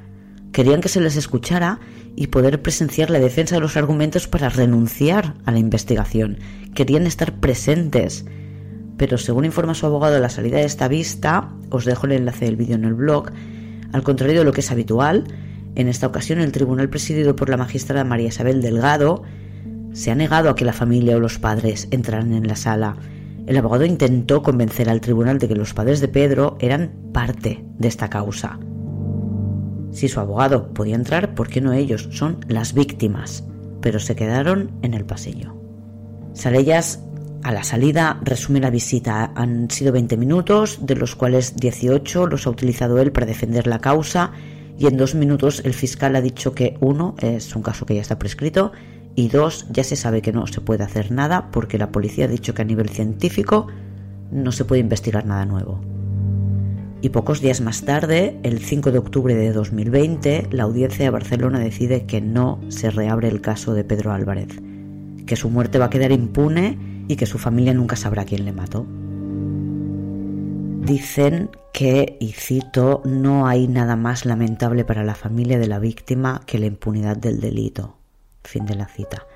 querían 0.53 0.81
que 0.81 0.89
se 0.89 1.03
les 1.03 1.17
escuchara 1.17 1.81
y 2.17 2.29
poder 2.29 2.63
presenciar 2.63 3.11
la 3.11 3.19
defensa 3.19 3.57
de 3.57 3.61
los 3.61 3.77
argumentos 3.77 4.27
para 4.27 4.49
renunciar 4.49 5.35
a 5.45 5.53
la 5.53 5.59
investigación. 5.59 6.39
Querían 6.75 7.07
estar 7.07 7.35
presentes. 7.35 8.25
Pero 8.97 9.19
según 9.19 9.45
informa 9.45 9.75
su 9.75 9.85
abogado 9.85 10.19
la 10.19 10.31
salida 10.31 10.57
de 10.57 10.65
esta 10.65 10.89
vista, 10.89 11.51
os 11.69 11.85
dejo 11.85 12.07
el 12.07 12.13
enlace 12.13 12.47
del 12.47 12.57
vídeo 12.57 12.77
en 12.77 12.87
el 12.87 12.95
blog, 12.95 13.33
al 13.93 14.03
contrario 14.03 14.39
de 14.39 14.45
lo 14.47 14.53
que 14.53 14.63
es 14.63 14.71
habitual, 14.73 15.25
en 15.77 15.89
esta 15.89 16.07
ocasión 16.07 16.41
el 16.41 16.53
tribunal 16.53 16.89
presidido 16.89 17.37
por 17.37 17.51
la 17.51 17.59
magistrada 17.59 18.03
María 18.03 18.29
Isabel 18.29 18.62
Delgado 18.62 19.22
se 19.93 20.11
ha 20.11 20.14
negado 20.14 20.51
a 20.51 20.57
que 20.57 20.64
la 20.64 20.72
familia 20.72 21.16
o 21.16 21.20
los 21.20 21.39
padres 21.39 21.89
entraran 21.91 22.33
en 22.33 22.49
la 22.49 22.57
sala. 22.57 22.97
El 23.47 23.57
abogado 23.59 23.85
intentó 23.85 24.43
convencer 24.43 24.89
al 24.89 25.01
tribunal 25.01 25.39
de 25.39 25.49
que 25.49 25.55
los 25.55 25.74
padres 25.74 26.01
de 26.01 26.09
Pedro 26.09 26.57
eran 26.61 26.93
parte 27.12 27.64
de 27.79 27.89
esta 27.89 28.11
causa. 28.11 28.59
Si 29.93 30.09
su 30.09 30.18
abogado 30.18 30.74
podía 30.74 30.97
entrar, 30.97 31.35
¿por 31.35 31.49
qué 31.49 31.61
no 31.61 31.72
ellos? 31.72 32.09
Son 32.11 32.39
las 32.49 32.74
víctimas. 32.74 33.45
Pero 33.81 34.01
se 34.01 34.16
quedaron 34.16 34.72
en 34.83 34.95
el 34.95 35.05
pasillo. 35.05 35.55
Salellas 36.33 37.03
a 37.43 37.53
la 37.53 37.64
salida 37.64 38.20
resume 38.22 38.61
la 38.61 38.70
visita. 38.70 39.33
Han 39.35 39.70
sido 39.70 39.93
20 39.93 40.16
minutos, 40.16 40.81
de 40.83 40.97
los 40.97 41.14
cuales 41.14 41.57
18 41.57 42.27
los 42.27 42.47
ha 42.47 42.51
utilizado 42.51 42.99
él 42.99 43.12
para 43.12 43.27
defender 43.27 43.66
la 43.66 43.79
causa 43.79 44.33
y 44.79 44.87
en 44.87 44.97
dos 44.97 45.14
minutos 45.14 45.62
el 45.64 45.74
fiscal 45.74 46.16
ha 46.16 46.20
dicho 46.20 46.53
que 46.53 46.77
uno 46.81 47.14
es 47.20 47.55
un 47.57 47.62
caso 47.62 47.87
que 47.87 47.95
ya 47.95 48.01
está 48.01 48.18
prescrito 48.18 48.72
y 49.14 49.29
dos 49.29 49.66
ya 49.70 49.85
se 49.85 49.97
sabe 49.97 50.22
que 50.22 50.33
no 50.33 50.47
se 50.47 50.61
puede 50.61 50.85
hacer 50.85 51.11
nada 51.11 51.51
porque 51.51 51.79
la 51.79 51.91
policía 51.91 52.27
ha 52.27 52.29
dicho 52.29 52.55
que 52.55 52.62
a 52.62 52.66
nivel 52.66 52.91
científico 52.91 53.68
no 54.31 54.53
se 54.53 54.64
puede 54.64 54.81
investigar 54.81 55.24
nada 55.24 55.47
nuevo. 55.47 55.81
Y 57.01 57.11
pocos 57.11 57.41
días 57.41 57.61
más 57.61 57.83
tarde, 57.83 58.39
el 58.43 58.59
5 58.59 58.91
de 58.91 58.99
octubre 58.99 59.35
de 59.35 59.53
2020, 59.53 60.49
la 60.51 60.64
audiencia 60.64 61.05
de 61.05 61.11
Barcelona 61.11 61.59
decide 61.59 62.05
que 62.05 62.20
no 62.20 62.61
se 62.68 62.91
reabre 62.91 63.29
el 63.29 63.41
caso 63.41 63.74
de 63.74 63.85
Pedro 63.85 64.12
Álvarez, 64.12 64.61
que 65.27 65.37
su 65.37 65.51
muerte 65.51 65.79
va 65.79 65.87
a 65.87 65.91
quedar 65.91 66.12
impune 66.12 67.05
y 67.07 67.16
que 67.16 67.27
su 67.27 67.39
familia 67.39 67.74
nunca 67.74 67.97
sabrá 67.97 68.24
quién 68.24 68.45
le 68.45 68.53
mató. 68.53 68.87
Dicen 70.87 71.51
que, 71.72 72.16
y 72.20 72.30
cito, 72.32 73.03
no 73.05 73.49
hay 73.49 73.66
nada 73.66 73.97
más 73.97 74.24
lamentable 74.24 74.84
para 74.84 75.03
la 75.03 75.16
familia 75.16 75.59
de 75.59 75.66
la 75.66 75.80
víctima 75.80 76.43
que 76.47 76.61
la 76.61 76.66
impunidad 76.66 77.16
del 77.16 77.41
delito. 77.41 77.97
Fin 78.45 78.66
de 78.66 78.76
la 78.76 78.87
cita. 78.87 79.26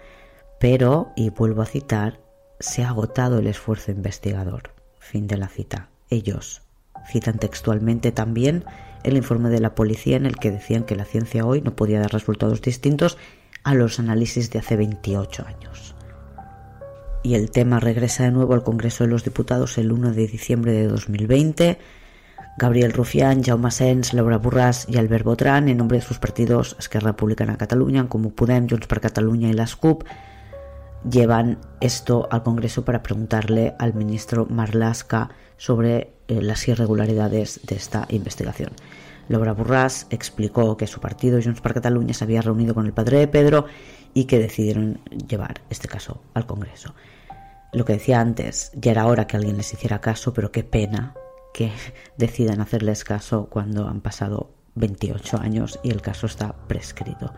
Pero, 0.61 1.11
y 1.17 1.31
vuelvo 1.31 1.63
a 1.63 1.67
citar, 1.67 2.21
se 2.61 2.85
ha 2.85 2.91
agotado 2.91 3.41
el 3.41 3.49
esfuerzo 3.49 3.91
investigador. 3.91 4.75
Fin 5.01 5.27
de 5.27 5.39
la 5.39 5.49
cita. 5.49 5.89
Ellos, 6.09 6.63
Citan 7.11 7.39
textualmente 7.39 8.13
también 8.13 8.65
el 9.03 9.17
informe 9.17 9.49
de 9.49 9.59
la 9.59 9.75
policía 9.75 10.17
en 10.17 10.27
el 10.27 10.37
que 10.37 10.53
decían 10.53 10.85
que 10.85 10.95
la 10.95 11.05
ciencia 11.05 11.45
hoy 11.45 11.63
no 11.63 11.75
podía 11.75 11.99
dar 11.99 12.13
resultados 12.13 12.63
distintos 12.63 13.19
a 13.65 13.75
los 13.75 13.99
análisis 13.99 14.51
de 14.51 14.61
hace 14.61 14.77
28 14.77 15.47
años. 15.49 15.97
Y 17.23 17.35
el 17.35 17.51
tema 17.51 17.81
regresa 17.81 18.25
de 18.25 18.31
nuevo 18.31 18.55
al 18.55 18.63
Congreso 18.63 19.05
de 19.05 19.11
los 19.11 19.25
Diputados 19.25 19.77
el 19.77 19.93
1 19.93 20.13
de 20.13 20.27
diciembre 20.27 20.73
de 20.73 20.89
2020. 20.89 21.79
Gabriel 22.57 22.93
Rufián, 22.93 23.43
Jaume 23.43 23.71
Sens, 23.71 24.13
Laura 24.15 24.39
Burras 24.39 24.87
y 24.89 24.97
Albert 24.97 25.25
Botran, 25.25 25.69
en 25.69 25.77
nombre 25.77 25.99
de 25.99 26.05
sus 26.05 26.19
partidos 26.19 26.77
Esquerra 26.79 27.13
Republicana 27.13 27.57
Cataluña, 27.57 28.09
como 28.09 28.31
Podem, 28.31 28.69
Junts 28.69 28.87
per 28.87 29.01
Catalunya 29.01 29.49
y 29.49 29.53
las 29.53 29.77
CUP, 29.77 30.05
llevan 31.09 31.59
esto 31.81 32.29
al 32.31 32.43
Congreso 32.43 32.85
para 32.85 33.03
preguntarle 33.03 33.75
al 33.79 33.95
ministro 33.95 34.47
Marlaska 34.47 35.31
sobre 35.57 36.13
eh, 36.29 36.43
las 36.43 36.67
irregularidades 36.69 37.61
de 37.67 37.77
esta 37.77 38.07
investigación. 38.11 38.73
Laura 39.29 39.53
Burras 39.53 40.07
explicó 40.11 40.77
que 40.77 40.87
su 40.87 41.01
partido 41.01 41.41
Junts 41.43 41.61
per 41.61 41.75
Catalunya 41.75 42.15
se 42.15 42.25
había 42.25 42.43
reunido 42.43 42.75
con 42.75 42.87
el 42.87 42.93
padre 42.93 43.19
de 43.19 43.29
Pedro 43.29 43.67
y 44.13 44.25
que 44.25 44.39
decidieron 44.39 45.01
llevar 45.29 45.61
este 45.71 45.89
caso 45.89 46.21
al 46.35 46.47
Congreso. 46.47 46.95
Lo 47.73 47.85
que 47.85 47.95
decía 47.95 48.21
antes, 48.21 48.73
ya 48.75 48.91
era 48.91 49.07
hora 49.07 49.27
que 49.27 49.37
alguien 49.37 49.57
les 49.57 49.73
hiciera 49.73 50.01
caso, 50.01 50.33
pero 50.33 50.51
qué 50.51 50.65
pena 50.65 51.15
que 51.55 51.73
decidan 52.17 52.61
hacerles 52.61 53.05
caso 53.05 53.47
cuando 53.49 53.89
han 53.89 54.01
pasado 54.01 54.51
28 54.75 55.39
años 55.39 55.79
y 55.83 55.91
el 55.91 56.03
caso 56.03 56.27
está 56.27 56.55
prescrito. 56.67 57.33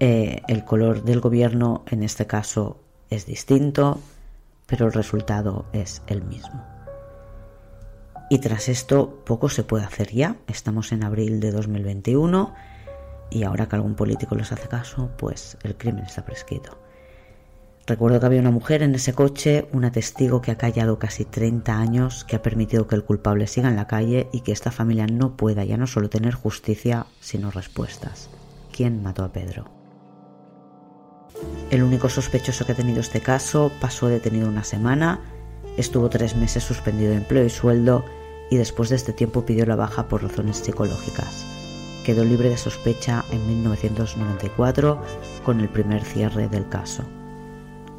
Eh, 0.00 0.42
el 0.48 0.64
color 0.64 1.02
del 1.02 1.20
gobierno 1.20 1.84
en 1.88 2.02
este 2.02 2.26
caso 2.26 2.80
es 3.10 3.26
distinto, 3.26 4.00
pero 4.66 4.86
el 4.86 4.92
resultado 4.92 5.66
es 5.72 6.02
el 6.06 6.22
mismo. 6.22 6.64
Y 8.30 8.38
tras 8.38 8.68
esto 8.68 9.22
poco 9.24 9.48
se 9.48 9.62
puede 9.62 9.84
hacer 9.84 10.10
ya. 10.10 10.36
Estamos 10.46 10.92
en 10.92 11.04
abril 11.04 11.38
de 11.38 11.50
2021 11.50 12.54
y 13.30 13.44
ahora 13.44 13.68
que 13.68 13.76
algún 13.76 13.94
político 13.94 14.34
les 14.34 14.52
hace 14.52 14.68
caso, 14.68 15.10
pues 15.18 15.58
el 15.62 15.76
crimen 15.76 16.04
está 16.04 16.24
prescrito. 16.24 16.81
Recuerdo 17.84 18.20
que 18.20 18.26
había 18.26 18.40
una 18.40 18.52
mujer 18.52 18.82
en 18.84 18.94
ese 18.94 19.12
coche, 19.12 19.66
una 19.72 19.90
testigo 19.90 20.40
que 20.40 20.52
ha 20.52 20.56
callado 20.56 21.00
casi 21.00 21.24
30 21.24 21.76
años, 21.76 22.24
que 22.24 22.36
ha 22.36 22.42
permitido 22.42 22.86
que 22.86 22.94
el 22.94 23.04
culpable 23.04 23.48
siga 23.48 23.68
en 23.68 23.76
la 23.76 23.88
calle 23.88 24.28
y 24.32 24.42
que 24.42 24.52
esta 24.52 24.70
familia 24.70 25.08
no 25.08 25.36
pueda 25.36 25.64
ya 25.64 25.76
no 25.76 25.88
solo 25.88 26.08
tener 26.08 26.34
justicia, 26.34 27.06
sino 27.20 27.50
respuestas. 27.50 28.30
¿Quién 28.70 29.02
mató 29.02 29.24
a 29.24 29.32
Pedro? 29.32 29.64
El 31.70 31.82
único 31.82 32.08
sospechoso 32.08 32.64
que 32.64 32.72
ha 32.72 32.76
tenido 32.76 33.00
este 33.00 33.20
caso 33.20 33.72
pasó 33.80 34.06
detenido 34.06 34.48
una 34.48 34.62
semana, 34.62 35.20
estuvo 35.76 36.08
tres 36.08 36.36
meses 36.36 36.62
suspendido 36.62 37.10
de 37.10 37.16
empleo 37.16 37.44
y 37.44 37.50
sueldo 37.50 38.04
y 38.48 38.58
después 38.58 38.90
de 38.90 38.96
este 38.96 39.12
tiempo 39.12 39.44
pidió 39.44 39.66
la 39.66 39.74
baja 39.74 40.06
por 40.06 40.22
razones 40.22 40.58
psicológicas. 40.58 41.44
Quedó 42.04 42.24
libre 42.24 42.48
de 42.48 42.58
sospecha 42.58 43.24
en 43.32 43.44
1994 43.48 45.02
con 45.44 45.60
el 45.60 45.68
primer 45.68 46.04
cierre 46.04 46.48
del 46.48 46.68
caso. 46.68 47.04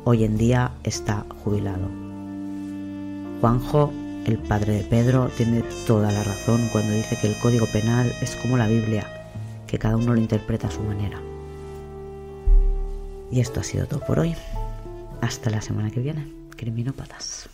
Hoy 0.06 0.26
en 0.26 0.38
día 0.38 0.74
está 0.84 1.26
jubilado. 1.43 1.88
Juanjo, 3.39 3.93
el 4.26 4.38
padre 4.38 4.74
de 4.74 4.84
Pedro, 4.84 5.30
tiene 5.38 5.64
toda 5.88 6.12
la 6.12 6.24
razón 6.24 6.68
cuando 6.74 6.91
dice 6.93 7.18
que 7.22 7.28
el 7.28 7.38
Código 7.39 7.68
Penal 7.68 8.14
es 8.22 8.36
como 8.36 8.58
la 8.58 8.68
Biblia, 8.68 9.08
que 9.66 9.80
cada 9.80 9.95
uno 9.95 10.14
lo 10.14 10.20
interpreta 10.20 10.68
a 10.68 10.72
su 10.72 10.82
manera. 10.82 11.22
Y 13.32 13.39
esto 13.39 13.62
ha 13.62 13.64
sido 13.64 13.88
todo 13.88 14.01
por 14.01 14.20
hoy. 14.20 14.36
Hasta 15.22 15.49
la 15.49 15.62
semana 15.62 15.89
que 15.89 16.01
viene. 16.01 16.28
Criminópatas. 16.58 17.49